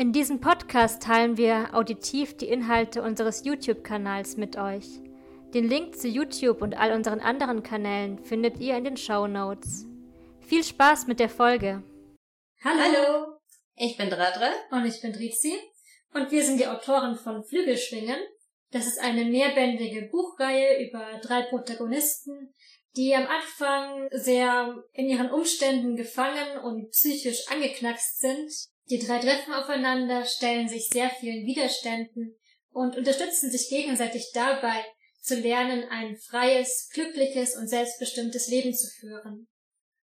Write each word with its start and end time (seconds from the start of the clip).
In 0.00 0.14
diesem 0.14 0.40
Podcast 0.40 1.02
teilen 1.02 1.36
wir 1.36 1.74
auditiv 1.74 2.34
die 2.34 2.48
Inhalte 2.48 3.02
unseres 3.02 3.44
YouTube-Kanals 3.44 4.38
mit 4.38 4.56
euch. 4.56 4.86
Den 5.52 5.68
Link 5.68 5.94
zu 5.94 6.08
YouTube 6.08 6.62
und 6.62 6.72
all 6.72 6.92
unseren 6.92 7.20
anderen 7.20 7.62
Kanälen 7.62 8.18
findet 8.24 8.58
ihr 8.60 8.78
in 8.78 8.84
den 8.84 8.96
Show 8.96 9.26
Notes. 9.26 9.84
Viel 10.40 10.64
Spaß 10.64 11.06
mit 11.06 11.20
der 11.20 11.28
Folge! 11.28 11.82
Hallo! 12.64 12.80
Hallo. 12.80 13.26
Ich 13.76 13.98
bin 13.98 14.08
Dradre. 14.08 14.50
Und 14.70 14.86
ich 14.86 15.02
bin 15.02 15.12
Drizi. 15.12 15.52
Und 16.14 16.30
wir 16.30 16.44
sind 16.44 16.58
die 16.58 16.66
Autoren 16.66 17.16
von 17.16 17.44
Flügelschwingen. 17.44 18.16
Das 18.70 18.86
ist 18.86 19.00
eine 19.00 19.26
mehrbändige 19.26 20.08
Buchreihe 20.10 20.82
über 20.82 21.20
drei 21.22 21.42
Protagonisten, 21.42 22.54
die 22.96 23.14
am 23.14 23.26
Anfang 23.26 24.08
sehr 24.12 24.82
in 24.94 25.10
ihren 25.10 25.30
Umständen 25.30 25.94
gefangen 25.94 26.58
und 26.64 26.88
psychisch 26.88 27.46
angeknackst 27.50 28.18
sind 28.18 28.50
die 28.90 28.98
drei 28.98 29.18
treffen 29.18 29.54
aufeinander, 29.54 30.24
stellen 30.24 30.68
sich 30.68 30.88
sehr 30.88 31.10
vielen 31.10 31.46
Widerständen 31.46 32.36
und 32.70 32.96
unterstützen 32.96 33.50
sich 33.50 33.68
gegenseitig 33.68 34.30
dabei, 34.34 34.84
zu 35.20 35.36
lernen, 35.36 35.84
ein 35.90 36.16
freies, 36.16 36.88
glückliches 36.92 37.56
und 37.56 37.68
selbstbestimmtes 37.68 38.48
Leben 38.48 38.74
zu 38.74 38.88
führen. 38.98 39.48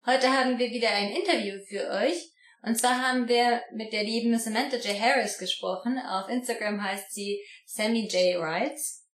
Heute 0.07 0.31
haben 0.31 0.59
wir 0.59 0.71
wieder 0.71 0.91
ein 0.91 1.11
Interview 1.11 1.63
für 1.69 1.91
euch. 1.91 2.33
Und 2.63 2.79
zwar 2.79 3.01
haben 3.07 3.27
wir 3.29 3.63
mit 3.73 3.93
der 3.93 4.05
lieben 4.05 4.39
Samantha 4.39 4.77
J. 4.77 4.99
Harris 4.99 5.39
gesprochen. 5.39 5.99
Auf 5.99 6.29
Instagram 6.29 6.83
heißt 6.83 7.13
sie 7.13 7.43
Sammy 7.67 8.07
J. 8.07 8.41
Wrights. 8.41 9.07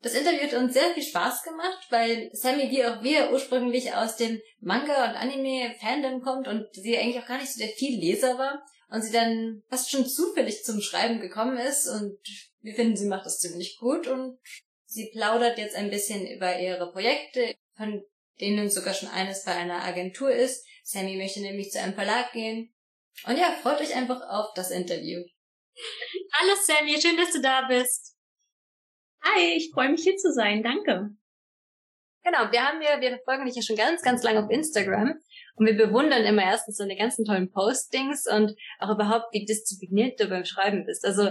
Das 0.00 0.14
Interview 0.14 0.42
hat 0.42 0.54
uns 0.54 0.74
sehr 0.74 0.90
viel 0.94 1.02
Spaß 1.02 1.42
gemacht, 1.42 1.86
weil 1.90 2.30
Sammy 2.32 2.70
wie 2.70 2.84
auch 2.84 3.02
wir 3.02 3.32
ursprünglich 3.32 3.94
aus 3.94 4.16
dem 4.16 4.40
Manga- 4.60 5.10
und 5.10 5.16
Anime-Fandom 5.16 6.20
kommt 6.22 6.46
und 6.46 6.66
sie 6.72 6.96
eigentlich 6.96 7.22
auch 7.22 7.28
gar 7.28 7.38
nicht 7.38 7.52
so 7.52 7.58
der 7.58 7.72
viel 7.72 7.98
Leser 7.98 8.38
war 8.38 8.64
und 8.94 9.02
sie 9.02 9.10
dann 9.10 9.62
fast 9.68 9.90
schon 9.90 10.06
zufällig 10.06 10.62
zum 10.62 10.80
Schreiben 10.80 11.18
gekommen 11.18 11.58
ist 11.58 11.88
und 11.88 12.16
wir 12.60 12.74
finden, 12.74 12.96
sie 12.96 13.08
macht 13.08 13.26
das 13.26 13.40
ziemlich 13.40 13.76
gut 13.80 14.06
und 14.06 14.38
sie 14.86 15.10
plaudert 15.12 15.58
jetzt 15.58 15.74
ein 15.74 15.90
bisschen 15.90 16.24
über 16.28 16.60
ihre 16.60 16.92
Projekte, 16.92 17.56
von 17.76 18.04
denen 18.40 18.70
sogar 18.70 18.94
schon 18.94 19.08
eines 19.08 19.44
bei 19.44 19.52
einer 19.52 19.82
Agentur 19.82 20.30
ist. 20.30 20.64
Sammy 20.84 21.16
möchte 21.16 21.40
nämlich 21.40 21.72
zu 21.72 21.80
einem 21.80 21.94
Verlag 21.94 22.30
gehen. 22.32 22.72
Und 23.26 23.36
ja, 23.36 23.50
freut 23.62 23.80
euch 23.80 23.96
einfach 23.96 24.20
auf 24.28 24.54
das 24.54 24.70
Interview. 24.70 25.24
Hallo 26.34 26.52
Sammy, 26.64 27.00
schön, 27.00 27.16
dass 27.16 27.32
du 27.32 27.40
da 27.40 27.66
bist. 27.66 28.14
Hi, 29.22 29.56
ich 29.56 29.72
freue 29.74 29.88
mich 29.88 30.04
hier 30.04 30.16
zu 30.16 30.32
sein, 30.32 30.62
danke. 30.62 31.10
Genau, 32.22 32.52
wir 32.52 32.62
haben 32.64 32.80
ja, 32.80 33.00
wir 33.00 33.10
verfolgen 33.16 33.46
dich 33.46 33.56
ja 33.56 33.62
schon 33.62 33.76
ganz, 33.76 34.02
ganz 34.02 34.22
lange 34.22 34.44
auf 34.44 34.50
Instagram 34.50 35.20
und 35.56 35.66
wir 35.66 35.76
bewundern 35.76 36.24
immer 36.24 36.42
erstens 36.42 36.76
so 36.76 36.84
eine 36.84 36.96
ganzen 36.96 37.24
tollen 37.24 37.50
Postings 37.50 38.26
und 38.30 38.54
auch 38.78 38.90
überhaupt, 38.90 39.32
wie 39.32 39.44
diszipliniert 39.44 40.18
du 40.18 40.28
beim 40.28 40.44
Schreiben 40.44 40.84
bist. 40.84 41.04
Also, 41.04 41.30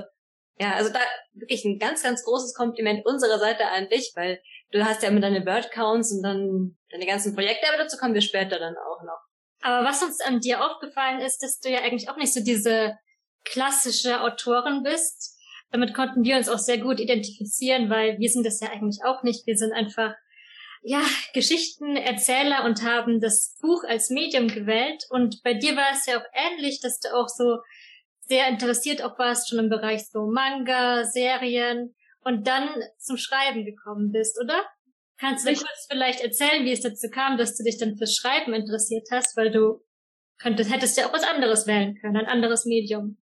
ja, 0.59 0.73
also 0.75 0.91
da 0.93 0.99
wirklich 1.33 1.65
ein 1.65 1.79
ganz, 1.79 2.03
ganz 2.03 2.23
großes 2.23 2.53
Kompliment 2.53 3.05
unserer 3.05 3.39
Seite 3.39 3.67
an 3.67 3.89
dich, 3.89 4.13
weil 4.15 4.41
du 4.71 4.83
hast 4.85 5.03
ja 5.03 5.09
immer 5.09 5.19
deine 5.19 5.45
Word-Counts 5.45 6.11
und 6.13 6.23
dann 6.23 6.77
deine 6.91 7.05
ganzen 7.05 7.35
Projekte, 7.35 7.67
aber 7.67 7.77
dazu 7.77 7.97
kommen 7.97 8.13
wir 8.13 8.21
später 8.21 8.59
dann 8.59 8.75
auch 8.77 9.03
noch. 9.03 9.19
Aber 9.61 9.85
was 9.85 10.03
uns 10.03 10.19
an 10.21 10.39
dir 10.39 10.63
aufgefallen 10.63 11.19
ist, 11.21 11.41
dass 11.41 11.59
du 11.59 11.69
ja 11.69 11.79
eigentlich 11.81 12.09
auch 12.09 12.17
nicht 12.17 12.33
so 12.33 12.43
diese 12.43 12.97
klassische 13.45 14.21
Autorin 14.21 14.83
bist. 14.83 15.37
Damit 15.71 15.93
konnten 15.93 16.23
wir 16.23 16.37
uns 16.37 16.49
auch 16.49 16.59
sehr 16.59 16.77
gut 16.77 16.99
identifizieren, 16.99 17.89
weil 17.89 18.19
wir 18.19 18.29
sind 18.29 18.45
das 18.45 18.59
ja 18.59 18.69
eigentlich 18.69 18.99
auch 19.03 19.23
nicht. 19.23 19.47
Wir 19.47 19.57
sind 19.57 19.73
einfach 19.73 20.13
ja, 20.83 21.01
Geschichtenerzähler 21.33 22.65
und 22.65 22.83
haben 22.83 23.21
das 23.21 23.57
Buch 23.61 23.83
als 23.85 24.09
Medium 24.09 24.49
gewählt. 24.49 25.05
Und 25.09 25.41
bei 25.43 25.53
dir 25.53 25.75
war 25.75 25.91
es 25.93 26.05
ja 26.05 26.17
auch 26.19 26.25
ähnlich, 26.33 26.81
dass 26.81 26.99
du 26.99 27.15
auch 27.15 27.29
so 27.29 27.59
sehr 28.19 28.47
interessiert 28.47 29.01
auch 29.01 29.17
warst, 29.17 29.49
schon 29.49 29.59
im 29.59 29.69
Bereich 29.69 30.07
so 30.09 30.27
Manga, 30.27 31.05
Serien 31.05 31.95
und 32.21 32.47
dann 32.47 32.69
zum 32.97 33.17
Schreiben 33.17 33.65
gekommen 33.65 34.11
bist, 34.11 34.39
oder? 34.41 34.61
Kannst 35.17 35.45
du 35.45 35.51
dir 35.51 35.57
kurz 35.57 35.87
vielleicht 35.89 36.21
erzählen, 36.21 36.65
wie 36.65 36.71
es 36.71 36.81
dazu 36.81 37.09
kam, 37.09 37.37
dass 37.37 37.55
du 37.55 37.63
dich 37.63 37.77
dann 37.77 37.97
fürs 37.97 38.15
Schreiben 38.15 38.53
interessiert 38.53 39.07
hast, 39.11 39.37
weil 39.37 39.51
du 39.51 39.81
könntest, 40.37 40.73
hättest 40.73 40.97
ja 40.97 41.07
auch 41.07 41.13
was 41.13 41.23
anderes 41.23 41.65
wählen 41.65 41.95
können, 42.01 42.17
ein 42.17 42.25
anderes 42.25 42.65
Medium. 42.65 43.17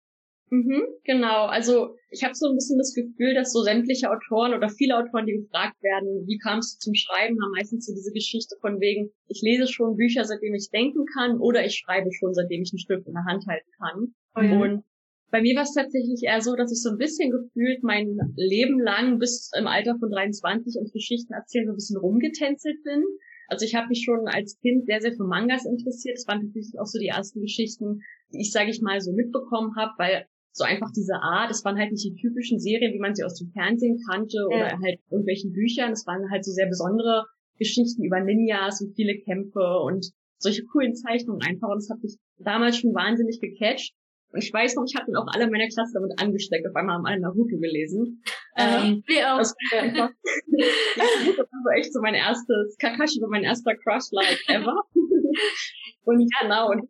Mhm, 0.51 0.83
genau. 1.05 1.45
Also 1.45 1.95
ich 2.09 2.25
habe 2.25 2.35
so 2.35 2.49
ein 2.49 2.55
bisschen 2.55 2.77
das 2.77 2.93
Gefühl, 2.93 3.33
dass 3.33 3.53
so 3.53 3.61
sämtliche 3.61 4.11
Autoren 4.11 4.53
oder 4.53 4.67
viele 4.67 4.97
Autoren, 4.97 5.25
die 5.25 5.39
gefragt 5.39 5.81
werden, 5.81 6.27
wie 6.27 6.37
kamst 6.37 6.75
du 6.75 6.91
zum 6.91 6.93
Schreiben, 6.93 7.41
haben 7.41 7.51
meistens 7.55 7.85
so 7.85 7.93
diese 7.95 8.11
Geschichte 8.11 8.57
von 8.59 8.81
wegen, 8.81 9.11
ich 9.27 9.41
lese 9.41 9.65
schon 9.71 9.95
Bücher, 9.95 10.25
seitdem 10.25 10.53
ich 10.53 10.69
denken 10.69 11.05
kann, 11.05 11.39
oder 11.39 11.65
ich 11.65 11.77
schreibe 11.77 12.11
schon, 12.11 12.33
seitdem 12.33 12.63
ich 12.63 12.73
ein 12.73 12.79
Stück 12.79 13.07
in 13.07 13.13
der 13.13 13.23
Hand 13.23 13.45
halten 13.47 13.71
kann. 13.79 14.13
Mhm. 14.35 14.61
Und 14.61 14.83
bei 15.31 15.41
mir 15.41 15.55
war 15.55 15.63
es 15.63 15.73
tatsächlich 15.73 16.21
eher 16.23 16.41
so, 16.41 16.57
dass 16.57 16.73
ich 16.73 16.81
so 16.81 16.89
ein 16.89 16.97
bisschen 16.97 17.31
gefühlt 17.31 17.81
mein 17.83 18.19
Leben 18.35 18.77
lang 18.81 19.19
bis 19.19 19.51
im 19.57 19.67
Alter 19.67 19.95
von 19.97 20.11
23 20.11 20.75
ums 20.75 20.91
Geschichten 20.91 21.31
erzählen 21.31 21.67
so 21.67 21.71
ein 21.71 21.79
bisschen 21.79 21.97
rumgetänzelt 21.97 22.83
bin. 22.83 23.05
Also 23.47 23.65
ich 23.65 23.75
habe 23.75 23.87
mich 23.87 24.03
schon 24.03 24.27
als 24.27 24.59
Kind 24.59 24.85
sehr, 24.85 24.99
sehr 24.99 25.13
für 25.13 25.23
Mangas 25.23 25.65
interessiert. 25.65 26.17
Das 26.17 26.27
waren 26.27 26.45
natürlich 26.45 26.75
auch 26.77 26.85
so 26.85 26.99
die 26.99 27.07
ersten 27.07 27.39
Geschichten, 27.39 28.01
die 28.33 28.41
ich, 28.41 28.51
sage 28.51 28.69
ich 28.69 28.81
mal, 28.81 28.99
so 28.99 29.13
mitbekommen 29.13 29.75
habe, 29.77 29.91
weil 29.97 30.25
so 30.53 30.63
einfach 30.63 30.91
diese 30.95 31.15
Art, 31.15 31.49
es 31.49 31.63
waren 31.63 31.77
halt 31.77 31.91
nicht 31.91 32.03
die 32.03 32.15
typischen 32.15 32.59
Serien, 32.59 32.93
wie 32.93 32.99
man 32.99 33.15
sie 33.15 33.23
aus 33.23 33.35
dem 33.35 33.51
Fernsehen 33.51 33.97
kannte 34.09 34.37
ja. 34.37 34.55
oder 34.55 34.79
halt 34.81 34.99
irgendwelchen 35.09 35.53
Büchern. 35.53 35.91
Es 35.93 36.05
waren 36.05 36.29
halt 36.29 36.43
so 36.43 36.51
sehr 36.51 36.67
besondere 36.67 37.25
Geschichten 37.57 38.03
über 38.03 38.19
Ninjas 38.19 38.81
und 38.81 38.95
viele 38.95 39.17
Kämpfe 39.19 39.79
und 39.85 40.11
solche 40.37 40.65
coolen 40.65 40.95
Zeichnungen 40.95 41.41
einfach. 41.41 41.69
Und 41.69 41.77
das 41.77 41.89
hat 41.89 42.03
mich 42.03 42.17
damals 42.37 42.77
schon 42.77 42.93
wahnsinnig 42.93 43.39
gecatcht. 43.39 43.93
Und 44.33 44.43
ich 44.43 44.51
weiß 44.51 44.75
noch, 44.75 44.85
ich 44.87 44.95
hatte 44.95 45.11
auch 45.17 45.27
alle 45.33 45.49
meiner 45.49 45.67
Klasse 45.67 45.91
damit 45.93 46.19
angesteckt. 46.19 46.65
Auf 46.67 46.75
einmal 46.75 46.95
haben 46.95 47.05
alle 47.05 47.19
Naruto 47.19 47.57
gelesen. 47.57 48.23
Ähm, 48.55 49.03
Wie 49.05 49.23
auch. 49.23 49.37
Das 49.37 49.53
war, 49.71 49.81
einfach, 49.81 50.09
das 50.97 51.51
war 51.65 51.75
echt 51.77 51.93
so 51.93 52.01
mein 52.01 52.15
erstes, 52.15 52.77
Kakashi 52.77 53.21
war 53.21 53.29
mein 53.29 53.43
erster 53.43 53.75
Crush-Like 53.75 54.39
ever. 54.47 54.75
und 56.03 56.31
genau, 56.41 56.71
und 56.71 56.89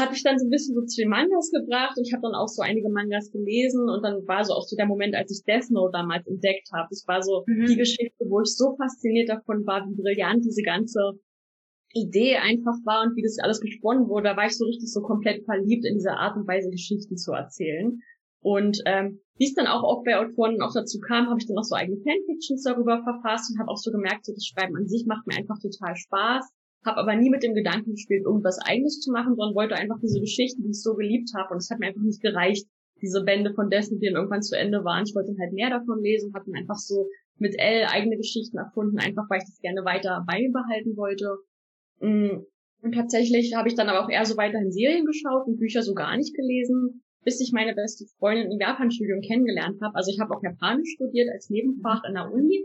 hat 0.00 0.10
mich 0.10 0.22
dann 0.22 0.38
so 0.38 0.46
ein 0.46 0.50
bisschen 0.50 0.74
so 0.74 0.84
zu 0.84 1.00
den 1.00 1.10
Mangas 1.10 1.50
gebracht 1.50 1.96
und 1.96 2.06
ich 2.06 2.12
habe 2.12 2.22
dann 2.22 2.34
auch 2.34 2.48
so 2.48 2.62
einige 2.62 2.90
Mangas 2.90 3.30
gelesen 3.30 3.88
und 3.88 4.02
dann 4.02 4.26
war 4.26 4.44
so 4.44 4.54
auch 4.54 4.66
so 4.66 4.76
der 4.76 4.86
Moment, 4.86 5.14
als 5.14 5.30
ich 5.30 5.44
Death 5.44 5.70
Note 5.70 5.92
damals 5.92 6.26
entdeckt 6.26 6.68
habe. 6.72 6.88
Das 6.90 7.04
war 7.06 7.22
so 7.22 7.44
mhm. 7.46 7.66
die 7.66 7.76
Geschichte, 7.76 8.24
wo 8.28 8.40
ich 8.40 8.54
so 8.54 8.76
fasziniert 8.76 9.28
davon 9.28 9.66
war, 9.66 9.86
wie 9.88 9.94
brillant 9.94 10.44
diese 10.44 10.62
ganze 10.62 11.18
Idee 11.94 12.36
einfach 12.36 12.76
war 12.84 13.02
und 13.04 13.16
wie 13.16 13.22
das 13.22 13.38
alles 13.38 13.60
gesponnen 13.60 14.08
wurde. 14.08 14.28
Da 14.28 14.36
war 14.36 14.46
ich 14.46 14.56
so 14.56 14.66
richtig 14.66 14.92
so 14.92 15.00
komplett 15.00 15.44
verliebt 15.44 15.86
in 15.86 15.94
diese 15.94 16.12
Art 16.12 16.36
und 16.36 16.46
Weise, 16.46 16.70
Geschichten 16.70 17.16
zu 17.16 17.32
erzählen. 17.32 18.00
Und 18.40 18.78
ähm, 18.86 19.20
wie 19.36 19.46
es 19.46 19.54
dann 19.54 19.66
auch 19.66 19.82
oft 19.82 20.04
bei 20.04 20.18
Autoren 20.18 20.60
auch 20.60 20.72
dazu 20.74 21.00
kam, 21.00 21.26
habe 21.26 21.40
ich 21.40 21.46
dann 21.46 21.58
auch 21.58 21.64
so 21.64 21.74
eigene 21.74 21.98
Fanfictions 21.98 22.62
darüber 22.62 23.02
verfasst 23.02 23.50
und 23.50 23.58
habe 23.58 23.70
auch 23.70 23.78
so 23.78 23.90
gemerkt, 23.90 24.26
so 24.26 24.32
das 24.32 24.44
Schreiben 24.44 24.76
an 24.76 24.86
sich 24.86 25.06
macht 25.06 25.26
mir 25.26 25.36
einfach 25.36 25.58
total 25.60 25.96
Spaß 25.96 26.52
habe 26.84 26.98
aber 26.98 27.16
nie 27.16 27.30
mit 27.30 27.42
dem 27.42 27.54
Gedanken 27.54 27.92
gespielt, 27.92 28.24
irgendwas 28.24 28.58
eigenes 28.64 29.00
zu 29.00 29.10
machen, 29.12 29.34
sondern 29.34 29.54
wollte 29.54 29.74
einfach 29.74 29.98
diese 30.00 30.20
Geschichten, 30.20 30.62
die 30.62 30.70
ich 30.70 30.82
so 30.82 30.94
geliebt 30.94 31.30
habe. 31.36 31.52
Und 31.52 31.58
es 31.58 31.70
hat 31.70 31.78
mir 31.78 31.88
einfach 31.88 32.02
nicht 32.02 32.22
gereicht, 32.22 32.66
diese 33.02 33.22
Bände 33.24 33.52
von 33.54 33.70
dessen, 33.70 33.98
die 33.98 34.06
dann 34.06 34.16
irgendwann 34.16 34.42
zu 34.42 34.56
Ende 34.56 34.84
waren. 34.84 35.04
Ich 35.06 35.14
wollte 35.14 35.34
halt 35.38 35.52
mehr 35.52 35.70
davon 35.70 36.02
lesen, 36.02 36.32
habe 36.34 36.50
mir 36.50 36.58
einfach 36.58 36.78
so 36.78 37.08
mit 37.38 37.54
L 37.58 37.86
eigene 37.86 38.16
Geschichten 38.16 38.58
erfunden, 38.58 38.98
einfach 38.98 39.28
weil 39.28 39.38
ich 39.38 39.46
das 39.46 39.60
gerne 39.60 39.84
weiter 39.84 40.24
beibehalten 40.26 40.96
wollte. 40.96 41.38
Mm, 42.00 42.42
und 42.82 42.92
tatsächlich 42.94 43.54
habe 43.54 43.68
ich 43.68 43.74
dann 43.74 43.88
aber 43.88 44.04
auch 44.04 44.10
eher 44.10 44.24
so 44.24 44.36
weiterhin 44.36 44.72
Serien 44.72 45.04
geschaut 45.04 45.46
und 45.46 45.58
Bücher 45.58 45.82
so 45.82 45.94
gar 45.94 46.16
nicht 46.16 46.34
gelesen, 46.34 47.02
bis 47.24 47.40
ich 47.40 47.52
meine 47.52 47.74
beste 47.74 48.06
Freundin 48.18 48.50
im 48.50 48.58
Japan-Studium 48.58 49.20
kennengelernt 49.20 49.80
habe. 49.82 49.94
Also 49.94 50.10
ich 50.10 50.20
habe 50.20 50.34
auch 50.34 50.42
Japanisch 50.42 50.94
studiert 50.94 51.28
als 51.32 51.50
Nebenfach 51.50 52.02
an 52.04 52.14
der 52.14 52.30
Uni 52.32 52.64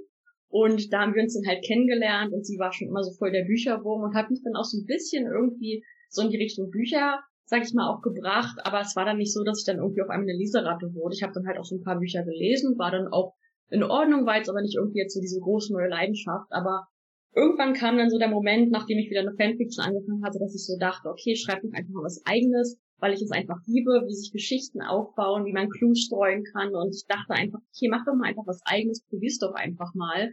und 0.54 0.94
da 0.94 1.02
haben 1.02 1.16
wir 1.16 1.24
uns 1.24 1.34
dann 1.34 1.50
halt 1.50 1.66
kennengelernt 1.66 2.32
und 2.32 2.46
sie 2.46 2.60
war 2.60 2.72
schon 2.72 2.88
immer 2.88 3.02
so 3.02 3.12
voll 3.18 3.32
der 3.32 3.44
Bücherwurm 3.44 4.04
und 4.04 4.14
hat 4.14 4.30
mich 4.30 4.44
dann 4.44 4.54
auch 4.56 4.66
so 4.66 4.78
ein 4.78 4.86
bisschen 4.86 5.26
irgendwie 5.26 5.84
so 6.10 6.22
in 6.22 6.30
die 6.30 6.38
Richtung 6.38 6.70
Bücher, 6.70 7.24
sag 7.46 7.64
ich 7.64 7.74
mal, 7.74 7.90
auch 7.90 8.04
gebracht. 8.04 8.60
Aber 8.62 8.80
es 8.80 8.96
war 8.96 9.04
dann 9.04 9.18
nicht 9.18 9.34
so, 9.34 9.44
dass 9.44 9.62
ich 9.62 9.66
dann 9.66 9.82
irgendwie 9.82 10.04
auf 10.04 10.10
einmal 10.10 10.30
eine 10.30 10.38
Leseratte 10.38 10.94
wurde. 10.94 11.16
Ich 11.16 11.24
habe 11.24 11.34
dann 11.34 11.48
halt 11.48 11.58
auch 11.58 11.66
so 11.66 11.78
ein 11.78 11.82
paar 11.82 11.98
Bücher 11.98 12.22
gelesen, 12.22 12.78
war 12.78 12.92
dann 12.92 13.08
auch 13.08 13.34
in 13.72 13.82
Ordnung, 13.82 14.28
war 14.28 14.38
jetzt 14.38 14.50
aber 14.50 14.62
nicht 14.62 14.76
irgendwie 14.78 15.00
jetzt 15.00 15.16
so 15.16 15.22
diese 15.22 15.40
große 15.40 15.74
neue 15.74 15.90
Leidenschaft. 15.90 16.46
Aber 16.52 16.86
irgendwann 17.34 17.74
kam 17.74 17.98
dann 17.98 18.12
so 18.12 18.20
der 18.20 18.30
Moment, 18.30 18.70
nachdem 18.70 19.00
ich 19.00 19.10
wieder 19.10 19.22
eine 19.22 19.34
Fanfiction 19.34 19.84
angefangen 19.84 20.24
hatte, 20.24 20.38
dass 20.38 20.54
ich 20.54 20.68
so 20.68 20.78
dachte, 20.78 21.10
okay, 21.10 21.36
schreib 21.36 21.64
doch 21.64 21.74
einfach 21.74 21.94
mal 21.98 22.06
was 22.06 22.22
eigenes, 22.26 22.78
weil 23.04 23.14
ich 23.14 23.22
es 23.22 23.32
einfach 23.32 23.58
liebe, 23.68 23.92
wie 24.08 24.16
sich 24.16 24.32
Geschichten 24.32 24.82
aufbauen, 24.82 25.46
wie 25.46 25.52
man 25.52 25.68
Clues 25.68 26.04
streuen 26.04 26.46
kann. 26.46 26.74
Und 26.74 26.96
ich 26.96 27.04
dachte 27.06 27.34
einfach, 27.34 27.60
okay, 27.60 27.90
mach 27.90 28.06
doch 28.06 28.16
mal 28.16 28.30
einfach 28.30 28.48
was 28.48 28.62
eigenes, 28.64 29.04
probier's 29.10 29.40
doch 29.40 29.54
einfach 29.56 29.94
mal. 29.94 30.32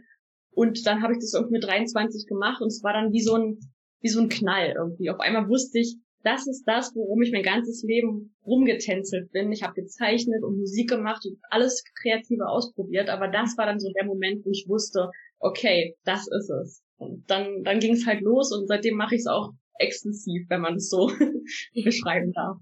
Und 0.51 0.87
dann 0.87 1.03
habe 1.03 1.11
ich 1.11 1.19
das 1.19 1.33
irgendwie 1.33 1.55
mit 1.55 1.65
23 1.65 2.27
gemacht 2.27 2.61
und 2.61 2.69
es 2.69 2.81
war 2.81 2.93
dann 2.93 3.11
wie 3.11 3.19
so 3.19 3.35
ein, 3.35 3.59
wie 3.99 4.07
so 4.07 4.21
ein 4.21 4.29
Knall 4.29 4.73
irgendwie. 4.77 5.09
Auf 5.09 5.19
einmal 5.19 5.49
wusste 5.49 5.79
ich, 5.79 5.97
das 6.23 6.47
ist 6.47 6.63
das, 6.63 6.95
worum 6.95 7.21
ich 7.21 7.33
mein 7.33 7.43
ganzes 7.43 7.83
Leben 7.83 8.33
rumgetänzelt 8.45 9.33
bin. 9.33 9.51
Ich 9.51 9.63
habe 9.63 9.73
gezeichnet 9.73 10.41
und 10.41 10.57
Musik 10.57 10.89
gemacht 10.89 11.25
und 11.25 11.39
alles 11.49 11.83
Kreative 12.01 12.47
ausprobiert, 12.47 13.09
aber 13.09 13.27
das 13.27 13.57
war 13.57 13.65
dann 13.65 13.81
so 13.81 13.91
der 13.91 14.05
Moment, 14.05 14.45
wo 14.45 14.49
ich 14.49 14.65
wusste, 14.69 15.09
okay, 15.39 15.97
das 16.05 16.21
ist 16.21 16.49
es. 16.49 16.83
Und 16.95 17.29
dann, 17.29 17.63
dann 17.63 17.79
ging 17.79 17.95
es 17.95 18.05
halt 18.05 18.21
los 18.21 18.55
und 18.55 18.67
seitdem 18.67 18.95
mache 18.95 19.15
ich 19.15 19.21
es 19.21 19.27
auch 19.27 19.51
exzessiv, 19.79 20.47
wenn 20.49 20.61
man 20.61 20.75
es 20.75 20.89
so 20.89 21.11
beschreiben 21.83 22.31
darf. 22.33 22.57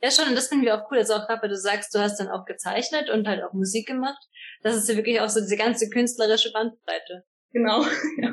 Ja, 0.00 0.10
schon, 0.10 0.28
und 0.28 0.36
das 0.36 0.48
finden 0.48 0.64
wir 0.64 0.76
auch 0.76 0.90
cool. 0.90 0.98
Also 0.98 1.14
auch 1.14 1.26
gerade, 1.26 1.48
du 1.48 1.56
sagst, 1.56 1.94
du 1.94 1.98
hast 1.98 2.18
dann 2.18 2.28
auch 2.28 2.44
gezeichnet 2.44 3.10
und 3.10 3.26
halt 3.26 3.42
auch 3.42 3.52
Musik 3.52 3.86
gemacht. 3.86 4.22
Das 4.62 4.76
ist 4.76 4.88
ja 4.88 4.96
wirklich 4.96 5.20
auch 5.20 5.28
so 5.28 5.40
diese 5.40 5.56
ganze 5.56 5.88
künstlerische 5.88 6.52
Bandbreite. 6.52 7.24
Genau, 7.52 7.82
ja. 8.22 8.32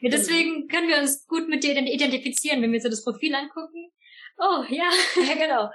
ja. 0.00 0.10
Deswegen 0.10 0.68
können 0.68 0.88
wir 0.88 0.98
uns 0.98 1.26
gut 1.26 1.48
mit 1.48 1.64
dir 1.64 1.76
identifizieren, 1.76 2.62
wenn 2.62 2.72
wir 2.72 2.80
so 2.80 2.88
das 2.88 3.04
Profil 3.04 3.34
angucken. 3.34 3.90
Oh, 4.38 4.64
ja. 4.68 4.90
Ja, 5.26 5.34
genau. 5.34 5.70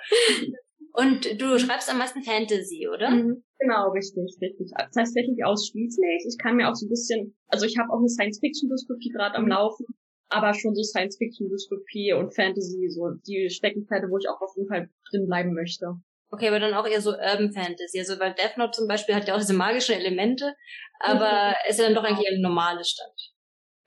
Und 0.94 1.40
du 1.40 1.60
schreibst 1.60 1.92
am 1.92 2.00
meisten 2.00 2.24
Fantasy, 2.24 2.88
oder? 2.88 3.12
Mhm. 3.12 3.44
Genau, 3.60 3.90
richtig, 3.92 4.36
richtig. 4.42 4.72
Das 4.72 4.83
heißt 4.86 4.94
tatsächlich 4.95 5.44
ausschließlich. 5.44 6.25
Ich 6.28 6.38
kann 6.42 6.56
mir 6.56 6.69
auch 6.69 6.75
so 6.75 6.86
ein 6.86 6.90
bisschen, 6.90 7.36
also 7.48 7.66
ich 7.66 7.78
habe 7.78 7.92
auch 7.92 8.00
eine 8.00 8.10
Science-Fiction-Dystopie 8.10 9.10
gerade 9.10 9.36
am 9.36 9.44
mhm. 9.44 9.51
Laufen, 9.51 9.86
aber 10.30 10.54
schon 10.54 10.76
so 10.76 10.84
Science-Fiction-Dystopie 10.84 12.14
und 12.14 12.36
Fantasy, 12.36 12.90
so 12.90 13.12
die 13.26 13.50
Steckenpferde, 13.50 14.08
wo 14.10 14.18
ich 14.18 14.30
auch 14.30 14.42
auf 14.42 14.56
jeden 14.56 14.68
Fall 14.68 14.90
drin 15.10 15.26
bleiben 15.28 15.54
möchte. 15.54 15.96
Okay, 16.30 16.50
aber 16.50 16.60
dann 16.60 16.74
auch 16.74 16.86
eher 16.86 17.02
so 17.02 17.12
Urban 17.12 17.54
Fantasy. 17.54 18.00
Also 18.00 18.20
weil 18.20 18.34
Death 18.34 18.58
Note 18.58 18.72
zum 18.72 18.88
Beispiel 18.88 19.16
hat 19.16 19.28
ja 19.28 19.36
auch 19.36 19.40
diese 19.40 19.54
magischen 19.54 19.96
Elemente, 19.96 20.54
aber 21.00 21.50
mhm. 21.50 21.70
ist 21.70 21.80
ja 21.80 21.86
dann 21.86 21.96
doch 21.96 22.04
eigentlich 22.04 22.28
eine 22.28 22.42
normale 22.42 22.84
Stadt. 22.84 23.16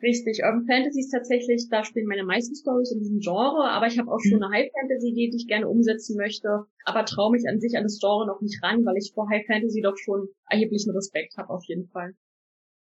Richtig, 0.03 0.41
Urban 0.43 0.65
Fantasy 0.65 1.01
ist 1.01 1.11
tatsächlich, 1.11 1.69
da 1.71 1.85
spielen 1.85 2.07
meine 2.07 2.25
meisten 2.25 2.55
Stories 2.55 2.93
in 2.93 3.01
diesem 3.01 3.21
Genre, 3.21 3.69
aber 3.69 3.87
ich 3.87 3.99
habe 3.99 4.11
auch 4.11 4.19
schon 4.19 4.39
mhm. 4.39 4.45
eine 4.45 4.55
High 4.57 4.71
Fantasy, 4.73 5.13
die 5.13 5.31
ich 5.37 5.47
gerne 5.47 5.69
umsetzen 5.69 6.17
möchte, 6.17 6.65
aber 6.87 7.05
traue 7.05 7.33
mich 7.33 7.45
an 7.47 7.61
sich 7.61 7.77
an 7.77 7.83
das 7.83 7.99
Genre 8.01 8.27
noch 8.27 8.41
nicht 8.41 8.63
ran, 8.63 8.87
weil 8.87 8.97
ich 8.97 9.13
vor 9.15 9.29
High 9.29 9.47
Fantasy 9.47 9.83
doch 9.83 9.99
schon 9.99 10.29
erheblichen 10.49 10.93
Respekt 10.93 11.37
habe, 11.37 11.51
auf 11.51 11.65
jeden 11.67 11.89
Fall. 11.89 12.15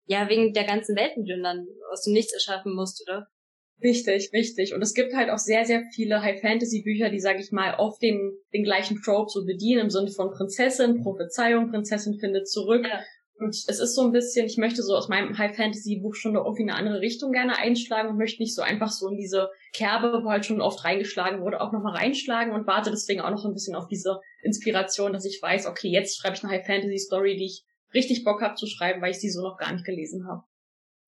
Ja, 0.07 0.27
wegen 0.27 0.51
der 0.51 0.65
ganzen 0.65 0.97
Welten, 0.97 1.23
die 1.23 1.33
du 1.33 1.41
dann 1.41 1.65
aus 1.89 2.03
dem 2.03 2.13
Nichts 2.13 2.33
erschaffen 2.33 2.75
musst, 2.75 3.01
oder? 3.07 3.27
Richtig, 3.83 4.31
richtig. 4.33 4.73
Und 4.73 4.81
es 4.81 4.93
gibt 4.93 5.13
halt 5.13 5.29
auch 5.29 5.37
sehr, 5.37 5.65
sehr 5.65 5.83
viele 5.93 6.21
High-Fantasy-Bücher, 6.21 7.09
die, 7.09 7.19
sag 7.19 7.39
ich 7.39 7.51
mal, 7.51 7.75
oft 7.77 8.01
den, 8.01 8.31
den 8.53 8.63
gleichen 8.63 9.01
Trope 9.01 9.29
so 9.29 9.45
bedienen, 9.45 9.81
im 9.81 9.89
Sinne 9.89 10.11
von 10.11 10.31
Prinzessin, 10.31 11.01
Prophezeiung, 11.03 11.69
Prinzessin 11.69 12.17
findet 12.17 12.47
zurück. 12.47 12.85
Ja. 12.87 13.01
Und 13.37 13.49
es 13.49 13.79
ist 13.79 13.95
so 13.95 14.03
ein 14.03 14.13
bisschen, 14.13 14.45
ich 14.45 14.57
möchte 14.57 14.81
so 14.81 14.95
aus 14.95 15.09
meinem 15.09 15.37
High-Fantasy-Buch 15.37 16.15
schon 16.15 16.35
irgendwie 16.35 16.63
eine 16.63 16.75
andere 16.75 17.01
Richtung 17.01 17.33
gerne 17.33 17.57
einschlagen 17.57 18.09
und 18.09 18.17
möchte 18.17 18.41
nicht 18.41 18.55
so 18.55 18.61
einfach 18.61 18.91
so 18.91 19.09
in 19.09 19.17
diese 19.17 19.49
Kerbe, 19.73 20.21
wo 20.23 20.29
halt 20.29 20.45
schon 20.45 20.61
oft 20.61 20.85
reingeschlagen 20.85 21.41
wurde, 21.41 21.59
auch 21.59 21.73
nochmal 21.73 21.97
reinschlagen 21.97 22.53
und 22.53 22.65
warte 22.65 22.91
deswegen 22.91 23.19
auch 23.19 23.31
noch 23.31 23.43
ein 23.43 23.53
bisschen 23.53 23.75
auf 23.75 23.87
diese 23.89 24.21
Inspiration, 24.41 25.11
dass 25.11 25.25
ich 25.25 25.41
weiß, 25.41 25.67
okay, 25.67 25.89
jetzt 25.89 26.17
schreibe 26.17 26.37
ich 26.37 26.43
eine 26.43 26.53
High-Fantasy-Story, 26.53 27.35
die 27.35 27.45
ich 27.45 27.63
richtig 27.93 28.23
Bock 28.23 28.41
habe 28.41 28.55
zu 28.55 28.67
schreiben, 28.67 29.01
weil 29.01 29.11
ich 29.11 29.19
sie 29.19 29.29
so 29.29 29.41
noch 29.41 29.57
gar 29.57 29.73
nicht 29.73 29.85
gelesen 29.85 30.25
habe. 30.29 30.43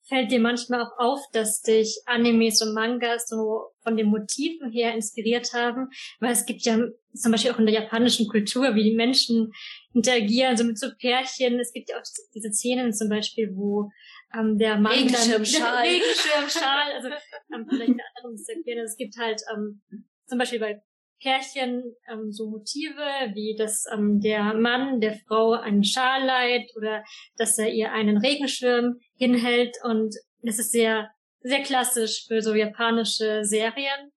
Fällt 0.07 0.31
dir 0.31 0.39
manchmal 0.39 0.81
auch 0.81 0.97
auf, 0.97 1.19
dass 1.33 1.61
dich 1.61 2.01
Animes 2.05 2.61
und 2.61 2.73
Mangas 2.73 3.27
so 3.27 3.71
von 3.83 3.97
den 3.97 4.07
Motiven 4.07 4.71
her 4.71 4.93
inspiriert 4.93 5.53
haben? 5.53 5.89
Weil 6.19 6.31
es 6.31 6.45
gibt 6.45 6.61
ja 6.61 6.79
zum 7.13 7.31
Beispiel 7.31 7.51
auch 7.51 7.59
in 7.59 7.65
der 7.65 7.75
japanischen 7.75 8.27
Kultur, 8.27 8.73
wie 8.75 8.83
die 8.83 8.95
Menschen 8.95 9.51
interagieren, 9.93 10.55
so 10.55 10.63
mit 10.63 10.79
so 10.79 10.87
Pärchen. 10.97 11.59
Es 11.59 11.73
gibt 11.73 11.89
ja 11.89 11.97
auch 11.97 12.03
diese 12.33 12.53
Szenen 12.53 12.93
zum 12.93 13.09
Beispiel, 13.09 13.51
wo 13.53 13.89
ähm, 14.33 14.57
der 14.57 14.77
Mann 14.77 14.93
Regenschirmschal. 14.93 15.83
Regenschirmschal, 15.87 16.93
also 16.93 17.09
ähm, 17.53 17.65
vielleicht 17.67 17.91
eine 17.91 18.03
andere 18.23 18.43
erklären. 18.55 18.85
Es 18.85 18.95
gibt 18.95 19.17
halt 19.17 19.41
ähm, 19.53 19.81
zum 20.25 20.37
Beispiel 20.37 20.59
bei 20.59 20.81
Pärchen 21.21 21.95
ähm, 22.11 22.31
so 22.31 22.49
Motive, 22.49 23.33
wie 23.33 23.55
dass 23.57 23.85
ähm, 23.91 24.19
der 24.19 24.53
Mann 24.53 25.01
der 25.01 25.17
Frau 25.27 25.53
einen 25.53 25.83
Schal 25.83 26.23
leiht 26.25 26.71
oder 26.75 27.03
dass 27.37 27.57
er 27.57 27.73
ihr 27.73 27.91
einen 27.91 28.17
Regenschirm 28.17 28.99
hinhält 29.17 29.75
und 29.83 30.15
das 30.41 30.59
ist 30.59 30.71
sehr, 30.71 31.09
sehr 31.41 31.61
klassisch 31.63 32.25
für 32.27 32.41
so 32.41 32.53
japanische 32.53 33.43
Serien. 33.43 34.11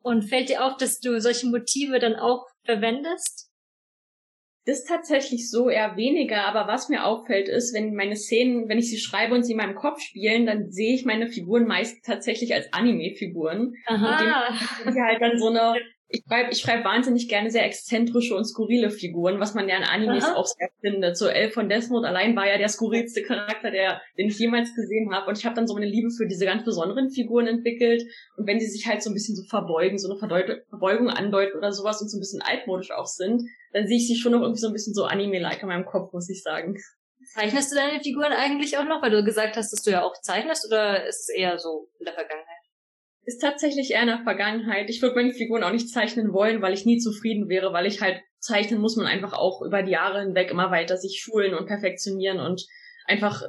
Und 0.00 0.22
fällt 0.22 0.50
dir 0.50 0.64
auf, 0.64 0.76
dass 0.76 1.00
du 1.00 1.20
solche 1.20 1.48
Motive 1.48 1.98
dann 1.98 2.14
auch 2.14 2.46
verwendest? 2.64 3.50
Das 4.64 4.78
ist 4.80 4.88
tatsächlich 4.88 5.50
so 5.50 5.68
eher 5.68 5.96
weniger, 5.96 6.44
aber 6.44 6.66
was 6.66 6.88
mir 6.88 7.04
auffällt 7.04 7.48
ist, 7.48 7.74
wenn 7.74 7.94
meine 7.94 8.16
Szenen, 8.16 8.68
wenn 8.68 8.78
ich 8.78 8.90
sie 8.90 8.98
schreibe 8.98 9.34
und 9.34 9.44
sie 9.44 9.52
in 9.52 9.58
meinem 9.58 9.76
Kopf 9.76 10.00
spielen, 10.00 10.46
dann 10.46 10.70
sehe 10.70 10.94
ich 10.94 11.04
meine 11.04 11.28
Figuren 11.28 11.66
meist 11.66 12.04
tatsächlich 12.04 12.52
als 12.54 12.72
Anime-Figuren. 12.72 13.74
Aha. 13.86 14.52
Die 14.84 15.00
halt 15.00 15.20
dann 15.20 15.38
so 15.38 15.48
eine 15.48 15.76
ich 16.08 16.22
schreibe 16.26 16.50
ich 16.52 16.58
schreib 16.58 16.84
wahnsinnig 16.84 17.28
gerne 17.28 17.50
sehr 17.50 17.64
exzentrische 17.64 18.36
und 18.36 18.44
skurrile 18.44 18.90
Figuren, 18.90 19.40
was 19.40 19.54
man 19.54 19.68
ja 19.68 19.76
in 19.76 19.82
Animes 19.82 20.24
Aha. 20.24 20.36
auch 20.36 20.46
sehr 20.46 20.68
findet. 20.80 21.16
So 21.16 21.26
Elf 21.26 21.54
von 21.54 21.66
Note 21.66 22.06
allein 22.06 22.36
war 22.36 22.46
ja 22.46 22.58
der 22.58 22.68
skurrilste 22.68 23.22
Charakter, 23.22 23.70
der, 23.70 24.00
den 24.16 24.28
ich 24.28 24.38
jemals 24.38 24.74
gesehen 24.74 25.12
habe. 25.12 25.28
Und 25.28 25.38
ich 25.38 25.44
habe 25.44 25.56
dann 25.56 25.66
so 25.66 25.74
eine 25.74 25.86
Liebe 25.86 26.10
für 26.10 26.26
diese 26.26 26.44
ganz 26.44 26.64
besonderen 26.64 27.10
Figuren 27.10 27.48
entwickelt. 27.48 28.02
Und 28.36 28.46
wenn 28.46 28.60
sie 28.60 28.68
sich 28.68 28.86
halt 28.86 29.02
so 29.02 29.10
ein 29.10 29.14
bisschen 29.14 29.34
so 29.34 29.42
verbeugen, 29.48 29.98
so 29.98 30.08
eine 30.08 30.18
Verbeugung 30.18 31.10
andeuten 31.10 31.58
oder 31.58 31.72
sowas 31.72 32.00
und 32.00 32.08
so 32.08 32.18
ein 32.18 32.20
bisschen 32.20 32.42
altmodisch 32.42 32.92
auch 32.92 33.06
sind, 33.06 33.42
dann 33.72 33.88
sehe 33.88 33.96
ich 33.96 34.06
sie 34.06 34.16
schon 34.16 34.32
noch 34.32 34.42
irgendwie 34.42 34.60
so 34.60 34.68
ein 34.68 34.72
bisschen 34.72 34.94
so 34.94 35.04
Anime-like 35.04 35.62
in 35.62 35.68
meinem 35.68 35.86
Kopf, 35.86 36.12
muss 36.12 36.30
ich 36.30 36.42
sagen. 36.42 36.76
Zeichnest 37.34 37.72
du 37.72 37.76
deine 37.76 38.00
Figuren 38.00 38.32
eigentlich 38.32 38.78
auch 38.78 38.84
noch, 38.84 39.02
weil 39.02 39.10
du 39.10 39.24
gesagt 39.24 39.56
hast, 39.56 39.72
dass 39.72 39.82
du 39.82 39.90
ja 39.90 40.04
auch 40.04 40.14
zeichnest, 40.20 40.66
oder 40.66 41.04
ist 41.06 41.28
es 41.28 41.28
eher 41.28 41.58
so 41.58 41.88
in 41.98 42.04
der 42.04 42.14
Vergangenheit? 42.14 42.45
Ist 43.26 43.40
tatsächlich 43.40 43.90
eher 43.90 44.02
in 44.02 44.06
der 44.06 44.22
Vergangenheit. 44.22 44.88
Ich 44.88 45.02
würde 45.02 45.16
meine 45.16 45.32
Figuren 45.32 45.64
auch 45.64 45.72
nicht 45.72 45.90
zeichnen 45.90 46.32
wollen, 46.32 46.62
weil 46.62 46.72
ich 46.72 46.86
nie 46.86 46.98
zufrieden 46.98 47.48
wäre, 47.48 47.72
weil 47.72 47.86
ich 47.86 48.00
halt 48.00 48.20
zeichnen 48.38 48.80
muss 48.80 48.96
man 48.96 49.06
einfach 49.06 49.32
auch 49.32 49.62
über 49.62 49.82
die 49.82 49.90
Jahre 49.90 50.20
hinweg 50.20 50.50
immer 50.50 50.70
weiter 50.70 50.96
sich 50.96 51.20
schulen 51.20 51.52
und 51.52 51.66
perfektionieren 51.66 52.38
und 52.38 52.64
einfach 53.06 53.42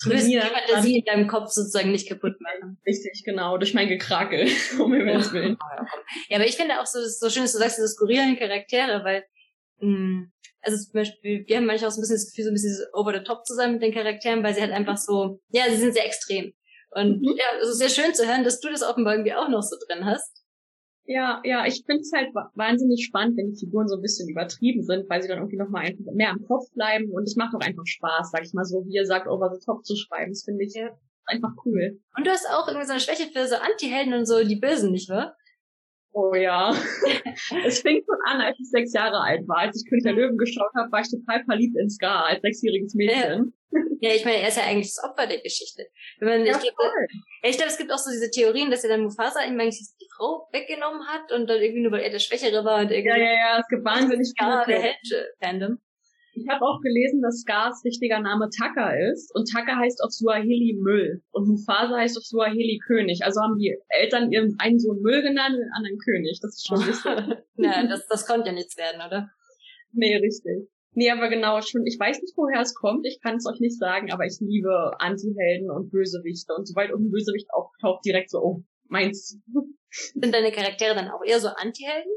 trainieren. 0.00 0.42
Du 0.42 0.48
die 0.48 0.54
Fantasie 0.54 0.98
in 0.98 1.04
deinem 1.04 1.26
Kopf 1.26 1.50
sozusagen 1.50 1.90
nicht 1.90 2.08
kaputt 2.08 2.34
machen. 2.40 2.78
Richtig, 2.86 3.22
genau, 3.24 3.58
durch 3.58 3.74
mein 3.74 3.88
Gekrakel, 3.88 4.48
um 4.78 4.92
Himmels 4.92 5.32
Willen. 5.32 5.56
Ja, 6.28 6.36
aber 6.36 6.46
ich 6.46 6.56
finde 6.56 6.80
auch 6.80 6.86
so, 6.86 7.00
so 7.00 7.28
schön, 7.28 7.42
dass 7.42 7.52
du 7.52 7.58
sagst, 7.58 7.78
diese 7.78 7.88
skurrilen 7.88 8.38
Charaktere, 8.38 9.04
weil, 9.04 9.24
mh, 9.80 9.96
hm, 9.96 10.32
also 10.60 10.82
zum 10.82 10.92
Beispiel, 10.92 11.44
wir 11.46 11.56
haben 11.56 11.66
manchmal 11.66 11.88
auch 11.88 11.92
so 11.92 12.00
ein 12.00 12.02
bisschen 12.02 12.16
das 12.16 12.30
Gefühl, 12.30 12.44
so 12.44 12.50
ein 12.50 12.54
bisschen 12.54 12.86
over 12.92 13.12
the 13.12 13.24
top 13.24 13.44
zu 13.44 13.54
sein 13.54 13.72
mit 13.72 13.82
den 13.82 13.92
Charakteren, 13.92 14.42
weil 14.42 14.54
sie 14.54 14.62
halt 14.62 14.72
einfach 14.72 14.96
so, 14.96 15.40
ja, 15.48 15.64
sie 15.68 15.76
sind 15.76 15.92
sehr 15.92 16.06
extrem. 16.06 16.54
Und 16.94 17.20
mhm. 17.20 17.34
ja, 17.36 17.44
es 17.60 17.68
ist 17.68 17.78
sehr 17.78 17.88
schön 17.88 18.14
zu 18.14 18.26
hören, 18.26 18.44
dass 18.44 18.60
du 18.60 18.70
das 18.70 18.82
offenbar 18.82 19.14
irgendwie 19.14 19.34
auch 19.34 19.48
noch 19.48 19.62
so 19.62 19.76
drin 19.86 20.04
hast. 20.04 20.44
Ja, 21.06 21.42
ja, 21.44 21.66
ich 21.66 21.84
finde 21.84 22.00
es 22.00 22.12
halt 22.14 22.34
wahnsinnig 22.54 23.04
spannend, 23.04 23.36
wenn 23.36 23.52
die 23.52 23.58
Figuren 23.58 23.88
so 23.88 23.96
ein 23.96 24.00
bisschen 24.00 24.28
übertrieben 24.28 24.82
sind, 24.82 25.08
weil 25.10 25.20
sie 25.20 25.28
dann 25.28 25.38
irgendwie 25.38 25.58
nochmal 25.58 25.84
einfach 25.84 26.12
mehr 26.14 26.30
im 26.30 26.46
Kopf 26.46 26.64
bleiben 26.72 27.10
und 27.12 27.24
es 27.24 27.36
macht 27.36 27.54
auch 27.54 27.60
einfach 27.60 27.84
Spaß, 27.84 28.30
sag 28.30 28.42
ich 28.42 28.54
mal 28.54 28.64
so, 28.64 28.86
wie 28.86 28.94
ihr 28.94 29.04
sagt, 29.04 29.28
over 29.28 29.52
the 29.52 29.62
top 29.62 29.84
zu 29.84 29.96
schreiben. 29.96 30.32
Das 30.32 30.44
finde 30.44 30.64
ich 30.64 30.72
ja. 30.74 30.88
einfach 31.26 31.50
cool. 31.66 32.00
Und 32.16 32.26
du 32.26 32.30
hast 32.30 32.48
auch 32.48 32.68
irgendwie 32.68 32.86
so 32.86 32.92
eine 32.92 33.00
Schwäche 33.00 33.30
für 33.30 33.46
so 33.46 33.56
Anti-Helden 33.56 34.14
und 34.14 34.24
so 34.24 34.42
die 34.44 34.56
Bösen, 34.56 34.92
nicht 34.92 35.10
wahr? 35.10 35.36
Oh 36.12 36.32
ja. 36.34 36.70
es 37.66 37.80
fing 37.80 38.02
schon 38.06 38.18
an, 38.24 38.40
als 38.40 38.56
ich 38.58 38.70
sechs 38.70 38.94
Jahre 38.94 39.20
alt 39.20 39.46
war. 39.46 39.58
Als 39.58 39.76
ich 39.76 39.90
König 39.90 40.04
der 40.04 40.14
Löwen 40.14 40.38
geschaut 40.38 40.70
habe, 40.74 40.90
war 40.90 41.00
ich 41.00 41.10
total 41.10 41.44
verliebt 41.44 41.76
in 41.76 41.90
Scar 41.90 42.26
als 42.26 42.40
sechsjähriges 42.40 42.94
Mädchen. 42.94 43.52
Ja, 43.52 43.63
ich 44.00 44.24
meine, 44.24 44.38
er 44.38 44.48
ist 44.48 44.56
ja 44.56 44.64
eigentlich 44.64 44.92
das 44.94 45.04
Opfer 45.04 45.26
der 45.26 45.40
Geschichte. 45.40 45.86
Wenn 46.18 46.28
man, 46.28 46.46
ja, 46.46 46.56
ich 46.56 46.62
glaube, 46.62 46.92
ich 47.42 47.56
glaube, 47.56 47.70
es 47.70 47.78
gibt 47.78 47.92
auch 47.92 47.98
so 47.98 48.10
diese 48.10 48.30
Theorien, 48.30 48.70
dass 48.70 48.84
er 48.84 48.90
dann 48.90 49.02
Mufasa 49.02 49.44
ihm 49.44 49.58
eigentlich 49.58 49.80
die 50.00 50.08
Frau 50.16 50.48
weggenommen 50.52 51.06
hat 51.06 51.32
und 51.32 51.46
dann 51.48 51.60
irgendwie 51.60 51.82
nur, 51.82 51.92
weil 51.92 52.02
er 52.02 52.10
der 52.10 52.18
Schwächere 52.18 52.64
war 52.64 52.80
und 52.80 52.90
irgendwie. 52.90 53.08
Ja, 53.10 53.16
ja, 53.16 53.32
ja, 53.32 53.58
es 53.60 53.68
gibt 53.68 53.84
wahnsinnig 53.84 54.32
viele. 54.38 54.64
der 54.66 54.82
Held-Fandom. 54.82 55.78
Ich 56.36 56.48
habe 56.48 56.64
auch 56.64 56.80
gelesen, 56.80 57.22
dass 57.22 57.42
Scars 57.42 57.84
richtiger 57.84 58.18
Name 58.18 58.48
Taka 58.50 58.90
ist 59.12 59.32
und 59.34 59.48
Taka 59.48 59.76
heißt 59.76 60.02
auf 60.02 60.10
Suaheli 60.10 60.76
Müll 60.80 61.22
und 61.30 61.46
Mufasa 61.46 61.96
heißt 61.96 62.18
auf 62.18 62.24
Suaheli 62.24 62.80
König. 62.84 63.20
Also 63.22 63.40
haben 63.40 63.56
die 63.56 63.76
Eltern 63.88 64.32
ihren 64.32 64.56
einen 64.58 64.80
Sohn 64.80 65.00
Müll 65.00 65.22
genannt 65.22 65.54
und 65.54 65.60
den 65.60 65.72
anderen 65.76 65.98
König. 65.98 66.40
Das 66.42 66.56
ist 66.56 66.66
schon 66.66 66.78
lustig. 66.86 67.38
ja, 67.56 67.86
das, 67.86 68.06
das 68.08 68.26
konnte 68.26 68.48
ja 68.48 68.52
nichts 68.52 68.76
werden, 68.76 69.00
oder? 69.06 69.30
Nee, 69.92 70.16
richtig. 70.16 70.68
Nee, 70.94 71.10
aber 71.10 71.28
genau, 71.28 71.60
schon, 71.60 71.84
ich 71.86 71.98
weiß 71.98 72.20
nicht, 72.20 72.34
woher 72.36 72.60
es 72.60 72.74
kommt, 72.74 73.06
ich 73.06 73.20
kann 73.20 73.36
es 73.36 73.46
euch 73.46 73.58
nicht 73.58 73.78
sagen, 73.78 74.12
aber 74.12 74.24
ich 74.24 74.38
liebe 74.40 74.92
Anti-Helden 74.98 75.70
und 75.70 75.90
Bösewichte 75.90 76.54
und 76.54 76.66
sobald 76.66 76.90
irgendein 76.90 77.12
Bösewicht 77.12 77.48
auftaucht, 77.52 78.04
direkt 78.04 78.30
so, 78.30 78.38
oh, 78.38 78.64
meins. 78.88 79.38
Sind 79.90 80.34
deine 80.34 80.52
Charaktere 80.52 80.94
dann 80.94 81.10
auch 81.10 81.24
eher 81.24 81.40
so 81.40 81.48
Anti-Helden? 81.48 82.12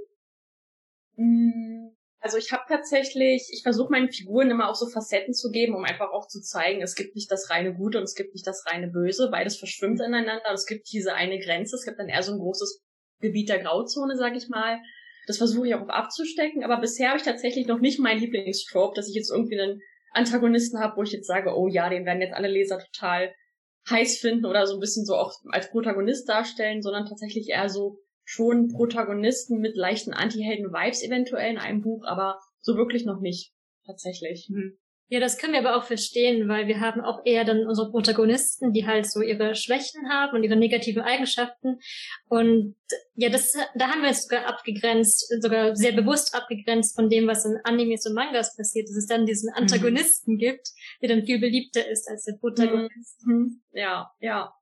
Mm, 1.15 1.96
also 2.19 2.38
ich 2.38 2.51
habe 2.51 2.63
tatsächlich, 2.67 3.50
ich 3.51 3.63
versuche 3.63 3.91
meinen 3.91 4.12
Figuren 4.12 4.51
immer 4.51 4.69
auch 4.69 4.75
so 4.75 4.88
Facetten 4.88 5.34
zu 5.34 5.50
geben, 5.50 5.75
um 5.75 5.84
einfach 5.84 6.12
auch 6.12 6.27
zu 6.27 6.41
zeigen, 6.41 6.81
es 6.81 6.96
gibt 6.96 7.15
nicht 7.15 7.31
das 7.31 7.50
reine 7.50 7.74
Gute 7.74 7.98
und 7.98 8.03
es 8.03 8.15
gibt 8.15 8.34
nicht 8.34 8.46
das 8.46 8.65
reine 8.67 8.89
Böse, 8.89 9.29
beides 9.31 9.57
verschwimmt 9.57 10.00
ineinander 10.00 10.51
es 10.53 10.65
gibt 10.65 10.91
diese 10.91 11.13
eine 11.13 11.39
Grenze, 11.39 11.75
es 11.75 11.86
gibt 11.86 12.00
dann 12.00 12.10
eher 12.10 12.24
so 12.24 12.34
ein 12.34 12.39
großes 12.39 12.84
Gebiet 13.22 13.50
der 13.50 13.60
Grauzone, 13.60 14.15
sag 14.17 14.36
ich 14.36 14.50
mal. 14.50 14.79
Das 15.27 15.38
versuche 15.38 15.67
ich 15.67 15.75
auch 15.75 15.88
abzustecken, 15.89 16.63
aber 16.63 16.79
bisher 16.79 17.10
habe 17.10 17.17
ich 17.17 17.25
tatsächlich 17.25 17.67
noch 17.67 17.79
nicht 17.79 18.00
meinen 18.00 18.22
Lieblingstrope, 18.22 18.96
dass 18.96 19.10
ich 19.10 19.15
jetzt 19.15 19.29
irgendwie 19.29 19.60
einen 19.60 19.81
Antagonisten 20.13 20.79
habe, 20.79 20.98
wo 20.98 21.03
ich 21.03 21.12
jetzt 21.12 21.27
sage, 21.27 21.53
oh 21.55 21.67
ja, 21.67 21.89
den 21.89 22.05
werden 22.05 22.22
jetzt 22.22 22.34
alle 22.34 22.48
Leser 22.48 22.79
total 22.79 23.36
heiß 23.89 24.17
finden 24.17 24.46
oder 24.46 24.65
so 24.65 24.75
ein 24.75 24.79
bisschen 24.79 25.05
so 25.05 25.15
auch 25.15 25.34
als 25.50 25.69
Protagonist 25.69 26.27
darstellen, 26.27 26.81
sondern 26.81 27.05
tatsächlich 27.05 27.50
eher 27.50 27.69
so 27.69 28.00
schon 28.24 28.69
Protagonisten 28.69 29.60
mit 29.60 29.75
leichten 29.75 30.13
Anti-Helden-Vibes 30.13 31.03
eventuell 31.03 31.51
in 31.51 31.57
einem 31.57 31.81
Buch, 31.81 32.03
aber 32.05 32.39
so 32.60 32.75
wirklich 32.75 33.05
noch 33.05 33.19
nicht, 33.19 33.53
tatsächlich. 33.86 34.50
Mhm. 34.50 34.77
Ja, 35.09 35.21
das 35.21 35.37
können 35.37 35.53
wir 35.53 35.59
aber 35.61 35.77
auch 35.77 35.85
verstehen, 35.85 36.49
weil 36.49 36.67
wir 36.67 36.81
haben 36.81 36.99
auch 36.99 37.21
eher 37.23 37.45
dann 37.45 37.65
unsere 37.65 37.89
Protagonisten, 37.89 38.73
die 38.73 38.85
halt 38.85 39.09
so 39.09 39.21
ihre 39.21 39.55
Schwächen 39.55 40.09
haben 40.09 40.35
und 40.35 40.43
ihre 40.43 40.57
negativen 40.57 41.01
Eigenschaften. 41.01 41.79
Und 42.27 42.75
ja, 43.15 43.29
das, 43.29 43.53
da 43.75 43.87
haben 43.87 44.01
wir 44.01 44.09
uns 44.09 44.27
sogar 44.27 44.45
abgegrenzt, 44.47 45.33
sogar 45.41 45.77
sehr 45.77 45.93
bewusst 45.93 46.35
abgegrenzt 46.35 46.95
von 46.95 47.09
dem, 47.09 47.25
was 47.25 47.45
in 47.45 47.57
Animes 47.63 48.05
und 48.05 48.15
Mangas 48.15 48.57
passiert, 48.57 48.89
dass 48.89 48.97
es 48.97 49.07
dann 49.07 49.25
diesen 49.25 49.49
mhm. 49.49 49.63
Antagonisten 49.63 50.33
mhm. 50.33 50.39
gibt, 50.39 50.67
der 51.01 51.07
dann 51.07 51.25
viel 51.25 51.39
beliebter 51.39 51.87
ist 51.87 52.09
als 52.09 52.25
der 52.25 52.33
Protagonist. 52.33 53.25
Mhm. 53.25 53.61
Ja, 53.71 54.11
ja 54.19 54.53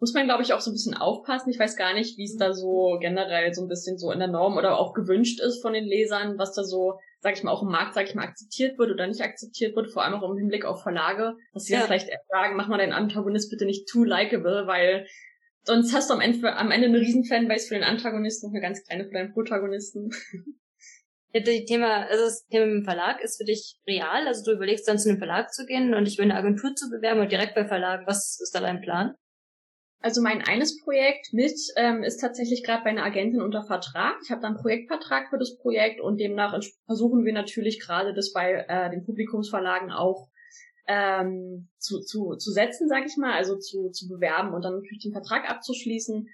muss 0.00 0.14
man, 0.14 0.26
glaube 0.26 0.42
ich, 0.42 0.52
auch 0.52 0.60
so 0.60 0.70
ein 0.70 0.74
bisschen 0.74 0.94
aufpassen. 0.94 1.50
Ich 1.50 1.58
weiß 1.58 1.76
gar 1.76 1.94
nicht, 1.94 2.18
wie 2.18 2.24
es 2.24 2.36
da 2.36 2.52
so 2.52 2.98
generell 3.00 3.52
so 3.52 3.62
ein 3.62 3.68
bisschen 3.68 3.98
so 3.98 4.12
in 4.12 4.20
der 4.20 4.28
Norm 4.28 4.56
oder 4.56 4.78
auch 4.78 4.94
gewünscht 4.94 5.40
ist 5.40 5.60
von 5.60 5.72
den 5.72 5.84
Lesern, 5.84 6.38
was 6.38 6.54
da 6.54 6.62
so, 6.62 6.98
sag 7.20 7.36
ich 7.36 7.42
mal, 7.42 7.50
auch 7.50 7.62
im 7.62 7.70
Markt, 7.70 7.94
sag 7.94 8.06
ich 8.06 8.14
mal, 8.14 8.24
akzeptiert 8.24 8.78
wird 8.78 8.90
oder 8.90 9.06
nicht 9.06 9.22
akzeptiert 9.22 9.74
wird, 9.74 9.90
vor 9.90 10.04
allem 10.04 10.14
auch 10.14 10.30
im 10.30 10.38
Hinblick 10.38 10.64
auf 10.64 10.82
Verlage, 10.82 11.36
dass 11.52 11.64
sie 11.64 11.74
ja. 11.74 11.80
vielleicht 11.80 12.08
sagen, 12.28 12.56
mach 12.56 12.68
mal 12.68 12.78
deinen 12.78 12.92
Antagonist 12.92 13.50
bitte 13.50 13.66
nicht 13.66 13.88
too 13.88 14.04
likable, 14.04 14.66
weil 14.66 15.06
sonst 15.64 15.92
hast 15.94 16.10
du 16.10 16.14
am 16.14 16.20
Ende, 16.20 16.56
am 16.56 16.70
Ende 16.70 16.88
eine 16.88 17.00
riesen 17.00 17.24
Fanbase 17.24 17.68
für 17.68 17.74
den 17.74 17.84
Antagonisten 17.84 18.46
und 18.46 18.52
eine 18.54 18.62
ganz 18.62 18.84
kleine 18.84 19.04
für 19.04 19.12
deinen 19.12 19.32
Protagonisten. 19.32 20.10
Ja, 21.34 21.40
das 21.40 21.64
Thema, 21.66 22.06
also 22.06 22.24
das 22.24 22.46
Thema 22.46 22.66
mit 22.66 22.74
dem 22.76 22.84
Verlag 22.84 23.22
ist 23.22 23.36
für 23.36 23.44
dich 23.44 23.78
real. 23.86 24.26
Also 24.26 24.44
du 24.44 24.56
überlegst 24.56 24.88
dann 24.88 24.98
zu 24.98 25.10
einem 25.10 25.18
Verlag 25.18 25.52
zu 25.52 25.66
gehen 25.66 25.92
und 25.92 26.06
dich 26.06 26.14
über 26.14 26.22
eine 26.22 26.34
Agentur 26.34 26.74
zu 26.74 26.88
bewerben 26.88 27.20
und 27.20 27.30
direkt 27.30 27.54
bei 27.54 27.66
Verlagen. 27.66 28.06
Was 28.06 28.40
ist 28.40 28.54
da 28.54 28.60
dein 28.60 28.80
Plan? 28.80 29.14
Also 30.00 30.22
mein 30.22 30.42
eines 30.42 30.80
Projekt 30.80 31.32
mit 31.32 31.58
ähm, 31.76 32.04
ist 32.04 32.18
tatsächlich 32.18 32.62
gerade 32.62 32.84
bei 32.84 32.90
einer 32.90 33.04
Agentin 33.04 33.42
unter 33.42 33.64
Vertrag. 33.64 34.16
Ich 34.22 34.30
habe 34.30 34.40
dann 34.40 34.54
einen 34.54 34.62
Projektvertrag 34.62 35.28
für 35.28 35.38
das 35.38 35.56
Projekt 35.56 36.00
und 36.00 36.20
demnach 36.20 36.56
versuchen 36.86 37.24
wir 37.24 37.32
natürlich 37.32 37.80
gerade 37.80 38.14
das 38.14 38.32
bei 38.32 38.64
äh, 38.68 38.90
den 38.90 39.04
Publikumsverlagen 39.04 39.90
auch 39.90 40.28
ähm, 40.86 41.68
zu, 41.78 42.00
zu, 42.00 42.36
zu 42.36 42.52
setzen, 42.52 42.88
sage 42.88 43.06
ich 43.08 43.16
mal, 43.16 43.32
also 43.32 43.58
zu, 43.58 43.90
zu 43.90 44.08
bewerben 44.08 44.54
und 44.54 44.62
dann 44.62 44.76
natürlich 44.76 45.02
den 45.02 45.12
Vertrag 45.12 45.50
abzuschließen. 45.50 46.28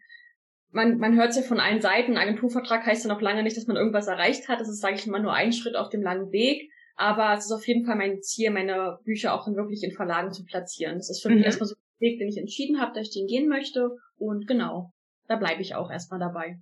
Man, 0.70 0.98
man 0.98 1.16
hört 1.16 1.30
es 1.30 1.36
ja 1.36 1.42
von 1.42 1.60
allen 1.60 1.80
Seiten, 1.80 2.18
Agenturvertrag 2.18 2.84
heißt 2.84 3.04
ja 3.04 3.12
noch 3.12 3.20
lange 3.20 3.42
nicht, 3.42 3.56
dass 3.56 3.66
man 3.66 3.76
irgendwas 3.76 4.08
erreicht 4.08 4.48
hat. 4.48 4.60
Das 4.60 4.68
ist, 4.68 4.80
sage 4.80 4.96
ich 4.96 5.06
mal, 5.06 5.22
nur 5.22 5.32
ein 5.32 5.52
Schritt 5.52 5.76
auf 5.76 5.88
dem 5.88 6.02
langen 6.02 6.32
Weg. 6.32 6.70
Aber 6.96 7.34
es 7.34 7.46
ist 7.46 7.52
auf 7.52 7.66
jeden 7.66 7.84
Fall 7.84 7.96
mein 7.96 8.22
Ziel, 8.22 8.50
meine 8.50 8.98
Bücher 9.04 9.34
auch 9.34 9.44
dann 9.44 9.56
wirklich 9.56 9.82
in 9.82 9.92
Verlagen 9.92 10.32
zu 10.32 10.44
platzieren. 10.44 10.96
Das 10.96 11.10
ist 11.10 11.22
für 11.22 11.28
mhm. 11.28 11.36
mich 11.36 11.46
erstmal 11.46 11.68
so 11.68 11.74
Weg, 12.04 12.18
den 12.18 12.28
ich 12.28 12.38
entschieden 12.38 12.80
habe, 12.80 12.92
dass 12.94 13.08
ich 13.08 13.14
den 13.14 13.26
gehen 13.26 13.48
möchte. 13.48 13.90
Und 14.16 14.46
genau, 14.46 14.92
da 15.26 15.36
bleibe 15.36 15.62
ich 15.62 15.74
auch 15.74 15.90
erstmal 15.90 16.20
dabei. 16.20 16.58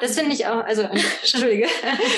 Das 0.00 0.18
finde 0.18 0.34
ich 0.34 0.46
auch, 0.46 0.64
also, 0.64 0.82
entschuldige. 1.22 1.66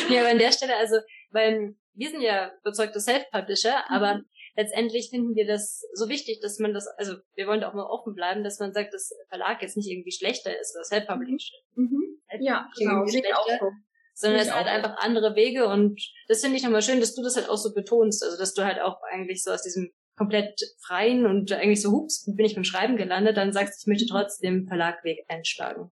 ja, 0.09 0.21
aber 0.21 0.31
an 0.31 0.39
der 0.39 0.53
Stelle, 0.53 0.77
also, 0.77 0.97
weil 1.31 1.75
wir 1.95 2.11
sind 2.11 2.23
ja 2.23 2.53
überzeugte 2.61 3.01
Self-Publisher, 3.01 3.85
mhm. 3.89 3.95
aber 3.95 4.23
letztendlich 4.57 5.11
finden 5.11 5.35
wir 5.35 5.47
das 5.47 5.83
so 5.95 6.09
wichtig, 6.09 6.41
dass 6.41 6.59
man 6.59 6.73
das, 6.73 6.87
also 6.97 7.17
wir 7.35 7.47
wollen 7.47 7.61
da 7.61 7.69
auch 7.69 7.75
mal 7.75 7.87
offen 7.87 8.15
bleiben, 8.15 8.43
dass 8.43 8.59
man 8.59 8.73
sagt, 8.73 8.95
dass 8.95 9.13
Verlag 9.29 9.63
jetzt 9.63 9.77
nicht 9.77 9.91
irgendwie 9.91 10.13
schlechter 10.13 10.59
ist 10.59 10.75
oder 10.75 10.85
Self-Publisher. 10.85 11.55
Mhm. 11.75 12.21
Ja, 12.41 12.69
genau, 12.77 13.07
schlechter, 13.07 13.71
sondern 14.15 14.41
es 14.41 14.53
halt 14.53 14.67
einfach 14.67 14.97
andere 14.99 15.37
Wege 15.37 15.69
und 15.69 16.01
das 16.27 16.41
finde 16.41 16.57
ich 16.57 16.65
nochmal 16.65 16.83
schön, 16.83 17.01
dass 17.01 17.15
du 17.15 17.23
das 17.23 17.37
halt 17.37 17.49
auch 17.49 17.57
so 17.57 17.73
betonst, 17.73 18.25
also 18.25 18.37
dass 18.37 18.53
du 18.53 18.65
halt 18.65 18.81
auch 18.81 19.01
eigentlich 19.13 19.45
so 19.45 19.53
aus 19.53 19.63
diesem 19.63 19.93
komplett 20.19 20.61
freien 20.87 21.25
und 21.25 21.51
eigentlich 21.53 21.81
so, 21.81 21.93
hups, 21.93 22.27
bin 22.27 22.45
ich 22.45 22.55
beim 22.55 22.65
Schreiben 22.65 22.97
gelandet, 22.97 23.37
dann 23.37 23.53
sagst 23.53 23.81
du, 23.81 23.83
ich 23.83 23.87
möchte 23.87 24.07
trotzdem 24.07 24.67
Verlagweg 24.67 25.25
einschlagen. 25.29 25.91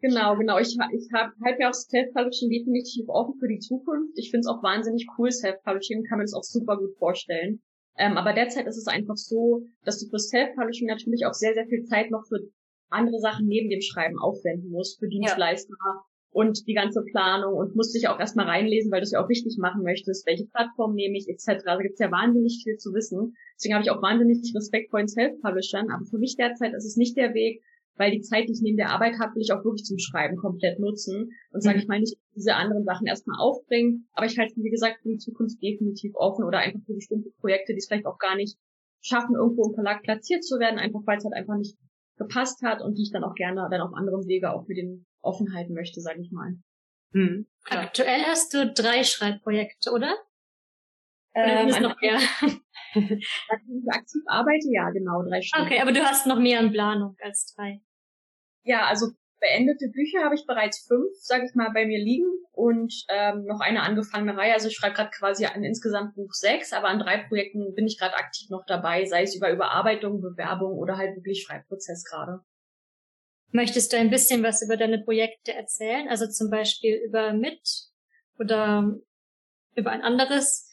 Genau, 0.00 0.36
genau. 0.36 0.58
Ich, 0.58 0.76
ich 0.76 1.08
habe 1.14 1.32
halt 1.42 1.58
ja 1.58 1.70
auch 1.70 1.72
Self-Publishing 1.72 2.50
definitiv 2.50 3.08
offen 3.08 3.38
für 3.40 3.48
die 3.48 3.60
Zukunft. 3.60 4.12
Ich 4.18 4.30
finde 4.30 4.40
es 4.40 4.48
auch 4.48 4.62
wahnsinnig 4.62 5.06
cool, 5.16 5.30
Self-Publishing, 5.30 6.04
kann 6.04 6.18
mir 6.18 6.24
das 6.24 6.34
auch 6.34 6.42
super 6.42 6.76
gut 6.76 6.94
vorstellen. 6.98 7.62
Ähm, 7.96 8.18
aber 8.18 8.34
derzeit 8.34 8.66
ist 8.66 8.76
es 8.76 8.86
einfach 8.86 9.16
so, 9.16 9.62
dass 9.84 10.00
du 10.00 10.10
für 10.10 10.18
Self-Publishing 10.18 10.88
natürlich 10.88 11.24
auch 11.24 11.32
sehr, 11.32 11.54
sehr 11.54 11.66
viel 11.66 11.84
Zeit 11.84 12.10
noch 12.10 12.26
für 12.28 12.40
andere 12.90 13.18
Sachen 13.20 13.46
neben 13.46 13.70
dem 13.70 13.80
Schreiben 13.80 14.18
aufwenden 14.18 14.70
musst, 14.70 14.98
für 14.98 15.08
Dienstleister, 15.08 15.72
ja 15.72 16.04
und 16.34 16.66
die 16.66 16.74
ganze 16.74 17.02
Planung 17.04 17.54
und 17.54 17.76
musste 17.76 17.96
dich 17.96 18.08
auch 18.08 18.18
erstmal 18.18 18.46
reinlesen, 18.46 18.90
weil 18.90 19.00
du 19.00 19.04
es 19.04 19.12
ja 19.12 19.22
auch 19.22 19.28
richtig 19.28 19.56
machen 19.56 19.84
möchtest, 19.84 20.26
welche 20.26 20.46
Plattform 20.46 20.94
nehme 20.94 21.16
ich, 21.16 21.28
etc. 21.28 21.62
Also 21.64 21.82
gibt 21.82 21.94
es 21.94 22.00
ja 22.00 22.10
wahnsinnig 22.10 22.60
viel 22.64 22.76
zu 22.76 22.92
wissen. 22.92 23.36
Deswegen 23.54 23.74
habe 23.74 23.84
ich 23.84 23.90
auch 23.92 24.02
wahnsinnig 24.02 24.52
Respekt 24.52 24.90
vor 24.90 24.98
den 24.98 25.06
Self-Publishern, 25.06 25.90
aber 25.92 26.04
für 26.04 26.18
mich 26.18 26.34
derzeit 26.36 26.74
ist 26.74 26.86
es 26.86 26.96
nicht 26.96 27.16
der 27.16 27.34
Weg, 27.34 27.62
weil 27.94 28.10
die 28.10 28.20
Zeit, 28.20 28.48
die 28.48 28.52
ich 28.52 28.62
neben 28.62 28.76
der 28.76 28.90
Arbeit 28.90 29.14
habe, 29.22 29.36
will 29.36 29.42
ich 29.42 29.52
auch 29.52 29.64
wirklich 29.64 29.84
zum 29.84 29.98
Schreiben 29.98 30.34
komplett 30.34 30.80
nutzen 30.80 31.30
und 31.52 31.62
sage 31.62 31.78
ich 31.78 31.86
mal 31.86 32.00
nicht 32.00 32.18
diese 32.34 32.56
anderen 32.56 32.82
Sachen 32.82 33.06
erstmal 33.06 33.38
aufbringen, 33.38 34.08
aber 34.12 34.26
ich 34.26 34.36
halte, 34.36 34.56
wie 34.56 34.70
gesagt, 34.70 35.02
für 35.02 35.10
die 35.10 35.18
Zukunft 35.18 35.62
definitiv 35.62 36.16
offen 36.16 36.44
oder 36.44 36.58
einfach 36.58 36.80
für 36.84 36.94
bestimmte 36.94 37.30
Projekte, 37.38 37.74
die 37.74 37.78
es 37.78 37.86
vielleicht 37.86 38.06
auch 38.06 38.18
gar 38.18 38.34
nicht 38.34 38.58
schaffen, 39.00 39.36
irgendwo 39.36 39.68
im 39.68 39.74
Verlag 39.74 40.02
platziert 40.02 40.42
zu 40.42 40.58
werden, 40.58 40.80
einfach 40.80 41.06
weil 41.06 41.18
es 41.18 41.24
halt 41.24 41.34
einfach 41.34 41.56
nicht 41.56 41.76
gepasst 42.18 42.60
hat 42.62 42.82
und 42.82 42.98
die 42.98 43.02
ich 43.02 43.12
dann 43.12 43.22
auch 43.22 43.34
gerne 43.34 43.68
dann 43.70 43.82
auf 43.82 43.94
anderem 43.94 44.26
Wege 44.26 44.50
auch 44.52 44.66
mit 44.66 44.78
den 44.78 45.06
offen 45.24 45.54
halten 45.54 45.74
möchte, 45.74 46.00
sage 46.00 46.20
ich 46.20 46.30
mal. 46.30 46.56
Hm. 47.12 47.46
Aktuell 47.68 48.22
hast 48.24 48.52
du 48.54 48.72
drei 48.72 49.04
Schreibprojekte, 49.04 49.92
oder? 49.92 50.14
Ähm, 51.34 51.68
oder 51.68 51.80
noch 51.80 52.00
mehr? 52.00 52.18
ich 52.94 53.88
aktiv 53.88 54.22
arbeite, 54.26 54.68
ja, 54.70 54.90
genau, 54.90 55.22
drei 55.22 55.42
Stück. 55.42 55.62
Okay, 55.62 55.80
aber 55.80 55.92
du 55.92 56.02
hast 56.04 56.26
noch 56.26 56.38
mehr 56.38 56.60
in 56.60 56.72
Planung 56.72 57.16
als 57.20 57.54
drei. 57.54 57.80
Ja, 58.62 58.86
also 58.86 59.08
beendete 59.40 59.88
Bücher 59.88 60.24
habe 60.24 60.34
ich 60.34 60.46
bereits 60.46 60.86
fünf, 60.86 61.10
sage 61.20 61.46
ich 61.46 61.54
mal, 61.54 61.70
bei 61.72 61.86
mir 61.86 61.98
liegen 61.98 62.30
und 62.52 62.94
ähm, 63.08 63.44
noch 63.44 63.60
eine 63.60 63.82
angefangene 63.82 64.36
Reihe. 64.36 64.54
Also 64.54 64.68
ich 64.68 64.76
schreibe 64.76 64.94
gerade 64.94 65.10
quasi 65.10 65.44
an 65.44 65.64
insgesamt 65.64 66.14
Buch 66.14 66.32
sechs, 66.32 66.72
aber 66.72 66.88
an 66.88 66.98
drei 66.98 67.18
Projekten 67.18 67.74
bin 67.74 67.86
ich 67.86 67.98
gerade 67.98 68.16
aktiv 68.16 68.48
noch 68.50 68.64
dabei, 68.66 69.04
sei 69.04 69.22
es 69.22 69.34
über 69.34 69.50
Überarbeitung, 69.50 70.20
Bewerbung 70.20 70.78
oder 70.78 70.96
halt 70.96 71.16
wirklich 71.16 71.42
Schreibprozess 71.42 72.04
gerade. 72.04 72.40
Möchtest 73.54 73.92
du 73.92 73.96
ein 73.96 74.10
bisschen 74.10 74.42
was 74.42 74.62
über 74.62 74.76
deine 74.76 74.98
Projekte 74.98 75.54
erzählen? 75.54 76.08
Also 76.08 76.26
zum 76.26 76.50
Beispiel 76.50 76.96
über 77.06 77.32
Mit 77.32 77.62
oder 78.36 78.96
über 79.76 79.92
ein 79.92 80.02
anderes? 80.02 80.68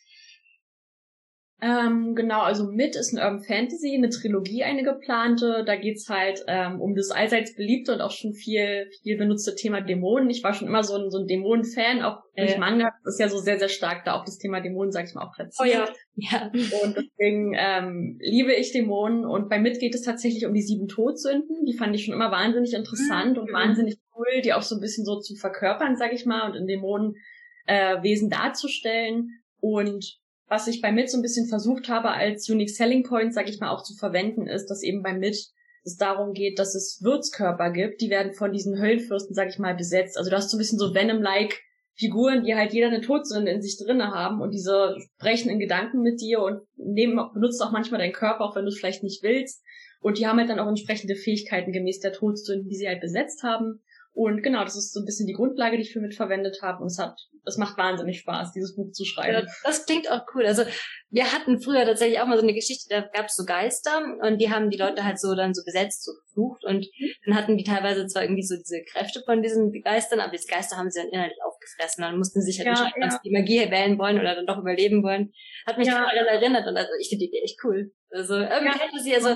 Ähm, 1.64 2.16
genau, 2.16 2.42
also 2.42 2.66
Mit 2.66 2.96
ist 2.96 3.16
eine 3.16 3.24
Urban 3.24 3.44
Fantasy, 3.44 3.94
eine 3.96 4.10
Trilogie, 4.10 4.64
eine 4.64 4.84
geplante. 4.84 5.64
Da 5.64 5.76
geht's 5.76 6.10
halt 6.10 6.44
ähm, 6.48 6.82
um 6.82 6.96
das 6.96 7.12
allseits 7.12 7.56
beliebte 7.56 7.94
und 7.94 8.02
auch 8.02 8.10
schon 8.10 8.34
viel, 8.34 8.90
viel 9.04 9.16
benutzte 9.16 9.54
Thema 9.54 9.82
Dämonen. 9.82 10.32
Ich 10.32 10.44
war 10.44 10.56
schon 10.56 10.68
immer 10.68 10.84
so 10.84 10.96
ein, 10.96 11.12
so 11.12 11.20
ein 11.20 11.28
Dämonen-Fan, 11.28 12.02
auch 12.02 12.18
durch 12.36 12.56
äh. 12.56 12.58
Manga 12.58 12.92
ist 13.06 13.20
ja 13.20 13.30
so 13.30 13.38
sehr, 13.38 13.60
sehr 13.60 13.70
stark 13.70 14.06
da 14.06 14.16
auch 14.16 14.26
das 14.26 14.40
Thema 14.40 14.60
Dämonen, 14.60 14.92
sag 14.92 15.06
ich 15.06 15.14
mal, 15.14 15.24
auch 15.24 15.36
platziert. 15.36 15.60
Oh 15.62 15.72
ja. 15.72 16.50
ja. 16.52 16.52
Und 16.84 16.96
deswegen 16.98 17.54
ähm, 17.56 18.18
liebe 18.20 18.54
ich 18.54 18.72
Dämonen. 18.72 19.24
Und 19.24 19.48
bei 19.48 19.60
Mit 19.60 19.80
geht 19.80 19.94
es 19.94 20.02
tatsächlich 20.02 20.48
um 20.48 20.56
die 20.56 20.64
sieben 20.64 20.88
Todsünden. 20.88 21.66
Die 21.68 21.78
fand 21.78 21.94
ich 21.94 22.06
schon 22.06 22.16
immer 22.16 22.32
wahnsinnig 22.32 22.74
interessant 22.74 23.38
mhm. 23.38 23.44
und 23.44 23.54
wahnsinnig 23.54 24.00
cool, 24.18 24.42
die 24.44 24.54
auch 24.54 24.64
so 24.64 24.74
ein 24.74 24.82
bisschen 24.82 25.06
so 25.06 25.20
zu 25.20 25.36
verkörpern, 25.36 25.96
sag 25.96 26.12
ich 26.12 26.26
mal, 26.26 26.50
und 26.50 26.56
in 26.56 26.66
Dämonenwesen 26.66 28.32
äh, 28.32 28.36
darzustellen. 28.36 29.30
Und 29.60 30.21
was 30.52 30.68
ich 30.68 30.82
bei 30.82 30.92
MIT 30.92 31.10
so 31.10 31.18
ein 31.18 31.22
bisschen 31.22 31.48
versucht 31.48 31.88
habe, 31.88 32.10
als 32.10 32.50
Unique 32.50 32.70
Selling 32.70 33.04
Point, 33.04 33.34
sage 33.34 33.50
ich 33.50 33.62
mal, 33.62 33.70
auch 33.70 33.84
zu 33.84 33.96
verwenden, 33.96 34.48
ist, 34.48 34.68
dass 34.68 34.84
eben 34.84 35.02
bei 35.02 35.14
MIT 35.14 35.38
es 35.84 35.96
darum 35.96 36.34
geht, 36.34 36.60
dass 36.60 36.76
es 36.76 37.00
Würzkörper 37.02 37.72
gibt, 37.72 38.02
die 38.02 38.10
werden 38.10 38.34
von 38.34 38.52
diesen 38.52 38.78
Höllenfürsten, 38.78 39.34
sag 39.34 39.48
ich 39.48 39.60
mal, 39.60 39.76
besetzt. 39.76 40.18
Also 40.18 40.30
du 40.30 40.36
hast 40.36 40.52
so 40.52 40.58
ein 40.58 40.60
bisschen 40.60 40.78
so 40.78 40.94
Venom-like 40.94 41.58
Figuren, 41.96 42.44
die 42.44 42.54
halt 42.54 42.74
jeder 42.74 42.88
eine 42.88 43.00
Todsünde 43.00 43.50
in 43.50 43.62
sich 43.62 43.78
drinne 43.78 44.12
haben 44.12 44.42
und 44.42 44.52
diese 44.52 44.98
sprechen 45.16 45.50
in 45.50 45.58
Gedanken 45.58 46.02
mit 46.02 46.20
dir 46.20 46.42
und 46.42 46.60
nehmen, 46.76 47.18
benutzen 47.34 47.64
auch 47.64 47.72
manchmal 47.72 48.02
deinen 48.02 48.12
Körper, 48.12 48.44
auch 48.44 48.56
wenn 48.58 48.66
du 48.66 48.70
es 48.72 48.78
vielleicht 48.78 49.04
nicht 49.04 49.24
willst. 49.24 49.64
Und 50.02 50.18
die 50.18 50.28
haben 50.28 50.38
halt 50.38 50.50
dann 50.50 50.60
auch 50.60 50.68
entsprechende 50.68 51.16
Fähigkeiten 51.16 51.72
gemäß 51.72 52.02
der 52.02 52.12
Todsünden, 52.12 52.68
die 52.68 52.76
sie 52.76 52.90
halt 52.90 53.00
besetzt 53.00 53.44
haben. 53.44 53.82
Und 54.24 54.44
genau, 54.44 54.64
das 54.64 54.76
ist 54.76 54.94
so 54.94 55.00
ein 55.00 55.06
bisschen 55.06 55.26
die 55.26 55.34
Grundlage, 55.34 55.78
die 55.78 55.82
ich 55.82 55.94
für 55.94 56.00
mitverwendet 56.00 56.60
habe. 56.62 56.82
Und 56.84 56.92
es 56.92 57.00
hat, 57.00 57.20
es 57.44 57.58
macht 57.58 57.76
wahnsinnig 57.80 58.20
Spaß, 58.20 58.52
dieses 58.54 58.76
Buch 58.76 58.92
zu 58.92 59.04
schreiben. 59.04 59.48
Ja, 59.48 59.54
das 59.64 59.88
klingt 59.88 60.12
auch 60.12 60.22
cool. 60.36 60.46
Also 60.46 60.64
wir 61.10 61.34
hatten 61.34 61.60
früher 61.60 61.86
tatsächlich 61.86 62.20
auch 62.20 62.28
mal 62.28 62.38
so 62.38 62.44
eine 62.44 62.54
Geschichte, 62.54 62.86
da 62.88 63.02
gab 63.02 63.26
es 63.26 63.36
so 63.36 63.46
Geister 63.46 64.00
und 64.22 64.38
die 64.38 64.52
haben 64.52 64.70
die 64.70 64.78
Leute 64.78 65.04
halt 65.04 65.20
so 65.20 65.34
dann 65.34 65.56
so 65.56 65.64
besetzt, 65.66 66.04
so 66.06 66.12
geflucht 66.14 66.64
und 66.66 66.88
dann 67.26 67.36
hatten 67.36 67.58
die 67.58 67.64
teilweise 67.64 68.06
zwar 68.06 68.22
irgendwie 68.22 68.44
so 68.44 68.56
diese 68.58 68.84
Kräfte 68.84 69.24
von 69.26 69.42
diesen 69.42 69.72
Geistern, 69.82 70.20
aber 70.20 70.32
diese 70.34 70.48
Geister 70.48 70.78
haben 70.78 70.92
sie 70.92 71.02
dann 71.02 71.10
innerlich 71.10 71.38
aufgefressen. 71.44 72.04
Dann 72.04 72.20
mussten 72.20 72.42
sie 72.42 72.52
sich 72.52 72.60
halt 72.60 72.68
ja, 72.68 72.74
entscheiden, 72.74 73.02
ja. 73.02 73.08
ob 73.08 73.14
sie 73.14 73.30
die 73.30 73.36
Magie 73.36 73.72
wählen 73.72 73.98
wollen 73.98 74.20
oder 74.20 74.36
dann 74.36 74.46
doch 74.46 74.60
überleben 74.60 75.02
wollen. 75.02 75.34
Hat 75.66 75.80
mich 75.80 75.88
ja. 75.88 75.96
daran 75.96 76.28
erinnert 76.28 76.68
und 76.68 76.78
also 76.78 76.92
ich 77.00 77.10
finde 77.10 77.26
die 77.26 77.30
Idee 77.30 77.42
echt 77.44 77.58
cool. 77.64 77.92
Also 78.12 78.36
irgendwie 78.36 78.66
ja. 78.66 78.78
Fantasy, 78.78 79.16
also 79.16 79.36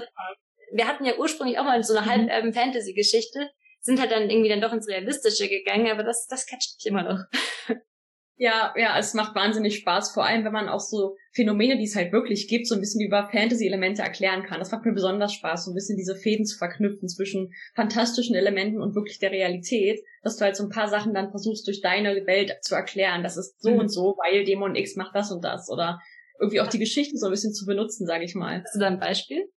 wir 0.74 0.88
hatten 0.88 1.06
ja 1.06 1.18
ursprünglich 1.18 1.58
auch 1.58 1.64
mal 1.64 1.82
so 1.84 1.98
eine 1.98 2.24
mhm. 2.24 2.30
Sind 3.86 4.00
halt 4.00 4.12
dann 4.12 4.30
irgendwie 4.30 4.50
dann 4.50 4.62
doch 4.62 4.74
ins 4.74 4.88
Realistische 4.88 5.48
gegangen, 5.48 5.92
aber 5.92 6.04
das, 6.04 6.28
das 6.28 6.46
catcht 6.46 6.76
mich 6.78 6.86
immer 6.88 7.04
noch. 7.04 7.20
Ja, 8.38 8.74
ja, 8.76 9.00
es 9.00 9.14
macht 9.14 9.34
wahnsinnig 9.34 9.78
Spaß, 9.78 10.12
vor 10.12 10.26
allem 10.26 10.44
wenn 10.44 10.52
man 10.52 10.68
auch 10.68 10.82
so 10.82 11.16
Phänomene, 11.32 11.78
die 11.78 11.86
es 11.86 11.96
halt 11.96 12.12
wirklich 12.12 12.50
gibt, 12.50 12.68
so 12.68 12.76
ein 12.76 12.82
bisschen 12.82 13.00
über 13.00 13.30
Fantasy-Elemente 13.32 14.02
erklären 14.02 14.44
kann. 14.44 14.60
Das 14.60 14.74
macht 14.74 14.84
mir 14.84 14.92
besonders 14.92 15.32
Spaß, 15.32 15.64
so 15.64 15.72
ein 15.72 15.74
bisschen 15.74 15.96
diese 15.96 16.18
Fäden 16.18 16.46
zu 16.46 16.58
verknüpfen 16.58 17.08
zwischen 17.08 17.54
fantastischen 17.76 18.36
Elementen 18.36 18.82
und 18.82 18.94
wirklich 18.94 19.20
der 19.20 19.32
Realität, 19.32 20.02
dass 20.22 20.36
du 20.36 20.44
halt 20.44 20.58
so 20.58 20.66
ein 20.66 20.70
paar 20.70 20.90
Sachen 20.90 21.14
dann 21.14 21.30
versuchst, 21.30 21.66
durch 21.66 21.80
deine 21.80 22.28
Welt 22.28 22.58
zu 22.62 22.76
erklären. 22.76 23.24
Das 23.24 23.38
ist 23.38 23.62
so 23.62 23.72
mhm. 23.72 23.80
und 23.80 23.88
so, 23.88 24.18
weil 24.22 24.44
Dämon 24.44 24.76
X 24.76 24.98
macht 24.98 25.16
das 25.16 25.32
und 25.32 25.42
das. 25.42 25.70
Oder 25.70 26.02
irgendwie 26.38 26.60
auch 26.60 26.68
die 26.68 26.80
Geschichte 26.80 27.18
so 27.18 27.28
ein 27.28 27.32
bisschen 27.32 27.54
zu 27.54 27.66
benutzen, 27.66 28.06
sage 28.06 28.26
ich 28.26 28.36
mal. 28.36 28.62
Hast 28.62 28.76
du 28.76 28.80
da 28.80 28.88
ein 28.88 29.00
Beispiel? 29.00 29.50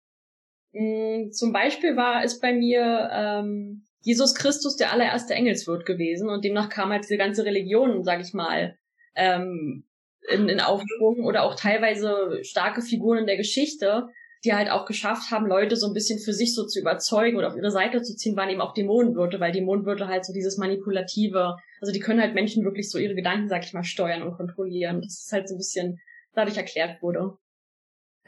Mm, 0.70 1.32
zum 1.32 1.52
Beispiel 1.52 1.96
war 1.96 2.22
es 2.22 2.38
bei 2.38 2.52
mir 2.52 3.10
ähm, 3.12 3.87
Jesus 4.00 4.34
Christus 4.34 4.76
der 4.76 4.92
allererste 4.92 5.34
Engelswirt 5.34 5.84
gewesen 5.84 6.28
und 6.28 6.44
demnach 6.44 6.68
kam 6.68 6.90
halt 6.90 7.04
diese 7.04 7.16
ganze 7.16 7.44
Religion, 7.44 8.04
sag 8.04 8.20
ich 8.20 8.32
mal, 8.32 8.76
ähm, 9.14 9.84
in, 10.28 10.48
in 10.48 10.60
Aufschwung 10.60 11.24
oder 11.24 11.42
auch 11.42 11.54
teilweise 11.54 12.38
starke 12.42 12.82
Figuren 12.82 13.18
in 13.18 13.26
der 13.26 13.36
Geschichte, 13.36 14.08
die 14.44 14.54
halt 14.54 14.70
auch 14.70 14.86
geschafft 14.86 15.30
haben, 15.30 15.46
Leute 15.46 15.76
so 15.76 15.86
ein 15.86 15.94
bisschen 15.94 16.20
für 16.20 16.32
sich 16.32 16.54
so 16.54 16.64
zu 16.64 16.80
überzeugen 16.80 17.36
oder 17.36 17.48
auf 17.48 17.56
ihre 17.56 17.70
Seite 17.70 18.02
zu 18.02 18.14
ziehen, 18.14 18.36
waren 18.36 18.50
eben 18.50 18.60
auch 18.60 18.72
Dämonenwirte, 18.72 19.40
weil 19.40 19.52
Dämonenwirte 19.52 20.06
halt 20.06 20.24
so 20.24 20.32
dieses 20.32 20.58
manipulative, 20.58 21.56
also 21.80 21.92
die 21.92 21.98
können 21.98 22.20
halt 22.20 22.34
Menschen 22.34 22.64
wirklich 22.64 22.90
so 22.90 22.98
ihre 22.98 23.16
Gedanken, 23.16 23.48
sag 23.48 23.64
ich 23.64 23.72
mal, 23.72 23.82
steuern 23.82 24.22
und 24.22 24.36
kontrollieren. 24.36 25.00
Das 25.00 25.24
ist 25.24 25.32
halt 25.32 25.48
so 25.48 25.56
ein 25.56 25.58
bisschen 25.58 25.98
dadurch 26.34 26.56
erklärt 26.56 27.02
wurde. 27.02 27.36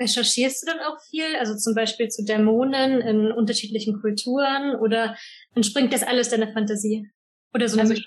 Recherchierst 0.00 0.62
du 0.62 0.66
dann 0.66 0.80
auch 0.80 0.98
viel, 1.10 1.36
also 1.38 1.54
zum 1.56 1.74
Beispiel 1.74 2.08
zu 2.08 2.24
Dämonen 2.24 3.00
in 3.00 3.32
unterschiedlichen 3.32 4.00
Kulturen 4.00 4.74
oder 4.76 5.16
entspringt 5.54 5.92
das 5.92 6.02
alles 6.02 6.30
deiner 6.30 6.52
Fantasie? 6.52 7.10
Oder 7.52 7.68
so 7.68 7.80
eine 7.80 7.90
also? 7.90 7.94
Ich, 7.94 8.06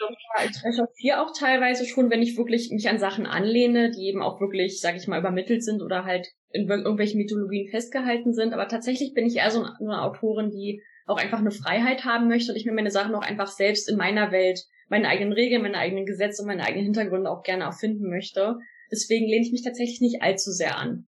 ich 0.50 0.64
recherchiere 0.64 1.22
auch 1.22 1.34
teilweise 1.38 1.86
schon, 1.86 2.10
wenn 2.10 2.22
ich 2.22 2.38
wirklich 2.38 2.72
mich 2.72 2.90
an 2.90 2.98
Sachen 2.98 3.26
anlehne, 3.26 3.92
die 3.92 4.08
eben 4.08 4.22
auch 4.22 4.40
wirklich, 4.40 4.80
sage 4.80 4.98
ich 4.98 5.08
mal, 5.08 5.20
übermittelt 5.20 5.64
sind 5.64 5.82
oder 5.82 6.06
halt 6.06 6.30
in 6.50 6.70
irgendwelchen 6.70 7.20
Mythologien 7.20 7.70
festgehalten 7.70 8.34
sind. 8.34 8.54
Aber 8.54 8.68
tatsächlich 8.68 9.14
bin 9.14 9.26
ich 9.26 9.36
eher 9.36 9.52
so 9.52 9.64
eine 9.64 10.02
Autorin, 10.02 10.50
die 10.50 10.82
auch 11.06 11.18
einfach 11.18 11.40
eine 11.40 11.52
Freiheit 11.52 12.06
haben 12.06 12.30
möchte 12.30 12.54
und 12.54 12.58
ich 12.58 12.66
mir 12.66 12.72
meine 12.72 12.92
Sachen 12.92 13.14
auch 13.16 13.22
einfach 13.22 13.48
selbst 13.48 13.90
in 13.90 13.98
meiner 13.98 14.32
Welt, 14.32 14.64
meine 14.88 15.10
eigenen 15.10 15.34
Regeln, 15.34 15.62
meine 15.62 15.78
eigenen 15.78 16.06
Gesetze, 16.06 16.46
meine 16.46 16.64
eigenen 16.64 16.86
Hintergründe 16.86 17.30
auch 17.30 17.44
gerne 17.44 17.66
erfinden 17.66 18.10
möchte. 18.10 18.58
Deswegen 18.92 19.28
lehne 19.28 19.46
ich 19.46 19.52
mich 19.52 19.64
tatsächlich 19.64 20.00
nicht 20.00 20.22
allzu 20.22 20.52
sehr 20.52 20.78
an. 20.78 21.08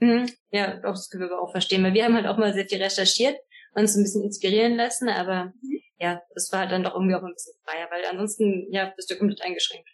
Mhm. 0.00 0.30
Ja, 0.50 0.78
auch 0.78 0.92
das 0.92 1.08
können 1.10 1.28
wir 1.28 1.40
auch 1.40 1.52
verstehen, 1.52 1.82
weil 1.82 1.94
wir 1.94 2.04
haben 2.04 2.14
halt 2.14 2.26
auch 2.26 2.38
mal 2.38 2.52
sehr 2.52 2.66
viel 2.66 2.82
recherchiert, 2.82 3.36
uns 3.74 3.96
ein 3.96 4.02
bisschen 4.02 4.24
inspirieren 4.24 4.76
lassen, 4.76 5.08
aber 5.08 5.52
mhm. 5.60 5.80
ja, 5.98 6.22
das 6.34 6.50
war 6.52 6.66
dann 6.66 6.84
doch 6.84 6.94
irgendwie 6.94 7.14
auch 7.14 7.22
ein 7.22 7.32
bisschen 7.32 7.54
freier, 7.64 7.88
weil 7.90 8.04
ansonsten, 8.10 8.66
ja, 8.70 8.92
bist 8.96 9.10
du 9.10 9.16
komplett 9.16 9.42
eingeschränkt. 9.42 9.88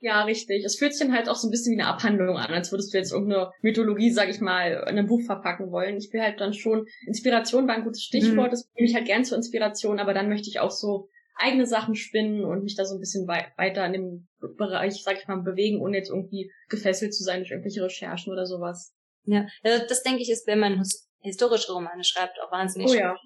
Ja, 0.00 0.22
richtig. 0.24 0.64
Es 0.64 0.76
fühlt 0.76 0.92
sich 0.92 1.06
dann 1.06 1.16
halt 1.16 1.30
auch 1.30 1.36
so 1.36 1.48
ein 1.48 1.50
bisschen 1.50 1.74
wie 1.74 1.80
eine 1.80 1.88
Abhandlung 1.88 2.36
an, 2.36 2.52
als 2.52 2.70
würdest 2.70 2.92
du 2.92 2.98
jetzt 2.98 3.12
irgendeine 3.12 3.50
Mythologie, 3.62 4.10
sag 4.10 4.28
ich 4.28 4.38
mal, 4.38 4.72
in 4.72 4.98
einem 4.98 5.06
Buch 5.06 5.22
verpacken 5.24 5.70
wollen. 5.70 5.96
Ich 5.96 6.12
will 6.12 6.20
halt 6.20 6.40
dann 6.42 6.52
schon, 6.52 6.84
Inspiration 7.06 7.66
war 7.66 7.76
ein 7.76 7.84
gutes 7.84 8.02
Stichwort, 8.02 8.48
mhm. 8.48 8.50
das 8.50 8.68
nehme 8.74 8.86
ich 8.86 8.94
halt 8.94 9.06
gern 9.06 9.24
zur 9.24 9.38
Inspiration, 9.38 9.98
aber 10.00 10.12
dann 10.12 10.28
möchte 10.28 10.50
ich 10.50 10.60
auch 10.60 10.70
so 10.70 11.08
eigene 11.36 11.66
Sachen 11.66 11.94
spinnen 11.94 12.44
und 12.44 12.64
mich 12.64 12.76
da 12.76 12.84
so 12.84 12.94
ein 12.94 13.00
bisschen 13.00 13.26
wei 13.26 13.46
weiter 13.56 13.86
in 13.86 13.92
dem 13.92 14.28
Bereich, 14.56 15.02
sag 15.02 15.18
ich 15.18 15.26
mal, 15.26 15.42
bewegen, 15.42 15.80
ohne 15.80 15.96
jetzt 15.96 16.10
irgendwie 16.10 16.52
gefesselt 16.68 17.14
zu 17.14 17.24
sein 17.24 17.40
durch 17.40 17.50
irgendwelche 17.50 17.82
Recherchen 17.82 18.32
oder 18.32 18.46
sowas. 18.46 18.94
Ja, 19.26 19.46
also 19.62 19.86
das 19.86 20.02
denke 20.02 20.22
ich 20.22 20.30
ist, 20.30 20.46
wenn 20.46 20.58
man 20.58 20.82
historische 21.20 21.72
Romane 21.72 22.04
schreibt, 22.04 22.38
auch 22.40 22.52
wahnsinnig 22.52 22.90
oh, 22.90 22.94
ja. 22.94 23.16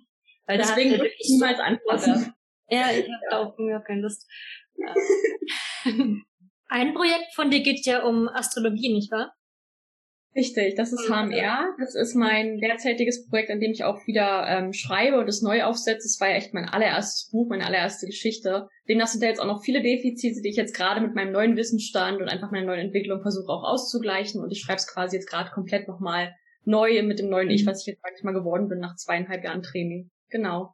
Weil 0.46 0.58
Deswegen 0.58 0.92
würde 0.92 1.10
ich 1.18 1.28
niemals 1.28 1.58
antworten. 1.60 2.34
Ja, 2.68 2.90
ich 2.90 3.04
habe 3.12 3.24
da 3.30 3.38
auch 3.38 3.58
mir 3.58 3.80
keine 3.80 4.02
Lust. 4.02 4.26
Ja. 4.80 4.94
Ein 6.68 6.94
Projekt 6.94 7.34
von 7.34 7.50
dir 7.50 7.64
geht 7.64 7.84
ja 7.84 8.04
um 8.04 8.28
Astrologie, 8.28 8.92
nicht 8.92 9.10
wahr? 9.10 9.34
Richtig, 10.38 10.76
das 10.76 10.92
ist 10.92 11.08
HMR. 11.08 11.74
Das 11.80 11.96
ist 11.96 12.14
mein 12.14 12.58
derzeitiges 12.58 13.26
Projekt, 13.26 13.50
an 13.50 13.58
dem 13.58 13.72
ich 13.72 13.82
auch 13.82 14.06
wieder 14.06 14.46
ähm, 14.46 14.72
schreibe 14.72 15.18
und 15.18 15.26
das 15.26 15.42
neu 15.42 15.64
aufsetze. 15.64 16.06
Das 16.06 16.20
war 16.20 16.28
ja 16.28 16.36
echt 16.36 16.54
mein 16.54 16.68
allererstes 16.68 17.28
Buch, 17.32 17.48
meine 17.48 17.66
allererste 17.66 18.06
Geschichte. 18.06 18.68
Demnach 18.88 19.08
sind 19.08 19.20
da 19.20 19.26
jetzt 19.26 19.40
auch 19.40 19.48
noch 19.48 19.64
viele 19.64 19.82
Defizite, 19.82 20.40
die 20.40 20.50
ich 20.50 20.54
jetzt 20.54 20.76
gerade 20.76 21.00
mit 21.00 21.16
meinem 21.16 21.32
neuen 21.32 21.56
Wissensstand 21.56 22.22
und 22.22 22.28
einfach 22.28 22.52
meiner 22.52 22.66
neuen 22.66 22.86
Entwicklung 22.86 23.20
versuche 23.20 23.50
auch 23.50 23.64
auszugleichen. 23.64 24.40
Und 24.40 24.52
ich 24.52 24.60
schreibe 24.60 24.76
es 24.76 24.86
quasi 24.86 25.16
jetzt 25.16 25.28
gerade 25.28 25.50
komplett 25.50 25.88
nochmal 25.88 26.32
neu 26.62 27.02
mit 27.02 27.18
dem 27.18 27.30
neuen 27.30 27.50
Ich, 27.50 27.64
mhm. 27.64 27.70
was 27.70 27.80
ich 27.80 27.88
jetzt 27.88 28.04
manchmal 28.04 28.34
geworden 28.34 28.68
bin 28.68 28.78
nach 28.78 28.94
zweieinhalb 28.94 29.42
Jahren 29.42 29.62
Training. 29.62 30.08
Genau. 30.30 30.72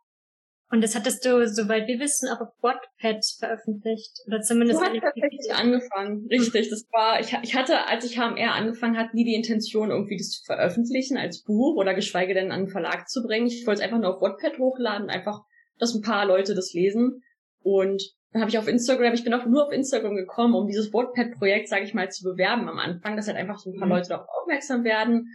Und 0.70 0.82
das 0.82 0.94
hattest 0.96 1.24
du, 1.24 1.46
soweit 1.46 1.86
wir 1.86 2.00
wissen, 2.00 2.28
auch 2.28 2.40
auf 2.40 2.48
Wattpad 2.60 3.24
veröffentlicht. 3.38 4.18
Oder 4.26 4.40
zumindest. 4.40 4.80
So 4.80 4.84
hat 4.84 4.94
tatsächlich 4.98 5.54
angefangen. 5.54 6.26
Richtig. 6.30 6.70
Das 6.70 6.86
war, 6.90 7.20
ich, 7.20 7.36
ich 7.42 7.54
hatte, 7.54 7.86
als 7.86 8.04
ich 8.04 8.18
HMR 8.18 8.54
angefangen 8.54 8.96
hat, 8.96 9.14
nie 9.14 9.24
die 9.24 9.34
Intention, 9.34 9.90
irgendwie 9.90 10.16
das 10.16 10.30
zu 10.30 10.44
veröffentlichen 10.44 11.16
als 11.16 11.42
Buch 11.42 11.76
oder 11.76 11.94
geschweige 11.94 12.34
denn 12.34 12.50
an 12.50 12.60
einen 12.60 12.68
Verlag 12.68 13.08
zu 13.08 13.22
bringen. 13.22 13.46
Ich 13.46 13.66
wollte 13.66 13.80
es 13.80 13.84
einfach 13.84 14.00
nur 14.00 14.16
auf 14.16 14.22
Wattpad 14.22 14.58
hochladen, 14.58 15.10
einfach, 15.10 15.42
dass 15.78 15.94
ein 15.94 16.02
paar 16.02 16.26
Leute 16.26 16.54
das 16.54 16.72
lesen. 16.72 17.22
Und 17.60 18.02
dann 18.32 18.40
habe 18.40 18.50
ich 18.50 18.58
auf 18.58 18.66
Instagram, 18.66 19.14
ich 19.14 19.22
bin 19.22 19.32
auch 19.32 19.46
nur 19.46 19.66
auf 19.66 19.72
Instagram 19.72 20.16
gekommen, 20.16 20.54
um 20.54 20.66
dieses 20.66 20.92
Wattpad-Projekt, 20.92 21.68
sage 21.68 21.84
ich 21.84 21.94
mal, 21.94 22.10
zu 22.10 22.24
bewerben 22.24 22.68
am 22.68 22.78
Anfang, 22.78 23.16
dass 23.16 23.28
halt 23.28 23.36
einfach 23.36 23.58
so 23.58 23.70
ein 23.70 23.78
paar 23.78 23.86
mhm. 23.86 23.94
Leute 23.94 24.08
darauf 24.08 24.26
aufmerksam 24.40 24.82
werden. 24.82 25.28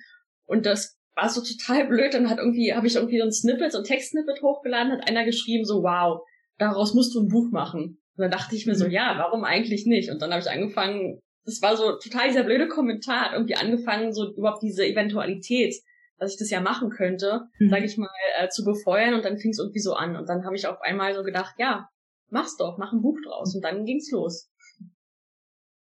Und 0.45 0.65
das 0.65 0.98
war 1.21 1.29
so 1.29 1.41
total 1.41 1.87
blöd. 1.87 2.13
Dann 2.13 2.29
hat 2.29 2.37
irgendwie, 2.37 2.73
habe 2.73 2.87
ich 2.87 2.95
irgendwie 2.95 3.19
so 3.19 3.25
ein 3.25 3.31
Snippet, 3.31 3.71
so 3.71 3.79
ein 3.79 3.83
Textsnippet 3.83 4.41
hochgeladen, 4.41 4.91
hat 4.91 5.07
einer 5.07 5.25
geschrieben, 5.25 5.65
so, 5.65 5.83
wow, 5.83 6.21
daraus 6.57 6.93
musst 6.93 7.13
du 7.15 7.21
ein 7.21 7.27
Buch 7.27 7.51
machen. 7.51 8.01
Und 8.15 8.23
dann 8.23 8.31
dachte 8.31 8.55
ich 8.55 8.65
mir 8.65 8.75
so, 8.75 8.85
mhm. 8.85 8.91
ja, 8.91 9.15
warum 9.17 9.43
eigentlich 9.43 9.85
nicht? 9.85 10.11
Und 10.11 10.21
dann 10.21 10.31
habe 10.31 10.41
ich 10.41 10.49
angefangen, 10.49 11.19
das 11.45 11.61
war 11.61 11.77
so 11.77 11.97
total 11.97 12.27
dieser 12.27 12.43
blöde 12.43 12.67
Kommentar, 12.67 13.25
hat 13.25 13.33
irgendwie 13.33 13.55
angefangen, 13.55 14.13
so 14.13 14.33
überhaupt 14.33 14.61
diese 14.61 14.85
Eventualität, 14.85 15.75
dass 16.17 16.33
ich 16.33 16.39
das 16.39 16.49
ja 16.49 16.59
machen 16.59 16.89
könnte, 16.89 17.43
mhm. 17.59 17.69
sage 17.69 17.85
ich 17.85 17.97
mal, 17.97 18.09
äh, 18.37 18.49
zu 18.49 18.63
befeuern 18.63 19.13
und 19.13 19.23
dann 19.23 19.37
fing 19.37 19.51
es 19.51 19.59
irgendwie 19.59 19.79
so 19.79 19.93
an. 19.93 20.15
Und 20.15 20.27
dann 20.27 20.45
habe 20.45 20.55
ich 20.55 20.67
auf 20.67 20.81
einmal 20.81 21.13
so 21.15 21.23
gedacht, 21.23 21.55
ja, 21.57 21.89
mach's 22.29 22.57
doch, 22.57 22.77
mach 22.77 22.91
ein 22.91 23.01
Buch 23.01 23.17
draus. 23.25 23.55
Und 23.55 23.63
dann 23.63 23.85
ging's 23.85 24.11
los. 24.11 24.49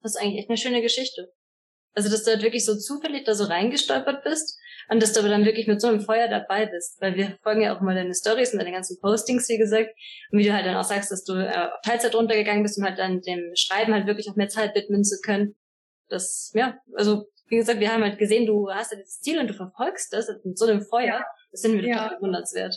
Das 0.01 0.15
ist 0.15 0.21
eigentlich 0.21 0.39
echt 0.39 0.49
eine 0.49 0.59
schöne 0.59 0.81
Geschichte. 0.81 1.33
Also, 1.95 2.09
dass 2.09 2.23
du 2.23 2.31
halt 2.31 2.43
wirklich 2.43 2.65
so 2.65 2.77
zufällig 2.77 3.25
da 3.25 3.35
so 3.35 3.45
reingestolpert 3.45 4.23
bist 4.23 4.59
und 4.91 5.03
dass 5.03 5.13
du 5.13 5.21
aber 5.21 5.29
dann 5.29 5.45
wirklich 5.45 5.67
mit 5.67 5.81
so 5.81 5.89
einem 5.89 6.01
Feuer 6.01 6.29
dabei 6.29 6.67
bist. 6.67 7.01
Weil 7.01 7.15
wir 7.15 7.39
folgen 7.43 7.61
ja 7.61 7.77
auch 7.77 7.81
immer 7.81 7.95
deine 7.95 8.15
Stories 8.15 8.53
und 8.53 8.59
deine 8.59 8.73
ganzen 8.73 8.99
Postings, 9.01 9.49
wie 9.49 9.59
gesagt. 9.59 9.91
Und 10.31 10.39
wie 10.39 10.45
du 10.45 10.53
halt 10.53 10.67
dann 10.67 10.77
auch 10.77 10.85
sagst, 10.85 11.11
dass 11.11 11.25
du 11.25 11.35
äh, 11.35 11.49
auf 11.49 11.81
Teilzeit 11.85 12.15
runtergegangen 12.15 12.63
bist, 12.63 12.79
um 12.79 12.85
halt 12.85 12.99
dann 12.99 13.21
dem 13.21 13.53
Schreiben 13.55 13.93
halt 13.93 14.07
wirklich 14.07 14.31
auch 14.31 14.37
mehr 14.37 14.49
Zeit 14.49 14.75
widmen 14.75 15.05
zu 15.05 15.21
können. 15.23 15.57
Das, 16.09 16.51
ja, 16.55 16.79
also 16.95 17.27
wie 17.49 17.57
gesagt, 17.57 17.81
wir 17.81 17.93
haben 17.93 18.03
halt 18.03 18.19
gesehen, 18.19 18.47
du 18.47 18.71
hast 18.71 18.93
ja 18.93 18.99
dieses 18.99 19.21
Ziel 19.21 19.39
und 19.39 19.49
du 19.49 19.55
verfolgst 19.55 20.13
das 20.13 20.29
mit 20.45 20.59
so 20.59 20.67
einem 20.67 20.83
Feuer. 20.83 21.25
Das 21.51 21.61
sind 21.61 21.75
wir 21.75 21.87
ja. 21.87 21.97
total 21.97 22.17
bewundernswert. 22.17 22.75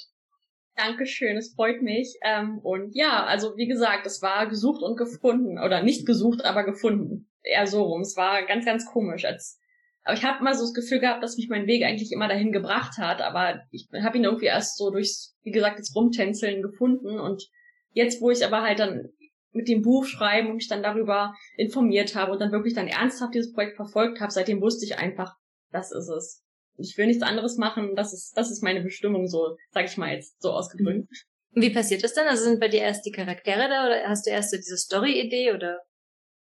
Dankeschön, 0.75 1.37
es 1.37 1.53
freut 1.53 1.81
mich. 1.81 2.17
Ähm, 2.23 2.59
und 2.59 2.95
ja, 2.95 3.25
also 3.25 3.55
wie 3.57 3.67
gesagt, 3.67 4.05
es 4.05 4.21
war 4.21 4.47
gesucht 4.47 4.81
und 4.81 4.97
gefunden. 4.97 5.59
Oder 5.59 5.83
nicht 5.83 6.05
gesucht, 6.05 6.43
aber 6.43 6.63
gefunden. 6.63 7.29
Eher 7.43 7.67
so 7.67 7.83
rum. 7.83 8.01
Es 8.01 8.15
war 8.15 8.45
ganz, 8.45 8.65
ganz 8.65 8.85
komisch. 8.85 9.25
Als 9.25 9.60
aber 10.03 10.17
ich 10.17 10.23
habe 10.23 10.39
immer 10.39 10.55
so 10.55 10.63
das 10.63 10.73
Gefühl 10.73 10.99
gehabt, 10.99 11.23
dass 11.23 11.37
mich 11.37 11.47
mein 11.49 11.67
Weg 11.67 11.83
eigentlich 11.83 12.11
immer 12.11 12.27
dahin 12.27 12.51
gebracht 12.51 12.97
hat. 12.97 13.21
Aber 13.21 13.61
ich 13.71 13.87
habe 14.01 14.17
ihn 14.17 14.23
irgendwie 14.23 14.47
erst 14.47 14.77
so 14.77 14.89
durchs, 14.89 15.35
wie 15.43 15.51
gesagt, 15.51 15.79
das 15.79 15.95
Rumtänzeln 15.95 16.61
gefunden. 16.61 17.19
Und 17.19 17.47
jetzt, 17.91 18.21
wo 18.21 18.31
ich 18.31 18.43
aber 18.43 18.63
halt 18.63 18.79
dann 18.79 19.09
mit 19.51 19.67
dem 19.67 19.81
Buch 19.81 20.05
schreiben 20.05 20.49
und 20.49 20.55
mich 20.55 20.69
dann 20.69 20.81
darüber 20.81 21.35
informiert 21.55 22.15
habe 22.15 22.31
und 22.31 22.39
dann 22.39 22.51
wirklich 22.51 22.73
dann 22.73 22.87
ernsthaft 22.87 23.35
dieses 23.35 23.53
Projekt 23.53 23.75
verfolgt 23.75 24.21
habe, 24.21 24.31
seitdem 24.31 24.61
wusste 24.61 24.85
ich 24.85 24.97
einfach, 24.97 25.35
das 25.71 25.91
ist 25.91 26.09
es. 26.09 26.43
Ich 26.77 26.97
will 26.97 27.07
nichts 27.07 27.21
anderes 27.21 27.57
machen, 27.57 27.95
das 27.95 28.13
ist, 28.13 28.31
das 28.35 28.49
ist 28.49 28.63
meine 28.63 28.81
Bestimmung, 28.81 29.27
so, 29.27 29.57
sag 29.71 29.85
ich 29.85 29.97
mal 29.97 30.13
jetzt, 30.13 30.41
so 30.41 30.51
ausgedrückt. 30.51 31.07
Wie 31.51 31.69
passiert 31.69 32.03
das 32.03 32.13
dann? 32.13 32.27
Also 32.27 32.45
sind 32.45 32.61
bei 32.61 32.69
dir 32.69 32.81
erst 32.81 33.05
die 33.05 33.11
Charaktere 33.11 33.67
da 33.69 33.85
oder 33.85 34.07
hast 34.07 34.25
du 34.25 34.31
erst 34.31 34.51
so 34.51 34.57
diese 34.57 34.77
Story-Idee 34.77 35.51
oder? 35.51 35.79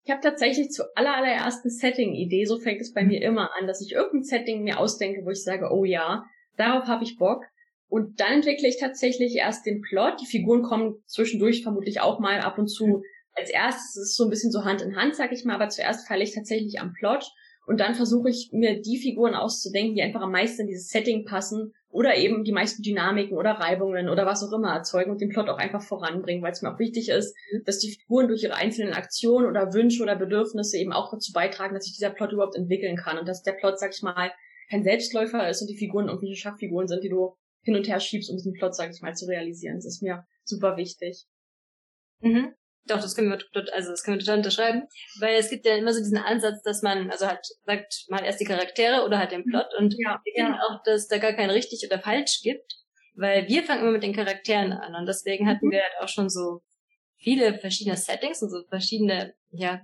Ich 0.05 0.11
habe 0.11 0.21
tatsächlich 0.21 0.71
zur 0.71 0.87
allerersten 0.97 1.71
Setting-Idee, 1.71 2.45
so 2.45 2.59
fängt 2.59 2.81
es 2.81 2.93
bei 2.93 3.05
mir 3.05 3.23
immer 3.23 3.51
an, 3.57 3.67
dass 3.67 3.81
ich 3.81 3.93
irgendein 3.93 4.25
Setting 4.25 4.63
mir 4.65 4.79
ausdenke, 4.79 5.25
wo 5.25 5.31
ich 5.31 5.45
sage, 5.45 5.69
oh 5.71 5.85
ja, 5.85 6.25
darauf 6.57 6.87
habe 6.87 7.05
ich 7.05 7.19
Bock. 7.19 7.45
Und 7.89 8.19
dann 8.21 8.35
entwickle 8.35 8.69
ich 8.69 8.81
tatsächlich 8.81 9.37
erst 9.37 9.67
den 9.67 9.81
Plot. 9.81 10.21
Die 10.21 10.27
Figuren 10.27 10.63
kommen 10.63 11.03
zwischendurch 11.07 11.63
vermutlich 11.63 12.01
auch 12.01 12.19
mal 12.19 12.41
ab 12.41 12.59
und 12.59 12.69
zu 12.69 13.03
als 13.35 13.51
erstes. 13.51 13.97
ist 13.97 14.09
Es 14.11 14.15
so 14.17 14.25
ein 14.25 14.31
bisschen 14.31 14.51
so 14.51 14.65
Hand 14.65 14.83
in 14.83 14.97
Hand, 14.97 15.15
sag 15.15 15.31
ich 15.33 15.45
mal, 15.45 15.55
aber 15.55 15.69
zuerst 15.69 16.09
falle 16.09 16.25
ich 16.25 16.35
tatsächlich 16.35 16.81
am 16.81 16.95
Plot 16.95 17.25
und 17.67 17.81
dann 17.81 17.95
versuche 17.95 18.29
ich 18.29 18.51
mir 18.53 18.81
die 18.81 18.99
Figuren 18.99 19.35
auszudenken, 19.35 19.95
die 19.95 20.03
einfach 20.03 20.23
am 20.23 20.33
meisten 20.33 20.63
in 20.63 20.69
dieses 20.69 20.89
Setting 20.89 21.25
passen 21.25 21.73
oder 21.93 22.17
eben 22.17 22.43
die 22.43 22.53
meisten 22.53 22.83
Dynamiken 22.83 23.37
oder 23.37 23.53
Reibungen 23.53 24.09
oder 24.09 24.25
was 24.25 24.43
auch 24.43 24.53
immer 24.53 24.73
erzeugen 24.73 25.11
und 25.11 25.21
den 25.21 25.29
Plot 25.29 25.51
auch 25.51 25.59
einfach 25.59 25.83
voranbringen, 25.83 26.43
weil 26.43 26.53
es 26.53 26.63
mir 26.63 26.73
auch 26.73 26.79
wichtig 26.79 27.11
ist, 27.11 27.37
dass 27.67 27.79
die 27.79 27.93
Figuren 27.93 28.29
durch 28.29 28.43
ihre 28.43 28.55
einzelnen 28.55 28.95
Aktionen 28.95 29.47
oder 29.47 29.75
Wünsche 29.75 30.03
oder 30.03 30.17
Bedürfnisse 30.17 30.79
eben 30.79 30.93
auch 30.93 31.13
dazu 31.13 31.33
beitragen, 31.33 31.75
dass 31.75 31.85
sich 31.85 31.93
dieser 31.95 32.11
Plot 32.11 32.33
überhaupt 32.33 32.57
entwickeln 32.57 32.97
kann 32.97 33.19
und 33.19 33.29
dass 33.29 33.43
der 33.43 33.53
Plot, 33.53 33.79
sag 33.79 33.95
ich 33.95 34.03
mal, 34.03 34.33
kein 34.71 34.83
Selbstläufer 34.83 35.49
ist 35.51 35.61
und 35.61 35.69
die 35.69 35.77
Figuren 35.77 36.09
irgendwelche 36.09 36.37
Schachfiguren 36.37 36.89
sind, 36.89 37.05
die 37.05 37.11
du 37.11 37.37
hin 37.61 37.77
und 37.77 37.87
her 37.87 38.01
schiebst, 38.01 38.31
um 38.31 38.37
diesen 38.37 38.55
Plot, 38.55 38.75
sag 38.75 38.91
ich 38.91 39.03
mal, 39.03 39.15
zu 39.15 39.27
realisieren. 39.27 39.77
Das 39.77 39.85
ist 39.85 40.03
mir 40.03 40.25
super 40.45 40.79
wichtig. 40.79 41.27
Mhm. 42.21 42.55
Doch, 42.87 43.01
das 43.01 43.15
können 43.15 43.31
wir 43.31 43.39
also 43.73 43.91
das 43.91 44.03
können 44.03 44.17
wir 44.17 44.25
total 44.25 44.39
unterschreiben, 44.39 44.89
weil 45.21 45.37
es 45.37 45.51
gibt 45.51 45.65
ja 45.67 45.77
immer 45.77 45.93
so 45.93 46.01
diesen 46.01 46.19
Ansatz, 46.19 46.63
dass 46.63 46.83
man, 46.83 47.11
also 47.11 47.29
halt 47.29 47.47
sagt 47.65 48.07
mal 48.09 48.25
erst 48.25 48.41
die 48.41 48.45
Charaktere 48.45 49.05
oder 49.05 49.19
halt 49.19 49.31
den 49.31 49.45
Plot 49.45 49.69
und 49.79 49.95
ja, 49.99 50.21
wir 50.25 50.33
finden 50.35 50.55
ja. 50.55 50.61
auch, 50.69 50.83
dass 50.83 51.07
da 51.07 51.19
gar 51.19 51.33
kein 51.33 51.51
richtig 51.51 51.87
oder 51.87 52.01
falsch 52.01 52.41
gibt, 52.43 52.75
weil 53.15 53.47
wir 53.47 53.63
fangen 53.63 53.83
immer 53.83 53.93
mit 53.93 54.03
den 54.03 54.15
Charakteren 54.15 54.73
an 54.73 54.97
und 54.97 55.07
deswegen 55.07 55.49
hatten 55.49 55.67
mhm. 55.67 55.71
wir 55.71 55.83
halt 55.83 55.93
auch 56.01 56.09
schon 56.09 56.29
so 56.29 56.63
viele 57.19 57.57
verschiedene 57.59 57.97
Settings 57.97 58.43
und 58.43 58.51
so 58.51 58.65
verschiedene, 58.69 59.35
ja, 59.51 59.83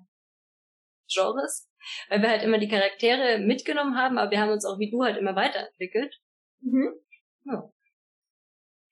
Genres, 1.10 1.70
weil 2.08 2.20
wir 2.20 2.28
halt 2.28 2.42
immer 2.42 2.58
die 2.58 2.68
Charaktere 2.68 3.38
mitgenommen 3.38 3.96
haben, 3.96 4.18
aber 4.18 4.30
wir 4.30 4.40
haben 4.40 4.50
uns 4.50 4.64
auch 4.64 4.78
wie 4.78 4.90
du 4.90 5.04
halt 5.04 5.16
immer 5.16 5.36
weiterentwickelt. 5.36 6.14
Mhm. 6.60 6.92
Ja. 7.44 7.72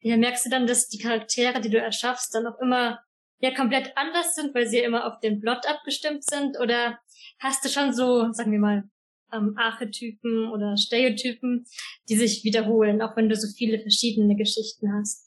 ja, 0.01 0.17
merkst 0.17 0.47
du 0.47 0.51
dann, 0.51 0.67
dass 0.67 0.89
die 0.89 0.99
Charaktere, 0.99 1.61
die 1.61 1.71
du 1.71 1.79
erschaffst, 1.79 2.35
dann 2.35 2.47
auch 2.47 2.59
immer 2.61 3.01
ja 3.39 3.55
komplett 3.55 3.93
anders 3.97 4.35
sind, 4.35 4.55
weil 4.55 4.67
sie 4.67 4.79
ja 4.79 4.85
immer 4.85 5.07
auf 5.07 5.21
den 5.21 5.41
Plot 5.41 5.67
abgestimmt 5.69 6.25
sind? 6.25 6.59
Oder 6.61 6.99
hast 7.39 7.65
du 7.65 7.69
schon 7.69 7.93
so, 7.93 8.33
sagen 8.33 8.53
wir 8.53 8.59
mal, 8.59 8.85
ähm, 9.33 9.55
Archetypen 9.57 10.51
oder 10.51 10.77
Stereotypen, 10.77 11.65
die 12.09 12.17
sich 12.17 12.45
wiederholen, 12.45 13.03
auch 13.03 13.17
wenn 13.17 13.29
du 13.29 13.37
so 13.37 13.49
viele 13.57 13.79
verschiedene 13.79 14.37
Geschichten 14.37 14.93
hast? 14.93 15.27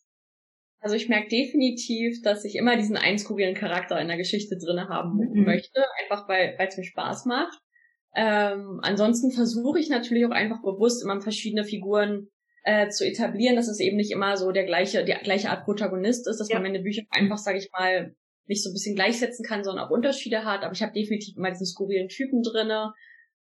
Also 0.82 0.95
ich 0.95 1.10
merke 1.10 1.28
definitiv, 1.28 2.22
dass 2.22 2.45
ich 2.45 2.56
immer 2.56 2.78
diesen 2.78 2.95
einen 2.95 3.19
skurrilen 3.19 3.56
Charakter 3.56 4.00
in 4.00 4.08
der 4.08 4.17
Geschichte 4.17 4.58
drinne 4.58 4.88
haben 4.88 5.17
mhm. 5.17 5.43
möchte, 5.43 5.84
einfach 6.02 6.28
weil 6.30 6.56
es 6.58 6.78
mir 6.78 6.86
Spaß 6.86 7.26
macht. 7.26 7.58
Ähm, 8.15 8.80
ansonsten 8.82 9.32
versuche 9.32 9.80
ich 9.80 9.89
natürlich 9.89 10.26
auch 10.26 10.32
einfach 10.32 10.62
bewusst 10.62 11.04
immer 11.04 11.22
verschiedene 11.22 11.65
Figuren 11.65 12.30
äh, 12.63 12.89
zu 12.89 13.06
etablieren, 13.06 13.56
dass 13.56 13.67
es 13.67 13.80
eben 13.80 13.98
nicht 13.98 14.12
immer 14.12 14.38
so 14.38 14.52
der 14.52 14.65
gleiche, 14.65 15.04
die 15.04 15.13
gleiche 15.24 15.50
Art 15.50 15.65
Protagonist 15.65 16.28
ist, 16.28 16.39
dass 16.39 16.50
ja. 16.50 16.56
man 16.56 16.63
meine 16.63 16.84
Bücher 16.84 17.04
einfach, 17.10 17.38
sage 17.38 17.58
ich 17.58 17.69
mal, 17.72 18.15
nicht 18.48 18.63
so 18.63 18.69
ein 18.69 18.74
bisschen 18.74 18.95
gleichsetzen 18.95 19.45
kann, 19.45 19.63
sondern 19.63 19.86
auch 19.86 19.91
Unterschiede 19.91 20.43
hat. 20.43 20.63
Aber 20.63 20.74
ich 20.74 20.82
habe 20.82 20.91
definitiv 20.91 21.38
immer 21.38 21.52
diesen 21.52 21.67
skurrilen 21.67 22.10
Typen 22.10 22.41
drinne. 22.41 22.93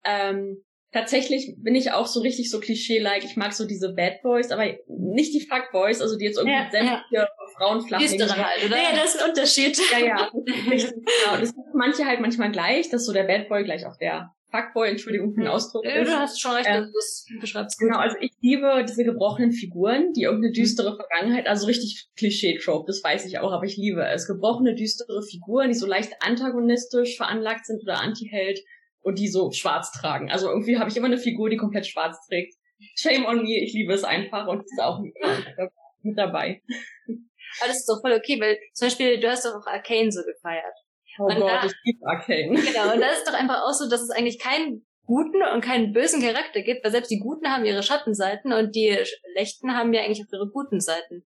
Ähm, 0.04 0.64
tatsächlich 0.92 1.54
bin 1.58 1.74
ich 1.74 1.90
auch 1.90 2.06
so 2.06 2.20
richtig 2.20 2.50
so 2.50 2.60
Klischee-like. 2.60 3.24
Ich 3.24 3.36
mag 3.36 3.52
so 3.52 3.66
diese 3.66 3.94
Bad 3.94 4.22
Boys, 4.22 4.50
aber 4.50 4.64
nicht 4.86 5.34
die 5.34 5.40
Fuck 5.40 5.72
Boys, 5.72 6.00
also 6.00 6.16
die 6.16 6.24
jetzt 6.24 6.38
irgendwie 6.38 6.56
ja, 6.56 6.70
sämtliche 6.70 7.00
ja. 7.10 7.28
Frauen 7.56 7.82
flach 7.82 8.00
halt, 8.00 8.64
oder? 8.64 8.76
Ja, 8.76 8.92
das 8.94 9.14
ist 9.14 9.22
ein 9.22 9.30
Unterschied. 9.30 9.78
Ja, 9.90 9.98
ja. 9.98 10.30
Genau. 10.34 11.40
Das 11.40 11.50
sind 11.50 11.74
manche 11.74 12.06
halt 12.06 12.20
manchmal 12.20 12.52
gleich, 12.52 12.88
dass 12.88 13.04
so 13.04 13.12
der 13.12 13.24
Bad 13.24 13.48
Boy 13.48 13.64
gleich 13.64 13.86
auch 13.86 13.96
der 13.96 14.32
Fuckboy, 14.52 14.90
Entschuldigung 14.90 15.34
für 15.34 15.40
den 15.40 15.48
Ausdruck. 15.48 15.84
Ja, 15.84 16.04
du 16.04 16.10
hast 16.10 16.40
schon 16.40 16.52
recht, 16.52 16.68
ähm, 16.68 16.92
das 16.94 17.26
beschreibst. 17.40 17.78
Genau, 17.78 17.98
also 17.98 18.16
ich 18.20 18.32
liebe 18.40 18.84
diese 18.86 19.02
gebrochenen 19.02 19.50
Figuren, 19.50 20.12
die 20.12 20.22
irgendeine 20.22 20.52
düstere 20.52 20.94
Vergangenheit, 20.94 21.46
also 21.46 21.66
richtig 21.66 22.10
Klischee-Trope, 22.16 22.84
das 22.86 23.02
weiß 23.02 23.24
ich 23.24 23.38
auch, 23.38 23.50
aber 23.50 23.64
ich 23.64 23.78
liebe 23.78 24.04
es. 24.06 24.26
Gebrochene, 24.26 24.74
düstere 24.74 25.22
Figuren, 25.22 25.68
die 25.68 25.74
so 25.74 25.86
leicht 25.86 26.12
antagonistisch 26.20 27.16
veranlagt 27.16 27.64
sind 27.64 27.82
oder 27.82 28.00
Anti-Held 28.00 28.60
und 29.00 29.18
die 29.18 29.28
so 29.28 29.50
schwarz 29.52 29.90
tragen. 29.90 30.30
Also 30.30 30.48
irgendwie 30.48 30.78
habe 30.78 30.90
ich 30.90 30.96
immer 30.96 31.06
eine 31.06 31.18
Figur, 31.18 31.48
die 31.48 31.56
komplett 31.56 31.86
schwarz 31.86 32.18
trägt. 32.28 32.54
Shame 32.96 33.24
on 33.24 33.42
me, 33.42 33.58
ich 33.58 33.72
liebe 33.72 33.94
es 33.94 34.04
einfach 34.04 34.46
und 34.48 34.64
ist 34.64 34.80
auch 34.80 35.00
mit 35.00 36.18
dabei. 36.18 36.62
Aber 37.06 37.68
das 37.68 37.78
ist 37.78 37.88
doch 37.88 38.00
voll 38.00 38.12
okay, 38.12 38.40
weil 38.40 38.58
zum 38.74 38.86
Beispiel, 38.86 39.18
du 39.18 39.28
hast 39.28 39.44
doch 39.44 39.54
auch 39.54 39.66
Arcane 39.66 40.10
so 40.10 40.22
gefeiert. 40.22 40.74
Oh 41.18 41.24
und 41.24 41.36
Gott, 41.36 41.50
da, 41.50 41.64
ich 41.66 41.72
liebe 41.84 42.06
Arcane. 42.06 42.54
Genau, 42.54 42.94
und 42.94 43.00
da 43.00 43.08
ist 43.08 43.26
doch 43.26 43.34
einfach 43.34 43.62
auch 43.62 43.72
so, 43.72 43.88
dass 43.88 44.00
es 44.00 44.10
eigentlich 44.10 44.38
keinen 44.38 44.86
guten 45.04 45.42
und 45.42 45.60
keinen 45.62 45.92
bösen 45.92 46.22
Charakter 46.22 46.62
gibt, 46.62 46.84
weil 46.84 46.92
selbst 46.92 47.10
die 47.10 47.18
Guten 47.18 47.48
haben 47.48 47.64
ihre 47.64 47.82
Schattenseiten 47.82 48.52
und 48.52 48.74
die 48.74 48.96
Schlechten 49.04 49.76
haben 49.76 49.92
ja 49.92 50.02
eigentlich 50.02 50.24
auch 50.26 50.32
ihre 50.32 50.50
guten 50.50 50.80
Seiten. 50.80 51.24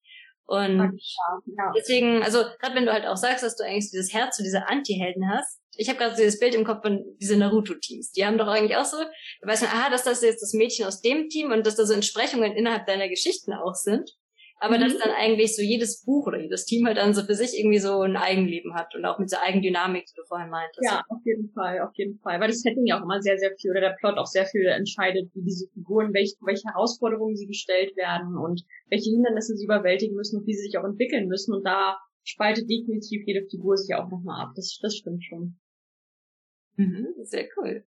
Und 0.47 0.79
ja. 0.79 1.73
deswegen, 1.77 2.23
also 2.23 2.45
gerade 2.61 2.75
wenn 2.75 2.87
du 2.87 2.93
halt 2.93 3.07
auch 3.07 3.17
sagst, 3.17 3.43
dass 3.43 3.57
du 3.57 3.65
eigentlich 3.65 3.91
dieses 3.91 4.13
Herz 4.13 4.37
zu 4.37 4.43
dieser 4.43 4.69
Anti-Helden 4.71 5.29
hast, 5.31 5.61
ich 5.77 5.89
habe 5.89 5.99
gerade 5.99 6.15
dieses 6.17 6.39
Bild 6.39 6.55
im 6.55 6.65
Kopf 6.65 6.83
von 6.83 7.03
diese 7.21 7.37
Naruto-Teams. 7.37 8.13
Die 8.13 8.25
haben 8.25 8.39
doch 8.39 8.47
eigentlich 8.47 8.77
auch 8.77 8.85
so, 8.85 8.99
du 8.99 9.49
weißt 9.49 9.63
man, 9.63 9.73
aha, 9.73 9.91
dass 9.91 10.05
das 10.05 10.23
jetzt 10.23 10.43
das 10.43 10.53
Mädchen 10.53 10.87
aus 10.87 11.01
dem 11.01 11.29
Team 11.29 11.51
und 11.51 11.67
dass 11.67 11.77
da 11.77 11.85
so 11.85 11.95
Entsprechungen 11.95 12.53
innerhalb 12.53 12.87
deiner 12.87 13.09
Geschichten 13.09 13.53
auch 13.53 13.75
sind 13.75 14.11
aber 14.61 14.77
mhm. 14.77 14.83
dass 14.83 14.99
dann 14.99 15.11
eigentlich 15.11 15.57
so 15.57 15.63
jedes 15.63 16.05
Buch 16.05 16.27
oder 16.27 16.41
jedes 16.41 16.65
Team 16.65 16.87
halt 16.87 16.97
dann 16.97 17.15
so 17.15 17.23
für 17.23 17.35
sich 17.35 17.59
irgendwie 17.59 17.79
so 17.79 18.01
ein 18.01 18.17
Eigenleben 18.17 18.75
hat 18.75 18.95
und 18.95 19.05
auch 19.05 19.19
mit 19.19 19.31
dieser 19.31 19.43
Eigendynamik, 19.43 20.07
die 20.07 20.15
du 20.17 20.25
vorhin 20.27 20.51
meintest. 20.51 20.85
Ja, 20.85 21.03
auf 21.09 21.21
jeden 21.25 21.51
Fall, 21.51 21.81
auf 21.81 21.93
jeden 21.95 22.19
Fall. 22.19 22.41
Weil 22.41 22.49
das 22.49 22.61
Setting 22.61 22.87
ja 22.87 22.99
auch 22.99 23.03
immer 23.03 23.21
sehr, 23.21 23.39
sehr 23.39 23.55
viel 23.57 23.71
oder 23.73 23.81
der 23.81 23.97
Plot 23.99 24.17
auch 24.17 24.27
sehr 24.27 24.47
viel 24.47 24.67
entscheidet, 24.67 25.31
wie 25.35 25.43
diese 25.43 25.69
Figuren, 25.75 26.15
welche, 26.15 26.37
welche 26.43 26.69
Herausforderungen 26.69 27.37
sie 27.37 27.47
gestellt 27.47 27.97
werden 27.97 28.37
und 28.37 28.65
welche 28.89 29.11
Hindernisse 29.11 29.57
sie 29.57 29.65
überwältigen 29.65 30.15
müssen 30.15 30.41
und 30.41 30.47
wie 30.47 30.55
sie 30.55 30.67
sich 30.67 30.79
auch 30.79 30.85
entwickeln 30.85 31.29
müssen. 31.29 31.55
Und 31.55 31.65
da 31.65 31.99
spaltet 32.23 32.71
definitiv 32.71 33.23
jede 33.27 33.47
Figur 33.47 33.77
sich 33.77 33.95
auch 33.95 34.09
nochmal 34.09 34.47
ab. 34.47 34.53
Das, 34.57 34.79
das 34.81 34.97
stimmt 34.97 35.25
schon. 35.25 35.59
Mhm, 36.77 37.09
sehr 37.23 37.47
cool. 37.57 37.85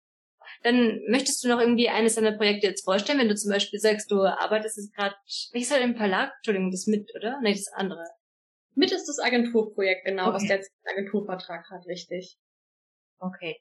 Dann 0.61 1.01
möchtest 1.07 1.43
du 1.43 1.49
noch 1.49 1.59
irgendwie 1.59 1.89
eines 1.89 2.15
deiner 2.15 2.33
Projekte 2.33 2.67
jetzt 2.67 2.83
vorstellen, 2.83 3.19
wenn 3.19 3.29
du 3.29 3.35
zum 3.35 3.51
Beispiel 3.51 3.79
sagst, 3.79 4.11
du 4.11 4.21
arbeitest 4.21 4.77
jetzt 4.77 4.95
gerade, 4.95 5.15
welches 5.51 5.71
halt 5.71 5.83
im 5.83 5.95
Verlag? 5.95 6.31
Entschuldigung, 6.37 6.71
das 6.71 6.87
mit, 6.87 7.11
oder? 7.15 7.39
Nee, 7.41 7.53
das 7.53 7.71
andere. 7.73 8.03
Mit 8.75 8.91
ist 8.91 9.07
das 9.07 9.19
Agenturprojekt, 9.19 10.05
genau, 10.05 10.27
okay. 10.27 10.33
was 10.33 10.47
der 10.47 10.61
Agenturvertrag 10.85 11.69
hat, 11.69 11.85
richtig. 11.87 12.37
Okay. 13.19 13.57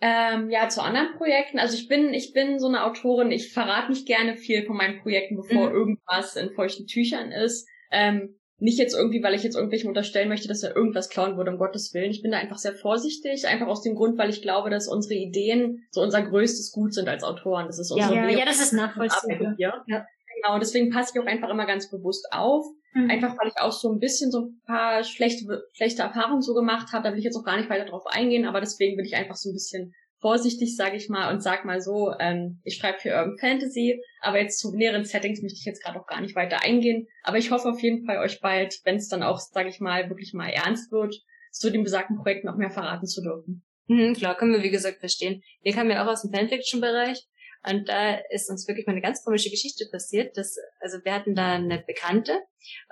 Ähm, 0.00 0.50
ja, 0.50 0.68
zu 0.68 0.82
anderen 0.82 1.16
Projekten. 1.16 1.58
Also 1.58 1.76
ich 1.76 1.88
bin, 1.88 2.12
ich 2.12 2.32
bin 2.32 2.58
so 2.58 2.68
eine 2.68 2.84
Autorin, 2.84 3.30
ich 3.30 3.52
verrate 3.52 3.90
nicht 3.90 4.06
gerne 4.06 4.36
viel 4.36 4.64
von 4.66 4.76
meinen 4.76 5.00
Projekten, 5.00 5.36
bevor 5.36 5.70
mhm. 5.70 5.74
irgendwas 5.74 6.36
in 6.36 6.52
feuchten 6.54 6.86
Tüchern 6.86 7.32
ist. 7.32 7.68
Ähm, 7.90 8.38
nicht 8.58 8.78
jetzt 8.78 8.94
irgendwie, 8.94 9.22
weil 9.22 9.34
ich 9.34 9.42
jetzt 9.42 9.56
irgendwelchen 9.56 9.88
unterstellen 9.88 10.28
möchte, 10.28 10.48
dass 10.48 10.62
er 10.62 10.76
irgendwas 10.76 11.08
klauen 11.08 11.36
würde, 11.36 11.50
um 11.50 11.58
Gottes 11.58 11.92
Willen. 11.92 12.10
Ich 12.10 12.22
bin 12.22 12.30
da 12.30 12.38
einfach 12.38 12.58
sehr 12.58 12.74
vorsichtig, 12.74 13.46
einfach 13.46 13.66
aus 13.66 13.82
dem 13.82 13.94
Grund, 13.94 14.16
weil 14.16 14.30
ich 14.30 14.42
glaube, 14.42 14.70
dass 14.70 14.88
unsere 14.88 15.14
Ideen 15.14 15.86
so 15.90 16.00
unser 16.00 16.22
größtes 16.22 16.72
Gut 16.72 16.94
sind 16.94 17.08
als 17.08 17.24
Autoren. 17.24 17.66
Das 17.66 17.78
ist 17.78 17.90
unsere 17.90 18.14
ja, 18.14 18.28
ja, 18.28 18.38
ja, 18.38 18.44
das 18.44 18.60
ist 18.60 18.72
nachvollziehbar. 18.72 19.54
Ja. 19.58 19.84
Genau, 19.86 20.58
deswegen 20.58 20.90
passe 20.90 21.12
ich 21.14 21.20
auch 21.20 21.26
einfach 21.26 21.48
immer 21.48 21.66
ganz 21.66 21.90
bewusst 21.90 22.26
auf. 22.32 22.66
Mhm. 22.92 23.10
Einfach 23.10 23.36
weil 23.38 23.48
ich 23.48 23.58
auch 23.58 23.72
so 23.72 23.90
ein 23.92 23.98
bisschen 23.98 24.30
so 24.30 24.40
ein 24.40 24.60
paar 24.66 25.02
schlechte, 25.02 25.64
schlechte 25.72 26.02
Erfahrungen 26.02 26.42
so 26.42 26.54
gemacht 26.54 26.92
habe. 26.92 27.04
Da 27.04 27.12
will 27.12 27.18
ich 27.18 27.24
jetzt 27.24 27.36
auch 27.36 27.44
gar 27.44 27.56
nicht 27.56 27.70
weiter 27.70 27.86
drauf 27.86 28.06
eingehen, 28.06 28.46
aber 28.46 28.60
deswegen 28.60 28.96
will 28.96 29.06
ich 29.06 29.16
einfach 29.16 29.36
so 29.36 29.50
ein 29.50 29.54
bisschen 29.54 29.94
vorsichtig, 30.24 30.74
sage 30.74 30.96
ich 30.96 31.10
mal, 31.10 31.30
und 31.30 31.42
sag 31.42 31.66
mal 31.66 31.82
so, 31.82 32.10
ähm, 32.18 32.58
ich 32.64 32.76
schreibe 32.76 32.98
für 32.98 33.10
Urban 33.10 33.36
Fantasy, 33.36 34.00
aber 34.22 34.40
jetzt 34.40 34.58
zu 34.58 34.74
näheren 34.74 35.04
Settings 35.04 35.42
möchte 35.42 35.58
ich 35.58 35.66
jetzt 35.66 35.84
gerade 35.84 36.00
auch 36.00 36.06
gar 36.06 36.22
nicht 36.22 36.34
weiter 36.34 36.62
eingehen. 36.64 37.06
Aber 37.22 37.36
ich 37.36 37.50
hoffe 37.50 37.68
auf 37.68 37.82
jeden 37.82 38.06
Fall 38.06 38.16
euch 38.16 38.40
bald, 38.40 38.80
wenn 38.84 38.96
es 38.96 39.08
dann 39.08 39.22
auch, 39.22 39.38
sage 39.38 39.68
ich 39.68 39.80
mal, 39.80 40.08
wirklich 40.08 40.32
mal 40.32 40.48
ernst 40.48 40.90
wird, 40.90 41.14
zu 41.50 41.70
dem 41.70 41.84
besagten 41.84 42.16
Projekt 42.16 42.46
noch 42.46 42.56
mehr 42.56 42.70
verraten 42.70 43.06
zu 43.06 43.20
dürfen. 43.20 43.66
Mhm, 43.86 44.14
klar, 44.14 44.34
können 44.34 44.54
wir 44.54 44.62
wie 44.62 44.70
gesagt 44.70 45.00
verstehen. 45.00 45.42
Wir 45.60 45.74
kamen 45.74 45.90
ja 45.90 46.02
auch 46.02 46.10
aus 46.10 46.22
dem 46.22 46.32
Fanfiction-Bereich 46.32 47.22
und 47.68 47.86
da 47.90 48.18
ist 48.30 48.48
uns 48.48 48.66
wirklich 48.66 48.86
mal 48.86 48.92
eine 48.92 49.02
ganz 49.02 49.22
komische 49.22 49.50
Geschichte 49.50 49.84
passiert. 49.92 50.38
Dass, 50.38 50.56
also 50.80 51.04
wir 51.04 51.12
hatten 51.12 51.34
da 51.34 51.56
eine 51.56 51.84
Bekannte 51.86 52.40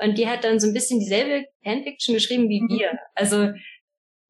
und 0.04 0.18
die 0.18 0.28
hat 0.28 0.44
dann 0.44 0.60
so 0.60 0.66
ein 0.66 0.74
bisschen 0.74 1.00
dieselbe 1.00 1.46
Fanfiction 1.64 2.14
geschrieben 2.14 2.50
wie 2.50 2.60
mhm. 2.60 2.78
wir. 2.78 2.98
Also 3.14 3.52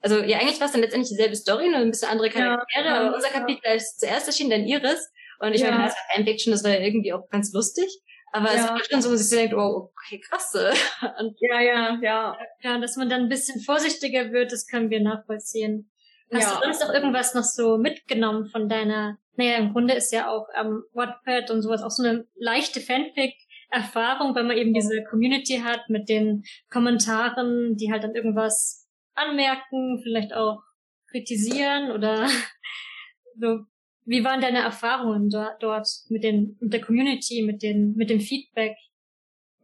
also 0.03 0.19
ja, 0.19 0.39
eigentlich 0.39 0.59
war 0.61 0.67
es 0.67 0.73
dann 0.73 0.81
letztendlich 0.81 1.11
dieselbe 1.11 1.37
Story, 1.37 1.69
nur 1.69 1.79
ein 1.79 1.91
bisschen 1.91 2.09
andere 2.09 2.29
Charaktere, 2.29 2.85
ja, 2.85 3.01
aber 3.01 3.15
unser 3.15 3.29
Kapitel 3.29 3.75
ist 3.75 4.01
zuerst 4.01 4.27
erschienen, 4.27 4.51
dann 4.51 4.67
ihres. 4.67 5.11
Und 5.39 5.55
ich 5.55 5.61
ja. 5.61 5.71
meine, 5.71 5.85
das 5.85 5.95
war 5.95 6.15
Fanfiction, 6.15 6.53
das 6.53 6.65
war 6.65 6.73
ja 6.73 6.81
irgendwie 6.81 7.13
auch 7.13 7.29
ganz 7.31 7.53
lustig. 7.53 7.87
Aber 8.33 8.47
ja. 8.47 8.55
es 8.55 8.69
war 8.69 8.85
schon 8.85 9.03
so, 9.03 9.13
dass 9.13 9.31
ich 9.31 9.39
denkt, 9.39 9.55
oh, 9.55 9.91
okay, 9.93 10.21
krass. 10.21 10.55
Und 11.21 11.37
ja, 11.41 11.61
ja, 11.61 11.99
ja. 12.03 12.37
Ja, 12.63 12.79
dass 12.79 12.97
man 12.97 13.09
dann 13.09 13.23
ein 13.23 13.29
bisschen 13.29 13.61
vorsichtiger 13.61 14.33
wird, 14.33 14.53
das 14.53 14.67
können 14.67 14.91
wir 14.91 15.01
nachvollziehen. 15.01 15.91
Hast 16.33 16.45
ja. 16.45 16.59
du 16.59 16.65
sonst 16.65 16.81
noch 16.81 16.95
irgendwas 16.95 17.35
noch 17.35 17.45
so 17.45 17.77
mitgenommen 17.77 18.47
von 18.47 18.69
deiner, 18.69 19.19
naja, 19.37 19.59
im 19.59 19.73
Grunde 19.73 19.95
ist 19.95 20.13
ja 20.13 20.31
auch 20.31 20.47
ähm, 20.59 20.83
Wattpad 20.95 21.51
und 21.51 21.61
sowas 21.61 21.83
auch 21.83 21.91
so 21.91 22.03
eine 22.03 22.27
leichte 22.35 22.81
Fanfic-Erfahrung, 22.81 24.35
weil 24.35 24.45
man 24.45 24.57
eben 24.57 24.73
diese 24.73 25.05
Community 25.05 25.61
hat 25.63 25.89
mit 25.89 26.09
den 26.09 26.45
Kommentaren, 26.71 27.77
die 27.77 27.93
halt 27.93 28.03
dann 28.03 28.15
irgendwas 28.15 28.82
anmerken, 29.15 30.01
vielleicht 30.03 30.35
auch 30.35 30.63
kritisieren 31.11 31.91
oder 31.91 32.27
so. 33.39 33.61
Wie 34.05 34.25
waren 34.25 34.41
deine 34.41 34.59
Erfahrungen 34.59 35.31
da, 35.31 35.57
dort 35.61 35.89
mit 36.09 36.25
den 36.25 36.57
mit 36.61 36.73
der 36.73 36.81
Community, 36.81 37.43
mit 37.43 37.63
den 37.63 37.95
mit 37.95 38.11
dem 38.11 38.21
Feedback? 38.21 38.77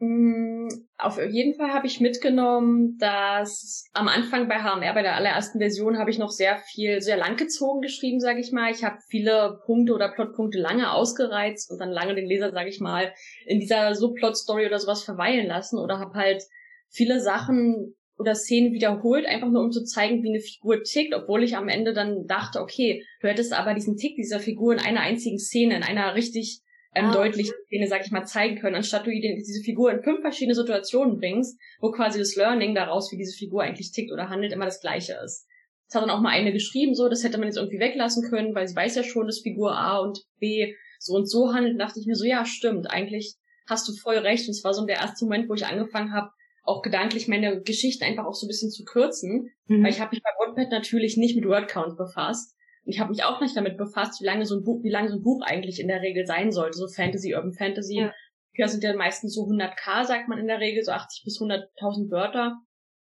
Mm, 0.00 0.68
auf 0.96 1.18
jeden 1.18 1.54
Fall 1.54 1.72
habe 1.72 1.88
ich 1.88 1.98
mitgenommen, 2.00 2.98
dass 2.98 3.84
am 3.94 4.06
Anfang 4.06 4.48
bei 4.48 4.60
HMR, 4.62 4.94
bei 4.94 5.02
der 5.02 5.16
allerersten 5.16 5.58
Version, 5.58 5.98
habe 5.98 6.10
ich 6.10 6.18
noch 6.18 6.30
sehr 6.30 6.58
viel, 6.58 7.00
sehr 7.00 7.16
langgezogen 7.16 7.82
geschrieben, 7.82 8.20
sage 8.20 8.38
ich 8.38 8.52
mal. 8.52 8.70
Ich 8.70 8.84
habe 8.84 8.98
viele 9.08 9.60
Punkte 9.66 9.92
oder 9.92 10.08
Plotpunkte 10.08 10.58
lange 10.58 10.92
ausgereizt 10.92 11.72
und 11.72 11.80
dann 11.80 11.90
lange 11.90 12.14
den 12.14 12.26
Leser, 12.26 12.52
sage 12.52 12.68
ich 12.68 12.78
mal, 12.78 13.12
in 13.44 13.58
dieser 13.58 13.96
Subplot-Story 13.96 14.66
oder 14.66 14.78
sowas 14.78 15.02
verweilen 15.02 15.48
lassen 15.48 15.78
oder 15.78 15.98
habe 15.98 16.14
halt 16.14 16.44
viele 16.90 17.20
Sachen 17.20 17.96
oder 18.18 18.34
Szenen 18.34 18.72
wiederholt, 18.72 19.26
einfach 19.26 19.48
nur 19.48 19.62
um 19.62 19.70
zu 19.70 19.84
zeigen, 19.84 20.22
wie 20.22 20.30
eine 20.30 20.40
Figur 20.40 20.82
tickt, 20.82 21.14
obwohl 21.14 21.44
ich 21.44 21.56
am 21.56 21.68
Ende 21.68 21.94
dann 21.94 22.26
dachte, 22.26 22.60
okay, 22.60 23.04
du 23.20 23.28
hättest 23.28 23.52
aber 23.52 23.74
diesen 23.74 23.96
Tick 23.96 24.16
dieser 24.16 24.40
Figur 24.40 24.72
in 24.72 24.80
einer 24.80 25.00
einzigen 25.00 25.38
Szene, 25.38 25.76
in 25.76 25.82
einer 25.84 26.14
richtig 26.14 26.60
ähm, 26.94 27.06
ah. 27.06 27.12
deutlich 27.12 27.52
Szene, 27.66 27.86
sag 27.86 28.04
ich 28.04 28.10
mal, 28.10 28.24
zeigen 28.24 28.58
können, 28.58 28.74
anstatt 28.74 29.06
du 29.06 29.10
diese 29.10 29.62
Figur 29.62 29.92
in 29.92 30.02
fünf 30.02 30.20
verschiedene 30.20 30.56
Situationen 30.56 31.18
bringst, 31.18 31.58
wo 31.80 31.92
quasi 31.92 32.18
das 32.18 32.34
Learning 32.34 32.74
daraus, 32.74 33.12
wie 33.12 33.16
diese 33.16 33.36
Figur 33.36 33.62
eigentlich 33.62 33.92
tickt 33.92 34.12
oder 34.12 34.28
handelt, 34.28 34.52
immer 34.52 34.64
das 34.64 34.80
gleiche 34.80 35.14
ist. 35.24 35.46
Das 35.86 35.94
hat 35.94 36.02
dann 36.02 36.10
auch 36.10 36.20
mal 36.20 36.30
eine 36.30 36.52
geschrieben, 36.52 36.94
so, 36.94 37.08
das 37.08 37.22
hätte 37.22 37.38
man 37.38 37.46
jetzt 37.46 37.56
irgendwie 37.56 37.78
weglassen 37.78 38.28
können, 38.28 38.54
weil 38.54 38.66
sie 38.66 38.76
weiß 38.76 38.96
ja 38.96 39.04
schon, 39.04 39.26
dass 39.26 39.40
Figur 39.40 39.76
A 39.76 39.98
und 39.98 40.18
B 40.38 40.74
so 40.98 41.14
und 41.14 41.30
so 41.30 41.54
handelt. 41.54 41.74
Und 41.74 41.78
dachte 41.78 42.00
ich 42.00 42.06
mir 42.06 42.16
so, 42.16 42.26
ja, 42.26 42.44
stimmt, 42.44 42.90
eigentlich 42.90 43.36
hast 43.66 43.88
du 43.88 43.92
voll 43.94 44.18
recht. 44.18 44.46
Und 44.48 44.50
es 44.50 44.64
war 44.64 44.74
so 44.74 44.84
der 44.84 44.96
erste 44.96 45.24
Moment, 45.24 45.48
wo 45.48 45.54
ich 45.54 45.64
angefangen 45.64 46.12
habe, 46.12 46.30
auch 46.68 46.82
gedanklich 46.82 47.28
meine 47.28 47.62
Geschichte 47.62 48.04
einfach 48.04 48.26
auch 48.26 48.34
so 48.34 48.46
ein 48.46 48.48
bisschen 48.48 48.70
zu 48.70 48.84
kürzen. 48.84 49.50
Mhm. 49.66 49.82
Weil 49.82 49.90
ich 49.90 50.00
habe 50.00 50.10
mich 50.10 50.22
bei 50.22 50.30
Wattpad 50.38 50.70
natürlich 50.70 51.16
nicht 51.16 51.36
mit 51.36 51.46
Wordcount 51.46 51.96
befasst. 51.96 52.54
Und 52.84 52.92
ich 52.92 53.00
habe 53.00 53.10
mich 53.10 53.24
auch 53.24 53.40
nicht 53.40 53.56
damit 53.56 53.76
befasst, 53.76 54.20
wie 54.20 54.26
lange 54.26 54.44
so 54.46 54.56
ein 54.56 54.64
Buch, 54.64 54.82
wie 54.82 54.90
lange 54.90 55.08
so 55.08 55.16
ein 55.16 55.22
Buch 55.22 55.42
eigentlich 55.44 55.80
in 55.80 55.88
der 55.88 56.02
Regel 56.02 56.26
sein 56.26 56.52
sollte. 56.52 56.76
So 56.76 56.86
Fantasy, 56.88 57.34
Urban 57.34 57.52
Fantasy. 57.52 58.00
Ja. 58.00 58.12
Bücher 58.52 58.68
sind 58.68 58.84
ja 58.84 58.94
meistens 58.94 59.34
so 59.34 59.42
100k, 59.42 60.04
sagt 60.04 60.28
man 60.28 60.38
in 60.38 60.46
der 60.46 60.60
Regel, 60.60 60.84
so 60.84 60.92
80 60.92 61.24
bis 61.24 61.40
100.000 61.40 62.10
Wörter. 62.10 62.56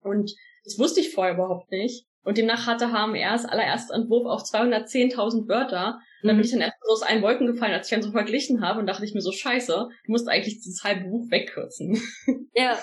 Und 0.01 0.33
das 0.63 0.77
wusste 0.77 0.99
ich 0.99 1.11
vorher 1.11 1.35
überhaupt 1.35 1.71
nicht. 1.71 2.05
Und 2.23 2.37
demnach 2.37 2.65
hatte 2.65 2.91
HMRs 2.91 3.45
allererst 3.45 3.91
Entwurf 3.91 4.25
auf 4.25 4.41
210.000 4.41 5.47
Wörter. 5.47 5.99
Und 6.23 6.27
dann 6.27 6.35
bin 6.35 6.37
mhm. 6.37 6.43
ich 6.43 6.51
dann 6.51 6.61
erst 6.61 6.77
so 6.81 6.91
aus 6.91 7.03
allen 7.03 7.21
Wolken 7.21 7.45
gefallen, 7.45 7.73
als 7.73 7.87
ich 7.87 7.93
dann 7.93 8.01
so 8.01 8.11
verglichen 8.11 8.61
habe 8.61 8.79
und 8.79 8.87
dachte 8.87 9.05
ich 9.05 9.13
mir 9.13 9.21
so, 9.21 9.31
scheiße, 9.31 9.73
du 10.05 10.11
musst 10.11 10.27
eigentlich 10.27 10.55
dieses 10.55 10.83
halbe 10.83 11.07
Buch 11.07 11.29
wegkürzen. 11.29 12.01
Ja, 12.57 12.79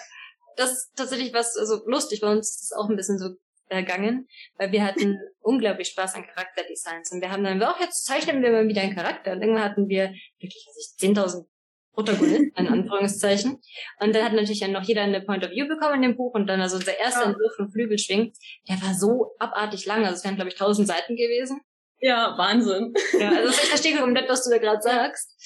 das 0.56 0.72
ist 0.72 0.92
tatsächlich 0.96 1.32
was, 1.32 1.56
also 1.56 1.82
lustig, 1.86 2.20
bei 2.20 2.30
uns 2.30 2.50
ist 2.50 2.62
es 2.64 2.72
auch 2.72 2.88
ein 2.88 2.96
bisschen 2.96 3.18
so 3.18 3.30
ergangen, 3.68 4.28
weil 4.58 4.72
wir 4.72 4.84
hatten 4.84 5.18
unglaublich 5.40 5.88
Spaß 5.88 6.14
an 6.14 6.26
Charakterdesigns 6.26 7.10
und 7.12 7.20
wir 7.20 7.30
haben 7.30 7.44
dann, 7.44 7.62
auch 7.62 7.80
jetzt 7.80 8.04
zeichnen 8.04 8.42
wir 8.42 8.52
mal 8.52 8.68
wieder 8.68 8.82
einen 8.82 8.94
Charakter 8.94 9.32
und 9.32 9.42
irgendwann 9.42 9.64
hatten 9.64 9.88
wir 9.88 10.12
wirklich, 10.38 10.66
also 10.68 11.38
10.000 11.38 11.46
Protagonist, 11.94 12.56
in 12.56 12.68
Anführungszeichen. 12.68 13.60
Und 14.00 14.14
dann 14.14 14.24
hat 14.24 14.32
natürlich 14.32 14.60
dann 14.60 14.72
noch 14.72 14.82
jeder 14.82 15.02
eine 15.02 15.20
Point 15.20 15.44
of 15.44 15.50
View 15.50 15.68
bekommen 15.68 15.96
in 15.96 16.02
dem 16.02 16.16
Buch 16.16 16.34
und 16.34 16.46
dann 16.46 16.60
also 16.60 16.76
unser 16.76 16.98
erster 16.98 17.22
ja. 17.22 17.26
Entwurf 17.30 17.54
von 17.56 17.70
Flügelschwing, 17.70 18.32
der 18.68 18.80
war 18.82 18.94
so 18.94 19.34
abartig 19.38 19.84
lang, 19.86 20.04
also 20.04 20.14
es 20.14 20.24
wären 20.24 20.36
glaube 20.36 20.50
ich 20.50 20.56
tausend 20.56 20.88
Seiten 20.88 21.16
gewesen. 21.16 21.60
Ja, 22.00 22.34
Wahnsinn. 22.36 22.92
Ja, 23.18 23.30
also 23.30 23.50
ich 23.50 23.68
verstehe 23.68 23.96
komplett, 23.96 24.28
was 24.28 24.42
du 24.42 24.50
da 24.50 24.58
gerade 24.58 24.82
sagst. 24.82 25.36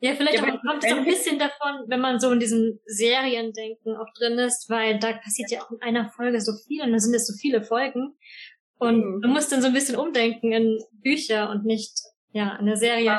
Ja, 0.00 0.14
vielleicht 0.14 0.34
ja, 0.34 0.42
kommt 0.42 0.84
es 0.84 0.92
auch 0.92 0.98
ein 0.98 1.04
bisschen 1.04 1.38
davon, 1.38 1.84
wenn 1.86 2.00
man 2.00 2.20
so 2.20 2.30
in 2.30 2.40
diesem 2.40 2.78
Seriendenken 2.84 3.96
auch 3.96 4.12
drin 4.18 4.38
ist, 4.38 4.68
weil 4.68 4.98
da 4.98 5.12
passiert 5.12 5.50
ja 5.50 5.62
auch 5.62 5.70
in 5.70 5.80
einer 5.80 6.10
Folge 6.10 6.40
so 6.40 6.52
viel 6.66 6.82
und 6.82 6.90
dann 6.90 7.00
sind 7.00 7.14
es 7.14 7.26
so 7.26 7.34
viele 7.40 7.62
Folgen. 7.62 8.14
Und 8.78 8.98
mhm. 8.98 9.22
du 9.22 9.28
musst 9.28 9.52
dann 9.52 9.62
so 9.62 9.68
ein 9.68 9.72
bisschen 9.72 9.96
umdenken 9.96 10.52
in 10.52 10.78
Bücher 11.02 11.50
und 11.50 11.64
nicht 11.64 11.92
ja, 12.32 12.56
in 12.56 12.66
der 12.66 12.76
Serie. 12.76 13.18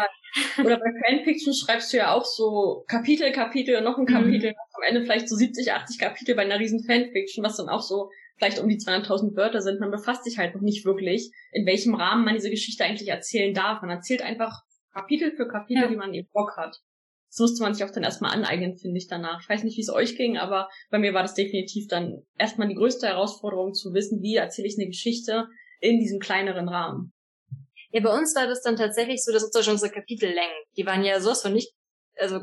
Oder 0.60 0.78
bei 0.78 0.92
Fanfiction 1.06 1.54
schreibst 1.54 1.94
du 1.94 1.98
ja 1.98 2.14
auch 2.14 2.26
so 2.26 2.84
Kapitel, 2.88 3.32
Kapitel, 3.32 3.82
noch 3.82 3.98
ein 3.98 4.04
mhm. 4.04 4.08
Kapitel, 4.08 4.52
mhm. 4.52 4.56
am 4.74 4.84
Ende 4.88 5.02
vielleicht 5.04 5.30
so 5.30 5.36
70, 5.36 5.72
80 5.72 5.98
Kapitel 5.98 6.36
bei 6.36 6.44
einer 6.44 6.60
riesen 6.60 6.84
Fanfiction, 6.84 7.44
was 7.44 7.58
dann 7.58 7.70
auch 7.70 7.82
so 7.82 8.10
vielleicht 8.38 8.60
um 8.60 8.68
die 8.68 8.78
200.000 8.78 9.36
Wörter 9.38 9.62
sind. 9.62 9.80
Man 9.80 9.92
befasst 9.92 10.26
sich 10.26 10.38
halt 10.38 10.56
noch 10.56 10.62
nicht 10.62 10.86
wirklich, 10.86 11.32
in 11.54 11.66
welchem 11.66 11.96
Rahmen 11.96 12.26
man 12.26 12.36
diese 12.36 12.50
Geschichte 12.50 12.84
eigentlich 12.84 13.08
erzählen 13.08 13.54
darf. 13.54 13.82
Man 13.82 13.90
erzählt 13.90 14.22
einfach 14.22 14.62
Kapitel 14.96 15.36
für 15.36 15.48
Kapitel, 15.48 15.84
ja. 15.84 15.92
wie 15.92 15.98
man 15.98 16.14
eben 16.14 16.30
Bock 16.32 16.56
hat. 16.56 16.82
Das 17.30 17.40
musste 17.40 17.64
man 17.64 17.74
sich 17.74 17.84
auch 17.84 17.92
dann 17.92 18.04
erstmal 18.04 18.32
aneignen, 18.32 18.78
finde 18.78 18.98
ich 18.98 19.08
danach. 19.08 19.42
Ich 19.42 19.50
weiß 19.50 19.64
nicht, 19.64 19.76
wie 19.76 19.82
es 19.82 19.90
euch 19.90 20.16
ging, 20.16 20.38
aber 20.38 20.70
bei 20.90 21.00
mir 21.00 21.14
war 21.14 21.22
das 21.22 21.34
definitiv 21.34 21.88
dann 21.90 22.24
erstmal 22.38 22.70
die 22.70 22.76
größte 22.76 23.08
Herausforderung 23.08 23.74
zu 23.74 23.94
wissen, 23.94 24.22
wie 24.22 24.38
erzähle 24.38 24.70
ich 24.70 24.78
eine 24.78 24.88
Geschichte 24.88 25.48
in 25.82 26.00
diesem 26.00 26.20
kleineren 26.20 26.70
Rahmen. 26.70 27.14
Ja, 27.92 28.02
bei 28.02 28.18
uns 28.18 28.34
war 28.36 28.48
das 28.48 28.62
dann 28.62 28.78
tatsächlich 28.78 29.22
so, 29.24 29.34
dass 29.34 29.44
uns 29.44 29.68
unsere 29.68 29.92
Kapitellängen, 29.92 30.64
die 30.78 30.86
waren 30.86 31.04
ja 31.04 31.20
sowas 31.20 31.42
von 31.42 31.52
nicht, 31.52 31.74
also 32.18 32.40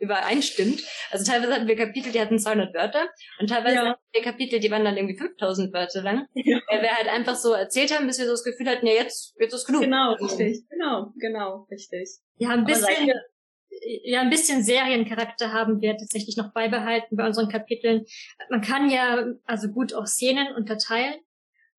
übereinstimmt. 0.00 0.82
Also 1.10 1.30
teilweise 1.30 1.54
hatten 1.54 1.68
wir 1.68 1.76
Kapitel, 1.76 2.10
die 2.12 2.20
hatten 2.20 2.38
200 2.38 2.74
Wörter 2.74 3.08
und 3.38 3.48
teilweise 3.48 3.76
ja. 3.76 3.86
hatten 3.90 4.02
wir 4.12 4.22
Kapitel, 4.22 4.60
die 4.60 4.70
waren 4.70 4.84
dann 4.84 4.96
irgendwie 4.96 5.16
5000 5.16 5.72
Wörter 5.72 6.02
lang, 6.02 6.26
ja. 6.34 6.60
weil 6.68 6.82
wir 6.82 6.90
halt 6.90 7.08
einfach 7.08 7.36
so 7.36 7.52
erzählt 7.52 7.94
haben, 7.94 8.06
bis 8.06 8.18
wir 8.18 8.26
so 8.26 8.32
das 8.32 8.44
Gefühl 8.44 8.68
hatten, 8.68 8.86
ja 8.86 8.94
jetzt, 8.94 9.34
jetzt 9.38 9.54
ist 9.54 9.66
genug. 9.66 9.82
Genau, 9.82 10.14
richtig, 10.14 10.64
genau, 10.68 11.12
genau, 11.18 11.66
richtig. 11.70 12.08
Ja, 12.36 12.50
ein 12.50 12.64
bisschen, 12.64 13.12
ja, 14.04 14.20
ein 14.20 14.30
bisschen 14.30 14.62
Seriencharakter 14.62 15.52
haben 15.52 15.80
wir 15.80 15.96
tatsächlich 15.96 16.36
noch 16.36 16.52
beibehalten 16.52 17.16
bei 17.16 17.26
unseren 17.26 17.48
Kapiteln. 17.48 18.04
Man 18.48 18.62
kann 18.62 18.90
ja 18.90 19.26
also 19.44 19.68
gut 19.68 19.94
auch 19.94 20.06
Szenen 20.06 20.54
unterteilen. 20.54 21.14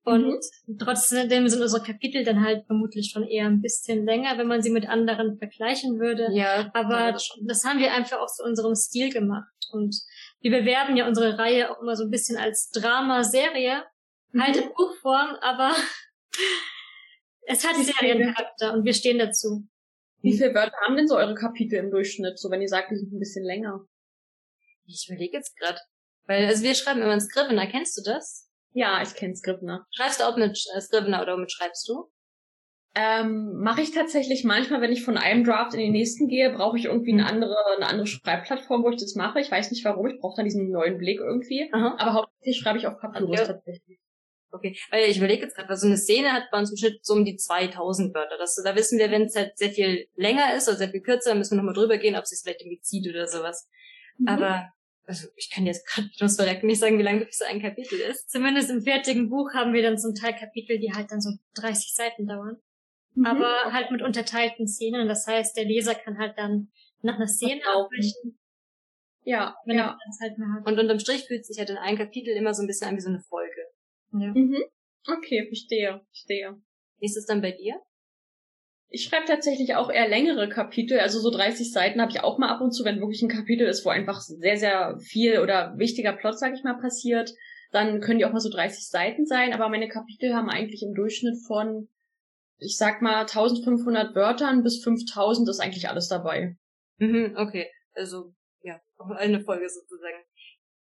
Und 0.03 0.43
mhm. 0.65 0.77
trotzdem 0.79 1.47
sind 1.47 1.61
unsere 1.61 1.83
Kapitel 1.83 2.23
dann 2.23 2.43
halt 2.43 2.65
vermutlich 2.65 3.11
schon 3.11 3.23
eher 3.23 3.45
ein 3.45 3.61
bisschen 3.61 4.03
länger, 4.05 4.37
wenn 4.37 4.47
man 4.47 4.61
sie 4.61 4.71
mit 4.71 4.89
anderen 4.89 5.37
vergleichen 5.37 5.99
würde. 5.99 6.29
Ja. 6.31 6.71
Aber 6.73 7.11
das, 7.11 7.29
das, 7.41 7.63
haben 7.63 7.79
wir 7.79 7.93
einfach 7.93 8.19
auch 8.19 8.27
zu 8.27 8.43
unserem 8.43 8.73
Stil 8.75 9.11
gemacht. 9.11 9.53
Und 9.71 9.95
wir 10.39 10.51
bewerben 10.51 10.97
ja 10.97 11.07
unsere 11.07 11.37
Reihe 11.37 11.69
auch 11.69 11.81
immer 11.81 11.95
so 11.95 12.03
ein 12.03 12.09
bisschen 12.09 12.37
als 12.37 12.71
Drama-Serie. 12.71 13.83
Mhm. 14.31 14.41
Halt 14.41 14.57
in 14.57 14.73
Buchform, 14.73 15.35
aber 15.41 15.75
es 17.43 17.67
hat 17.67 17.75
Seriencharakter 17.75 18.73
und 18.73 18.83
wir 18.83 18.93
stehen 18.93 19.19
dazu. 19.19 19.67
Wie 20.21 20.37
viele 20.37 20.53
Wörter 20.53 20.77
haben 20.85 20.95
denn 20.95 21.07
so 21.07 21.15
eure 21.15 21.35
Kapitel 21.35 21.77
im 21.79 21.91
Durchschnitt, 21.91 22.39
so 22.39 22.49
wenn 22.49 22.61
ihr 22.61 22.67
sagt, 22.67 22.91
die 22.91 22.95
sind 22.95 23.11
ein 23.11 23.19
bisschen 23.19 23.43
länger? 23.43 23.85
Ich 24.85 25.07
überlege 25.07 25.37
jetzt 25.37 25.57
gerade. 25.57 25.79
Weil, 26.25 26.45
also 26.45 26.63
wir 26.63 26.75
schreiben 26.75 27.01
immer 27.01 27.13
in 27.13 27.21
Scrivener, 27.21 27.67
kennst 27.67 27.97
du 27.97 28.03
das? 28.03 28.50
Ja, 28.73 29.01
ich 29.01 29.15
kenne 29.15 29.35
Scrivener. 29.35 29.85
Schreibst 29.91 30.19
du 30.19 30.25
auch 30.25 30.37
mit 30.37 30.57
äh, 30.75 30.81
Scrivener 30.81 31.21
oder 31.21 31.33
womit 31.33 31.51
schreibst 31.51 31.87
du? 31.87 32.09
Ähm, 32.93 33.53
mache 33.61 33.81
ich 33.81 33.91
tatsächlich 33.91 34.43
manchmal, 34.43 34.81
wenn 34.81 34.91
ich 34.91 35.03
von 35.03 35.17
einem 35.17 35.45
Draft 35.45 35.73
in 35.73 35.79
den 35.79 35.93
nächsten 35.93 36.27
gehe, 36.27 36.51
brauche 36.51 36.77
ich 36.77 36.85
irgendwie 36.85 37.13
eine 37.13 37.25
andere, 37.25 37.55
eine 37.77 37.87
andere 37.87 38.07
Schreibplattform, 38.07 38.83
wo 38.83 38.89
ich 38.89 38.99
das 38.99 39.15
mache. 39.15 39.39
Ich 39.39 39.49
weiß 39.49 39.71
nicht 39.71 39.85
warum, 39.85 40.07
ich 40.07 40.19
brauche 40.19 40.35
dann 40.35 40.45
diesen 40.45 40.69
neuen 40.69 40.97
Blick 40.97 41.19
irgendwie. 41.19 41.69
Aha. 41.71 41.95
Aber 41.97 42.13
hauptsächlich 42.13 42.57
schreibe 42.57 42.79
ich 42.79 42.87
auf 42.87 42.99
Papyrus 42.99 43.39
okay. 43.39 43.47
tatsächlich. 43.47 43.99
Okay, 44.53 44.77
weil 44.89 45.09
ich 45.09 45.17
überlege 45.17 45.43
jetzt 45.43 45.55
gerade, 45.55 45.69
weil 45.69 45.77
so 45.77 45.87
eine 45.87 45.95
Szene 45.95 46.33
hat 46.33 46.51
bei 46.51 46.59
uns 46.59 46.71
im 46.71 46.75
Schnitt 46.75 47.05
so 47.05 47.13
um 47.13 47.23
die 47.23 47.37
2000 47.37 48.13
Wörter. 48.13 48.37
Das, 48.37 48.61
da 48.61 48.75
wissen 48.75 48.99
wir, 48.99 49.09
wenn 49.09 49.23
es 49.23 49.35
halt 49.35 49.57
sehr 49.57 49.69
viel 49.69 50.07
länger 50.15 50.53
ist 50.55 50.67
oder 50.67 50.77
sehr 50.77 50.89
viel 50.89 51.01
kürzer, 51.01 51.35
müssen 51.35 51.51
wir 51.51 51.57
nochmal 51.57 51.73
drüber 51.73 51.97
gehen, 51.97 52.17
ob 52.17 52.23
es 52.23 52.31
sich 52.31 52.41
vielleicht 52.43 52.59
irgendwie 52.59 52.81
zieht 52.81 53.07
oder 53.07 53.27
sowas. 53.27 53.69
Mhm. 54.17 54.27
Aber 54.27 54.65
also 55.11 55.27
ich 55.35 55.49
kann 55.49 55.65
jetzt 55.65 55.85
gerade 55.85 56.07
bloß 56.17 56.37
direkt 56.37 56.63
nicht 56.63 56.79
sagen, 56.79 56.97
wie 56.97 57.03
lang 57.03 57.27
so 57.29 57.43
ein 57.43 57.61
Kapitel 57.61 57.99
ist. 57.99 58.31
Zumindest 58.31 58.69
im 58.69 58.81
fertigen 58.81 59.29
Buch 59.29 59.53
haben 59.53 59.73
wir 59.73 59.81
dann 59.81 59.97
zum 59.97 60.15
Teil 60.15 60.33
Kapitel, 60.33 60.79
die 60.79 60.93
halt 60.93 61.11
dann 61.11 61.19
so 61.19 61.31
30 61.55 61.93
Seiten 61.93 62.27
dauern. 62.27 62.57
Mhm. 63.15 63.25
Aber 63.25 63.73
halt 63.73 63.91
mit 63.91 64.01
unterteilten 64.01 64.67
Szenen. 64.67 65.09
Das 65.09 65.27
heißt, 65.27 65.57
der 65.57 65.65
Leser 65.65 65.95
kann 65.95 66.17
halt 66.17 66.37
dann 66.37 66.71
nach 67.01 67.15
einer 67.15 67.27
Szene 67.27 67.61
abbrechen. 67.65 68.39
Ja, 69.23 69.55
wenn 69.65 69.77
ja. 69.77 69.89
er 69.89 69.97
das 70.07 70.19
halt 70.21 70.37
mehr 70.37 70.47
hat. 70.53 70.65
Und 70.65 70.79
unterm 70.79 70.99
Strich 70.99 71.25
fühlt 71.25 71.45
sich 71.45 71.59
halt 71.59 71.69
in 71.69 71.77
einem 71.77 71.97
Kapitel 71.97 72.33
immer 72.35 72.53
so 72.53 72.63
ein 72.63 72.67
bisschen 72.67 72.87
an 72.87 72.95
wie 72.95 73.01
so 73.01 73.09
eine 73.09 73.19
Folge. 73.19 73.61
Ja. 74.13 74.29
Mhm. 74.33 74.63
Okay, 75.07 75.45
verstehe, 75.47 76.01
verstehe. 76.07 76.61
Wie 76.99 77.05
ist 77.05 77.17
es 77.17 77.25
dann 77.25 77.41
bei 77.41 77.51
dir? 77.51 77.81
Ich 78.93 79.05
schreibe 79.05 79.25
tatsächlich 79.25 79.75
auch 79.75 79.89
eher 79.89 80.09
längere 80.09 80.49
Kapitel, 80.49 80.99
also 80.99 81.19
so 81.19 81.31
30 81.31 81.71
Seiten 81.71 82.01
habe 82.01 82.11
ich 82.11 82.21
auch 82.21 82.37
mal 82.37 82.49
ab 82.49 82.59
und 82.59 82.73
zu, 82.73 82.83
wenn 82.83 82.99
wirklich 82.99 83.21
ein 83.21 83.29
Kapitel 83.29 83.65
ist, 83.65 83.85
wo 83.85 83.89
einfach 83.89 84.19
sehr, 84.19 84.57
sehr 84.57 84.99
viel 84.99 85.39
oder 85.39 85.77
wichtiger 85.77 86.11
Plot, 86.11 86.37
sag 86.37 86.53
ich 86.53 86.63
mal, 86.65 86.77
passiert, 86.77 87.33
dann 87.71 88.01
können 88.01 88.19
die 88.19 88.25
auch 88.25 88.33
mal 88.33 88.41
so 88.41 88.49
30 88.49 88.89
Seiten 88.89 89.25
sein, 89.25 89.53
aber 89.53 89.69
meine 89.69 89.87
Kapitel 89.87 90.35
haben 90.35 90.49
eigentlich 90.49 90.83
im 90.83 90.93
Durchschnitt 90.93 91.37
von, 91.47 91.87
ich 92.57 92.75
sag 92.75 93.01
mal, 93.01 93.21
1500 93.21 94.13
Wörtern 94.13 94.61
bis 94.61 94.83
5000 94.83 95.47
ist 95.47 95.61
eigentlich 95.61 95.87
alles 95.87 96.09
dabei. 96.09 96.57
Mhm, 96.97 97.35
okay, 97.37 97.71
also 97.93 98.33
ja, 98.61 98.81
eine 99.15 99.39
Folge 99.39 99.69
sozusagen. 99.69 100.21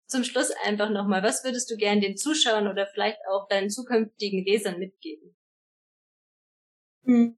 Zum 0.06 0.24
Schluss 0.24 0.50
einfach 0.64 0.88
nochmal, 0.88 1.22
was 1.22 1.44
würdest 1.44 1.70
du 1.70 1.76
gern 1.76 2.00
den 2.00 2.16
Zuschauern 2.16 2.68
oder 2.68 2.86
vielleicht 2.86 3.18
auch 3.30 3.46
deinen 3.48 3.68
zukünftigen 3.68 4.42
Lesern 4.46 4.78
mitgeben? 4.78 5.36
Hm. 7.04 7.36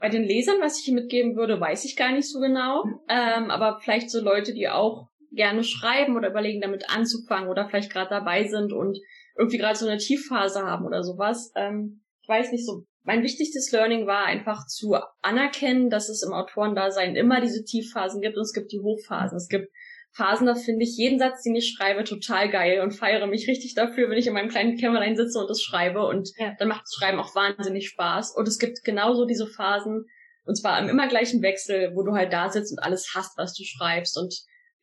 Bei 0.00 0.08
den 0.08 0.24
Lesern, 0.24 0.60
was 0.60 0.78
ich 0.78 0.86
hier 0.86 0.94
mitgeben 0.94 1.36
würde, 1.36 1.60
weiß 1.60 1.84
ich 1.84 1.94
gar 1.94 2.10
nicht 2.10 2.28
so 2.28 2.40
genau. 2.40 2.84
Ähm, 3.08 3.50
aber 3.50 3.80
vielleicht 3.80 4.10
so 4.10 4.20
Leute, 4.20 4.54
die 4.54 4.68
auch 4.68 5.08
gerne 5.30 5.62
schreiben 5.62 6.16
oder 6.16 6.30
überlegen, 6.30 6.62
damit 6.62 6.88
anzufangen 6.88 7.50
oder 7.50 7.68
vielleicht 7.68 7.92
gerade 7.92 8.10
dabei 8.10 8.48
sind 8.48 8.72
und 8.72 8.98
irgendwie 9.36 9.58
gerade 9.58 9.78
so 9.78 9.86
eine 9.86 9.98
Tiefphase 9.98 10.62
haben 10.62 10.86
oder 10.86 11.04
sowas. 11.04 11.52
Ähm, 11.54 12.00
ich 12.22 12.28
weiß 12.28 12.50
nicht 12.50 12.66
so. 12.66 12.84
Mein 13.02 13.22
wichtigstes 13.22 13.72
Learning 13.72 14.06
war 14.06 14.24
einfach 14.24 14.66
zu 14.66 14.96
anerkennen, 15.22 15.90
dass 15.90 16.08
es 16.08 16.22
im 16.22 16.32
Autorendasein 16.32 17.16
immer 17.16 17.40
diese 17.40 17.64
Tiefphasen 17.64 18.20
gibt 18.20 18.36
und 18.36 18.42
es 18.42 18.52
gibt 18.52 18.72
die 18.72 18.80
Hochphasen. 18.80 19.36
Es 19.36 19.48
gibt 19.48 19.70
Phasen, 20.12 20.46
da 20.46 20.54
finde 20.54 20.84
ich 20.84 20.96
jeden 20.96 21.18
Satz, 21.18 21.42
den 21.42 21.54
ich 21.54 21.72
schreibe, 21.72 22.04
total 22.04 22.50
geil 22.50 22.80
und 22.80 22.92
feiere 22.92 23.26
mich 23.26 23.46
richtig 23.48 23.74
dafür, 23.74 24.10
wenn 24.10 24.18
ich 24.18 24.26
in 24.26 24.32
meinem 24.32 24.48
kleinen 24.48 24.76
Kämmerlein 24.76 25.16
sitze 25.16 25.38
und 25.38 25.48
das 25.48 25.62
schreibe 25.62 26.06
und 26.06 26.30
ja. 26.36 26.54
dann 26.58 26.68
macht 26.68 26.82
das 26.82 26.94
Schreiben 26.94 27.20
auch 27.20 27.34
wahnsinnig 27.34 27.88
Spaß. 27.88 28.34
Und 28.36 28.48
es 28.48 28.58
gibt 28.58 28.82
genauso 28.82 29.24
diese 29.24 29.46
Phasen, 29.46 30.06
und 30.44 30.56
zwar 30.56 30.80
im 30.80 30.88
immer 30.88 31.06
gleichen 31.06 31.42
Wechsel, 31.42 31.92
wo 31.94 32.02
du 32.02 32.12
halt 32.12 32.32
da 32.32 32.50
sitzt 32.50 32.72
und 32.72 32.82
alles 32.82 33.12
hast, 33.14 33.38
was 33.38 33.54
du 33.54 33.62
schreibst 33.62 34.18
und 34.18 34.34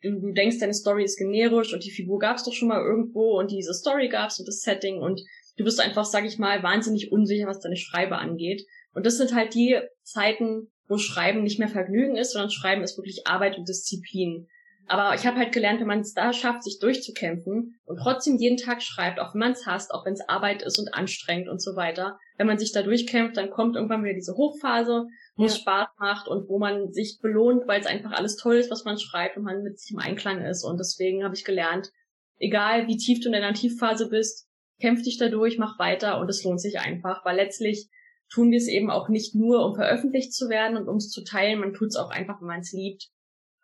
du, 0.01 0.19
du 0.19 0.31
denkst, 0.31 0.59
deine 0.59 0.73
Story 0.73 1.03
ist 1.03 1.17
generisch 1.17 1.73
und 1.73 1.83
die 1.83 1.91
Figur 1.91 2.19
gab's 2.19 2.43
doch 2.43 2.53
schon 2.53 2.69
mal 2.69 2.81
irgendwo 2.81 3.37
und 3.37 3.51
diese 3.51 3.73
Story 3.73 4.07
gab's 4.07 4.39
und 4.39 4.47
das 4.47 4.61
Setting 4.61 5.01
und 5.01 5.21
du 5.57 5.63
bist 5.63 5.81
einfach, 5.81 6.05
sag 6.05 6.25
ich 6.25 6.37
mal, 6.37 6.63
wahnsinnig 6.63 7.11
unsicher, 7.11 7.47
was 7.47 7.59
deine 7.59 7.75
Schreibe 7.75 8.17
angeht. 8.17 8.65
Und 8.93 9.05
das 9.05 9.17
sind 9.17 9.33
halt 9.33 9.53
die 9.53 9.77
Zeiten, 10.03 10.71
wo 10.87 10.97
Schreiben 10.97 11.43
nicht 11.43 11.59
mehr 11.59 11.67
Vergnügen 11.67 12.15
ist, 12.15 12.31
sondern 12.31 12.49
Schreiben 12.49 12.83
ist 12.83 12.97
wirklich 12.97 13.27
Arbeit 13.27 13.57
und 13.57 13.67
Disziplin. 13.67 14.47
Aber 14.87 15.15
ich 15.15 15.27
habe 15.27 15.37
halt 15.37 15.51
gelernt, 15.51 15.81
wenn 15.81 15.87
man 15.87 15.99
es 15.99 16.13
da 16.13 16.31
schafft, 16.31 16.63
sich 16.63 16.79
durchzukämpfen 16.79 17.77
und 17.85 17.97
trotzdem 17.97 18.37
jeden 18.37 18.57
Tag 18.57 18.81
schreibt, 18.81 19.19
auch 19.19 19.33
wenn 19.33 19.39
man 19.39 19.51
es 19.51 19.65
hasst, 19.65 19.93
auch 19.93 20.05
wenn 20.05 20.13
es 20.13 20.27
Arbeit 20.29 20.61
ist 20.61 20.79
und 20.79 20.93
anstrengend 20.93 21.49
und 21.49 21.61
so 21.61 21.75
weiter, 21.75 22.17
wenn 22.37 22.47
man 22.47 22.57
sich 22.57 22.71
da 22.71 22.83
durchkämpft, 22.83 23.35
dann 23.35 23.49
kommt 23.49 23.75
irgendwann 23.75 24.03
wieder 24.03 24.13
diese 24.13 24.35
Hochphase, 24.35 25.07
wo 25.35 25.43
ja. 25.43 25.47
es 25.47 25.57
Spaß 25.57 25.89
macht 25.99 26.29
und 26.29 26.47
wo 26.47 26.57
man 26.57 26.93
sich 26.93 27.19
belohnt, 27.21 27.67
weil 27.67 27.81
es 27.81 27.85
einfach 27.85 28.11
alles 28.11 28.37
toll 28.37 28.55
ist, 28.55 28.71
was 28.71 28.85
man 28.85 28.97
schreibt 28.97 29.35
und 29.35 29.43
man 29.43 29.61
mit 29.61 29.77
sich 29.77 29.91
im 29.91 29.99
Einklang 29.99 30.45
ist. 30.45 30.63
Und 30.63 30.77
deswegen 30.77 31.25
habe 31.25 31.35
ich 31.35 31.43
gelernt, 31.43 31.91
egal 32.37 32.87
wie 32.87 32.97
tief 32.97 33.19
du 33.19 33.27
in 33.27 33.33
deiner 33.33 33.53
Tiefphase 33.53 34.07
bist, 34.09 34.47
kämpf 34.79 35.03
dich 35.03 35.17
da 35.17 35.27
durch, 35.27 35.57
mach 35.57 35.79
weiter 35.79 36.19
und 36.19 36.29
es 36.29 36.43
lohnt 36.43 36.61
sich 36.61 36.79
einfach, 36.79 37.25
weil 37.25 37.35
letztlich 37.35 37.89
tun 38.29 38.51
wir 38.51 38.57
es 38.57 38.67
eben 38.67 38.89
auch 38.89 39.09
nicht 39.09 39.35
nur, 39.35 39.65
um 39.65 39.75
veröffentlicht 39.75 40.33
zu 40.33 40.49
werden 40.49 40.77
und 40.77 40.87
um 40.87 40.97
es 40.97 41.09
zu 41.09 41.23
teilen, 41.23 41.59
man 41.59 41.73
tut 41.73 41.89
es 41.89 41.95
auch 41.95 42.09
einfach, 42.09 42.39
wenn 42.41 42.47
man 42.47 42.59
es 42.59 42.71
liebt. 42.71 43.09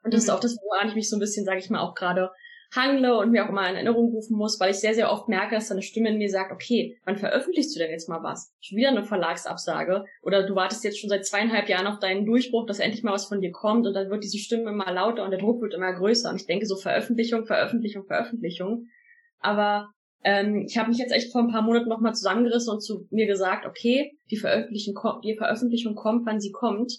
Und 0.04 0.13
das 0.13 0.24
mhm. 0.24 0.28
ist 0.28 0.30
auch 0.30 0.39
das, 0.39 0.58
woran 0.58 0.89
ich 0.89 0.96
mich 0.96 1.10
so 1.10 1.16
ein 1.16 1.20
bisschen, 1.20 1.46
sage 1.46 1.60
ich 1.60 1.70
mal, 1.70 1.82
auch 1.82 1.96
gerade 1.96 2.30
hangle 2.76 3.18
und 3.18 3.32
mir 3.32 3.46
auch 3.46 3.50
immer 3.50 3.68
in 3.70 3.76
Erinnerung 3.76 4.12
rufen 4.12 4.38
muss, 4.38 4.60
weil 4.60 4.72
ich 4.72 4.78
sehr, 4.78 4.94
sehr 4.94 5.12
oft 5.12 5.28
merke, 5.30 5.56
dass 5.56 5.68
da 5.68 5.76
eine 5.76 5.84
Stimme 5.84 6.10
in 6.10 6.18
mir 6.18 6.30
sagt, 6.30 6.52
okay, 6.52 6.98
wann 7.06 7.18
veröffentlichst 7.18 7.76
du 7.76 7.80
denn 7.80 7.92
jetzt 7.92 8.10
mal 8.10 8.24
was? 8.24 8.52
Schon 8.62 8.78
wieder 8.78 8.89
eine 8.89 9.04
Verlagsabsage. 9.04 10.06
Oder 10.22 10.46
du 10.46 10.56
wartest 10.56 10.84
jetzt 10.84 11.00
schon 11.00 11.10
seit 11.10 11.26
zweieinhalb 11.26 11.70
Jahren 11.70 11.88
auf 11.88 12.00
deinen 12.00 12.26
Durchbruch, 12.26 12.66
dass 12.66 12.80
endlich 12.80 13.04
mal 13.04 13.13
was 13.13 13.26
von 13.26 13.42
dir 13.42 13.52
kommt 13.52 13.86
und 13.86 13.94
dann 13.94 14.10
wird 14.10 14.24
diese 14.24 14.39
Stimme 14.39 14.70
immer 14.72 14.92
lauter 14.92 15.24
und 15.24 15.32
der 15.32 15.39
Druck 15.39 15.62
wird 15.62 15.74
immer 15.74 15.94
größer. 15.94 16.30
Und 16.30 16.38
ich 16.38 16.48
denke 16.48 16.66
so 16.66 16.76
Veröffentlichung, 16.76 17.46
Veröffentlichung, 17.46 18.06
Veröffentlichung. 18.06 18.88
Aber 19.39 19.89
ähm, 20.24 20.66
ich 20.68 20.78
habe 20.78 20.89
mich 20.89 20.98
jetzt 20.98 21.12
echt 21.12 21.32
vor 21.32 21.42
ein 21.42 21.52
paar 21.52 21.62
Monaten 21.62 21.89
nochmal 21.89 22.16
zusammengerissen 22.16 22.74
und 22.74 22.82
zu 22.82 23.08
mir 23.12 23.28
gesagt, 23.28 23.66
okay, 23.66 24.18
die 24.32 24.38
Veröffentlichung, 24.38 24.96
kommt, 24.96 25.26
die 25.26 25.36
Veröffentlichung 25.36 25.96
kommt, 25.96 26.26
wann 26.26 26.39
sie 26.39 26.52
kommt. 26.52 26.94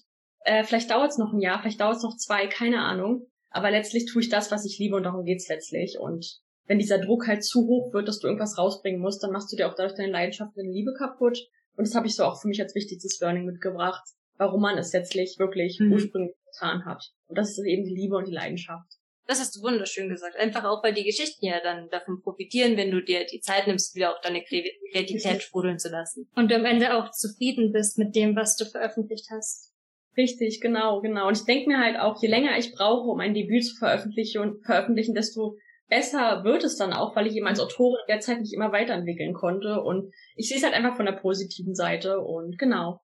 Äh, 0.44 0.64
vielleicht 0.64 0.90
dauert 0.90 1.10
es 1.10 1.18
noch 1.18 1.32
ein 1.32 1.40
Jahr, 1.40 1.60
vielleicht 1.60 1.80
dauert 1.80 1.96
es 1.96 2.02
noch 2.02 2.16
zwei, 2.16 2.46
keine 2.46 2.80
Ahnung. 2.80 3.26
Aber 3.50 3.70
letztlich 3.70 4.06
tue 4.06 4.22
ich 4.22 4.28
das, 4.28 4.50
was 4.50 4.64
ich 4.64 4.78
liebe 4.78 4.96
und 4.96 5.04
darum 5.04 5.24
geht's 5.24 5.48
letztlich. 5.48 5.98
Und 5.98 6.40
wenn 6.66 6.78
dieser 6.78 6.98
Druck 6.98 7.26
halt 7.26 7.44
zu 7.44 7.66
hoch 7.66 7.92
wird, 7.92 8.08
dass 8.08 8.18
du 8.18 8.26
irgendwas 8.26 8.58
rausbringen 8.58 9.00
musst, 9.00 9.22
dann 9.22 9.32
machst 9.32 9.52
du 9.52 9.56
dir 9.56 9.68
auch 9.68 9.74
dadurch 9.74 9.96
deine 9.96 10.12
Leidenschaft 10.12 10.56
und 10.56 10.62
deine 10.62 10.72
Liebe 10.72 10.92
kaputt. 10.94 11.38
Und 11.76 11.86
das 11.86 11.94
habe 11.94 12.06
ich 12.06 12.16
so 12.16 12.24
auch 12.24 12.40
für 12.40 12.48
mich 12.48 12.60
als 12.60 12.74
wichtigstes 12.74 13.20
Learning 13.20 13.44
mitgebracht, 13.44 14.02
warum 14.38 14.62
man 14.62 14.78
es 14.78 14.92
letztlich 14.92 15.36
wirklich 15.38 15.78
mhm. 15.80 15.92
ursprünglich 15.92 16.34
getan 16.52 16.84
hat. 16.84 17.12
Und 17.26 17.38
das 17.38 17.50
ist 17.50 17.64
eben 17.64 17.84
die 17.84 17.94
Liebe 17.94 18.16
und 18.16 18.26
die 18.26 18.34
Leidenschaft. 18.34 18.88
Das 19.26 19.40
hast 19.40 19.56
du 19.56 19.62
wunderschön 19.62 20.08
gesagt. 20.08 20.36
Einfach 20.36 20.64
auch, 20.64 20.82
weil 20.82 20.92
die 20.92 21.04
Geschichten 21.04 21.46
ja 21.46 21.60
dann 21.62 21.88
davon 21.88 22.20
profitieren, 22.20 22.76
wenn 22.76 22.90
du 22.90 23.02
dir 23.02 23.24
die 23.24 23.40
Zeit 23.40 23.66
nimmst, 23.66 23.94
wieder 23.94 24.14
auch 24.14 24.20
deine 24.20 24.42
Kreativität 24.42 25.42
sprudeln 25.42 25.78
zu 25.78 25.88
lassen. 25.88 26.28
Und 26.34 26.50
du 26.50 26.56
am 26.56 26.66
Ende 26.66 26.94
auch 26.94 27.10
zufrieden 27.10 27.72
bist 27.72 27.98
mit 27.98 28.14
dem, 28.14 28.36
was 28.36 28.56
du 28.56 28.66
veröffentlicht 28.66 29.28
hast. 29.30 29.73
Richtig, 30.16 30.60
genau, 30.60 31.00
genau. 31.00 31.28
Und 31.28 31.38
ich 31.38 31.44
denke 31.44 31.68
mir 31.68 31.78
halt 31.78 31.98
auch, 31.98 32.20
je 32.22 32.28
länger 32.28 32.56
ich 32.56 32.72
brauche, 32.72 33.08
um 33.08 33.20
ein 33.20 33.34
Debüt 33.34 33.64
zu 33.64 33.76
veröffentlichen, 33.76 34.62
veröffentlichen, 34.64 35.14
desto 35.14 35.56
besser 35.88 36.44
wird 36.44 36.64
es 36.64 36.76
dann 36.76 36.92
auch, 36.92 37.14
weil 37.16 37.26
ich 37.26 37.36
eben 37.36 37.46
als 37.46 37.60
Autorin 37.60 38.00
derzeit 38.08 38.40
nicht 38.40 38.52
immer 38.52 38.72
weiterentwickeln 38.72 39.34
konnte. 39.34 39.82
Und 39.82 40.12
ich 40.36 40.48
sehe 40.48 40.58
es 40.58 40.64
halt 40.64 40.74
einfach 40.74 40.96
von 40.96 41.06
der 41.06 41.12
positiven 41.12 41.74
Seite 41.74 42.20
und 42.20 42.58
genau. 42.58 43.00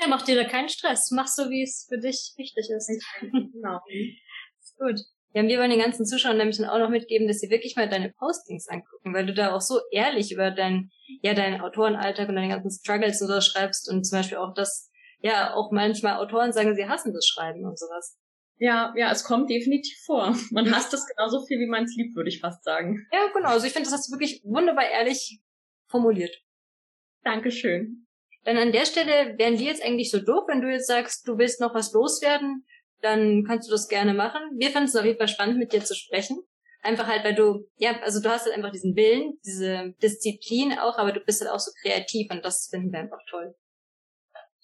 Ja, 0.00 0.06
mach 0.08 0.22
dir 0.22 0.34
da 0.34 0.44
keinen 0.44 0.68
Stress. 0.68 1.10
Mach 1.12 1.28
so, 1.28 1.50
wie 1.50 1.62
es 1.62 1.86
für 1.88 1.98
dich 1.98 2.34
richtig 2.38 2.68
ist. 2.70 2.90
genau. 3.20 3.80
ist 4.60 4.76
gut. 4.78 5.00
Ja, 5.36 5.42
wir 5.42 5.58
wollen 5.58 5.70
den 5.70 5.80
ganzen 5.80 6.06
Zuschauern 6.06 6.36
nämlich 6.36 6.58
dann 6.58 6.68
auch 6.68 6.78
noch 6.78 6.90
mitgeben, 6.90 7.26
dass 7.26 7.40
sie 7.40 7.50
wirklich 7.50 7.74
mal 7.74 7.88
deine 7.88 8.12
Postings 8.12 8.68
angucken, 8.68 9.12
weil 9.12 9.26
du 9.26 9.34
da 9.34 9.52
auch 9.52 9.60
so 9.60 9.80
ehrlich 9.90 10.30
über 10.30 10.52
dein, 10.52 10.90
ja, 11.22 11.34
deinen 11.34 11.60
Autorenalltag 11.60 12.28
und 12.28 12.36
deine 12.36 12.48
ganzen 12.48 12.70
Struggles 12.70 13.20
und 13.20 13.26
so 13.26 13.40
schreibst 13.40 13.90
und 13.90 14.04
zum 14.04 14.18
Beispiel 14.18 14.38
auch 14.38 14.54
das, 14.54 14.92
ja, 15.24 15.54
auch 15.54 15.72
manchmal 15.72 16.18
Autoren 16.18 16.52
sagen, 16.52 16.76
sie 16.76 16.86
hassen 16.86 17.14
das 17.14 17.26
Schreiben 17.26 17.64
und 17.64 17.78
sowas. 17.78 18.18
Ja, 18.58 18.92
ja, 18.94 19.10
es 19.10 19.24
kommt 19.24 19.48
definitiv 19.48 19.96
vor. 20.04 20.36
Man 20.50 20.70
hasst 20.70 20.92
es 20.92 21.06
genauso 21.06 21.44
viel, 21.46 21.58
wie 21.60 21.66
man 21.66 21.84
es 21.84 21.96
liebt, 21.96 22.14
würde 22.14 22.28
ich 22.28 22.40
fast 22.40 22.62
sagen. 22.62 23.06
Ja, 23.10 23.30
genau. 23.32 23.48
Also 23.48 23.66
ich 23.66 23.72
finde, 23.72 23.88
das 23.88 23.94
hast 23.94 24.08
du 24.08 24.12
wirklich 24.12 24.42
wunderbar 24.44 24.86
ehrlich 24.86 25.40
formuliert. 25.88 26.36
Dankeschön. 27.22 28.06
Dann 28.44 28.58
an 28.58 28.72
der 28.72 28.84
Stelle 28.84 29.38
wären 29.38 29.58
wir 29.58 29.64
jetzt 29.64 29.82
eigentlich 29.82 30.10
so 30.10 30.20
doof, 30.20 30.44
wenn 30.46 30.60
du 30.60 30.70
jetzt 30.70 30.88
sagst, 30.88 31.26
du 31.26 31.38
willst 31.38 31.58
noch 31.58 31.74
was 31.74 31.94
loswerden, 31.94 32.66
dann 33.00 33.44
kannst 33.46 33.66
du 33.66 33.72
das 33.72 33.88
gerne 33.88 34.12
machen. 34.12 34.42
Wir 34.58 34.70
fanden 34.70 34.90
es 34.90 34.96
auf 34.96 35.06
jeden 35.06 35.18
Fall 35.18 35.28
spannend, 35.28 35.58
mit 35.58 35.72
dir 35.72 35.82
zu 35.82 35.94
sprechen. 35.94 36.38
Einfach 36.82 37.06
halt, 37.06 37.24
weil 37.24 37.34
du, 37.34 37.66
ja, 37.76 37.98
also 38.02 38.20
du 38.20 38.28
hast 38.28 38.44
halt 38.44 38.54
einfach 38.54 38.72
diesen 38.72 38.94
Willen, 38.94 39.38
diese 39.46 39.94
Disziplin 40.02 40.78
auch, 40.78 40.98
aber 40.98 41.12
du 41.12 41.20
bist 41.20 41.40
halt 41.40 41.50
auch 41.50 41.60
so 41.60 41.70
kreativ 41.80 42.30
und 42.30 42.44
das 42.44 42.68
finden 42.70 42.92
wir 42.92 42.98
einfach 42.98 43.20
toll. 43.30 43.54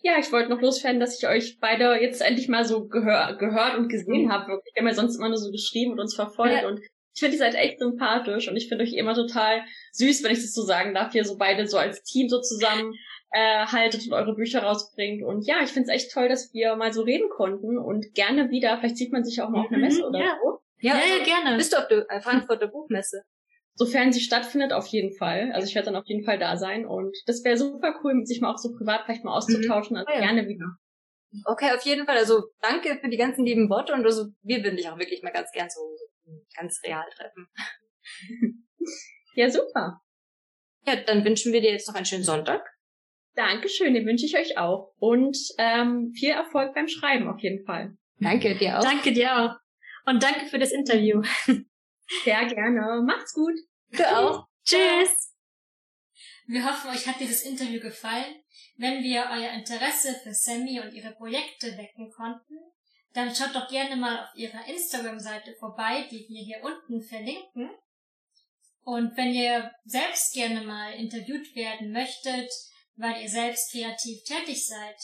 Ja, 0.02 0.18
ich 0.18 0.32
wollte 0.32 0.50
noch 0.50 0.60
loswerden, 0.60 1.00
dass 1.00 1.18
ich 1.18 1.28
euch 1.28 1.58
beide 1.60 2.00
jetzt 2.00 2.22
endlich 2.22 2.48
mal 2.48 2.64
so 2.64 2.86
gehör 2.88 3.36
gehört 3.36 3.76
und 3.76 3.88
gesehen 3.88 4.26
mhm. 4.26 4.32
habe. 4.32 4.60
Wir 4.74 4.80
haben 4.80 4.88
ja 4.88 4.94
sonst 4.94 5.16
immer 5.16 5.28
nur 5.28 5.38
so 5.38 5.50
geschrieben 5.50 5.92
und 5.92 6.00
uns 6.00 6.14
verfolgt 6.14 6.62
ja. 6.62 6.68
und 6.68 6.80
ich 7.12 7.20
finde, 7.20 7.36
ihr 7.36 7.38
seid 7.38 7.54
echt 7.54 7.80
sympathisch 7.80 8.48
und 8.48 8.56
ich 8.56 8.68
finde 8.68 8.84
euch 8.84 8.94
immer 8.94 9.14
total 9.14 9.62
süß, 9.92 10.22
wenn 10.22 10.32
ich 10.32 10.40
das 10.40 10.54
so 10.54 10.62
sagen 10.62 10.94
darf, 10.94 11.14
ihr 11.14 11.24
so 11.24 11.36
beide 11.36 11.66
so 11.66 11.76
als 11.76 12.02
Team 12.02 12.28
so 12.28 12.40
zusammen 12.40 12.94
äh, 13.32 13.66
haltet 13.66 14.06
und 14.06 14.12
eure 14.12 14.34
Bücher 14.34 14.62
rausbringt. 14.62 15.22
Und 15.22 15.46
ja, 15.46 15.56
ich 15.62 15.70
finde 15.70 15.90
es 15.90 15.94
echt 15.94 16.12
toll, 16.12 16.28
dass 16.28 16.54
wir 16.54 16.76
mal 16.76 16.92
so 16.92 17.02
reden 17.02 17.28
konnten 17.28 17.78
und 17.78 18.14
gerne 18.14 18.50
wieder, 18.50 18.78
vielleicht 18.78 18.96
sieht 18.96 19.12
man 19.12 19.24
sich 19.24 19.42
auch 19.42 19.50
mal 19.50 19.60
auf 19.60 19.68
einer 19.68 19.78
mhm, 19.78 19.84
Messe 19.84 20.06
oder 20.06 20.20
ja. 20.20 20.38
so. 20.42 20.60
Ja, 20.78 20.94
ja, 20.94 21.18
ja, 21.18 21.24
gerne. 21.24 21.56
Bist 21.56 21.72
du 21.72 21.78
auf 21.78 21.88
der 21.88 22.06
Frankfurter 22.22 22.68
Buchmesse? 22.68 23.24
Sofern 23.80 24.12
sie 24.12 24.20
stattfindet, 24.20 24.74
auf 24.74 24.86
jeden 24.88 25.16
Fall. 25.16 25.52
Also 25.52 25.66
ich 25.66 25.74
werde 25.74 25.86
dann 25.86 25.96
auf 25.96 26.06
jeden 26.06 26.22
Fall 26.22 26.38
da 26.38 26.58
sein 26.58 26.84
und 26.84 27.16
das 27.24 27.42
wäre 27.44 27.56
super 27.56 27.98
cool, 28.04 28.26
sich 28.26 28.42
mal 28.42 28.52
auch 28.52 28.58
so 28.58 28.76
privat 28.76 29.06
vielleicht 29.06 29.24
mal 29.24 29.34
auszutauschen. 29.34 29.96
Also 29.96 30.12
ja. 30.12 30.20
gerne 30.20 30.46
wieder. 30.46 30.66
Okay, 31.46 31.70
auf 31.72 31.82
jeden 31.86 32.04
Fall. 32.04 32.18
Also 32.18 32.42
danke 32.60 32.98
für 33.00 33.08
die 33.08 33.16
ganzen 33.16 33.46
lieben 33.46 33.70
Worte 33.70 33.94
und 33.94 34.04
also 34.04 34.26
wir 34.42 34.62
würden 34.62 34.76
dich 34.76 34.86
auch 34.90 34.98
wirklich 34.98 35.22
mal 35.22 35.32
ganz 35.32 35.50
gern 35.52 35.68
so 35.70 35.80
ganz 36.54 36.78
real 36.84 37.06
treffen. 37.16 37.46
ja, 39.34 39.48
super. 39.48 40.02
Ja, 40.86 40.96
dann 40.96 41.24
wünschen 41.24 41.54
wir 41.54 41.62
dir 41.62 41.72
jetzt 41.72 41.88
noch 41.88 41.94
einen 41.94 42.04
schönen 42.04 42.24
Sonntag. 42.24 42.62
Dankeschön, 43.34 43.94
den 43.94 44.04
wünsche 44.04 44.26
ich 44.26 44.36
euch 44.36 44.58
auch. 44.58 44.92
Und 44.98 45.38
ähm, 45.56 46.12
viel 46.14 46.32
Erfolg 46.32 46.74
beim 46.74 46.88
Schreiben 46.88 47.30
auf 47.30 47.40
jeden 47.40 47.64
Fall. 47.64 47.96
Danke 48.18 48.58
dir 48.58 48.78
auch. 48.78 48.82
Danke 48.82 49.14
dir 49.14 49.38
auch. 49.38 49.54
Und 50.04 50.22
danke 50.22 50.44
für 50.50 50.58
das 50.58 50.70
Interview. 50.70 51.22
Sehr 52.24 52.44
gerne. 52.44 53.02
Macht's 53.06 53.32
gut. 53.32 53.54
Du 53.92 54.04
auch. 54.04 54.46
Tschüss. 54.64 55.34
Wir 56.46 56.64
hoffen, 56.64 56.90
euch 56.90 57.06
hat 57.06 57.20
dieses 57.20 57.42
Interview 57.42 57.80
gefallen. 57.80 58.42
Wenn 58.76 59.02
wir 59.02 59.28
euer 59.30 59.50
Interesse 59.50 60.14
für 60.22 60.32
Sammy 60.32 60.80
und 60.80 60.92
ihre 60.92 61.12
Projekte 61.12 61.76
wecken 61.76 62.10
konnten, 62.10 62.58
dann 63.12 63.34
schaut 63.34 63.54
doch 63.54 63.68
gerne 63.68 63.96
mal 63.96 64.24
auf 64.24 64.34
ihrer 64.34 64.66
Instagram-Seite 64.66 65.54
vorbei, 65.58 66.06
die 66.10 66.26
wir 66.28 66.42
hier 66.42 66.62
unten 66.62 67.02
verlinken. 67.02 67.70
Und 68.82 69.16
wenn 69.16 69.32
ihr 69.32 69.72
selbst 69.84 70.32
gerne 70.34 70.62
mal 70.62 70.92
interviewt 70.94 71.54
werden 71.54 71.92
möchtet, 71.92 72.50
weil 72.96 73.22
ihr 73.22 73.28
selbst 73.28 73.72
kreativ 73.72 74.22
tätig 74.24 74.66
seid, 74.66 74.96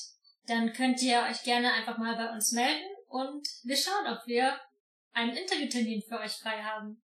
dann 0.46 0.72
könnt 0.72 1.02
ihr 1.02 1.22
euch 1.22 1.42
gerne 1.42 1.72
einfach 1.72 1.98
mal 1.98 2.16
bei 2.16 2.32
uns 2.32 2.52
melden 2.52 2.88
und 3.08 3.46
wir 3.64 3.76
schauen, 3.76 4.06
ob 4.06 4.26
wir 4.26 4.60
einen 5.12 5.36
Interviewtermin 5.36 6.02
für 6.02 6.18
euch 6.20 6.32
frei 6.32 6.62
haben. 6.62 7.02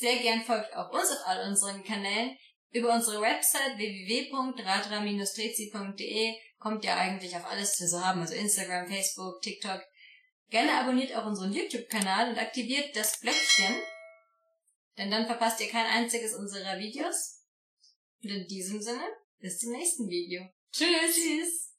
Sehr 0.00 0.16
gern 0.16 0.40
folgt 0.40 0.74
auch 0.74 0.90
uns 0.92 1.10
auf 1.10 1.26
all 1.26 1.46
unseren 1.46 1.84
Kanälen. 1.84 2.34
Über 2.72 2.94
unsere 2.94 3.20
Website 3.20 3.76
www.radra-trezi.de 3.76 6.34
kommt 6.58 6.84
ihr 6.84 6.96
eigentlich 6.96 7.36
auf 7.36 7.44
alles, 7.44 7.78
wir 7.78 7.86
so 7.86 8.02
haben, 8.02 8.22
also 8.22 8.32
Instagram, 8.32 8.88
Facebook, 8.88 9.42
TikTok. 9.42 9.82
Gerne 10.48 10.72
abonniert 10.72 11.14
auch 11.14 11.26
unseren 11.26 11.52
YouTube-Kanal 11.52 12.30
und 12.30 12.38
aktiviert 12.38 12.96
das 12.96 13.20
Glöckchen, 13.20 13.74
denn 14.96 15.10
dann 15.10 15.26
verpasst 15.26 15.60
ihr 15.60 15.68
kein 15.68 15.84
einziges 15.84 16.34
unserer 16.34 16.78
Videos. 16.78 17.44
Und 18.22 18.30
in 18.30 18.46
diesem 18.46 18.80
Sinne, 18.80 19.04
bis 19.38 19.58
zum 19.58 19.72
nächsten 19.72 20.08
Video. 20.08 20.48
Tschüss! 20.72 21.14
Tschüss. 21.14 21.69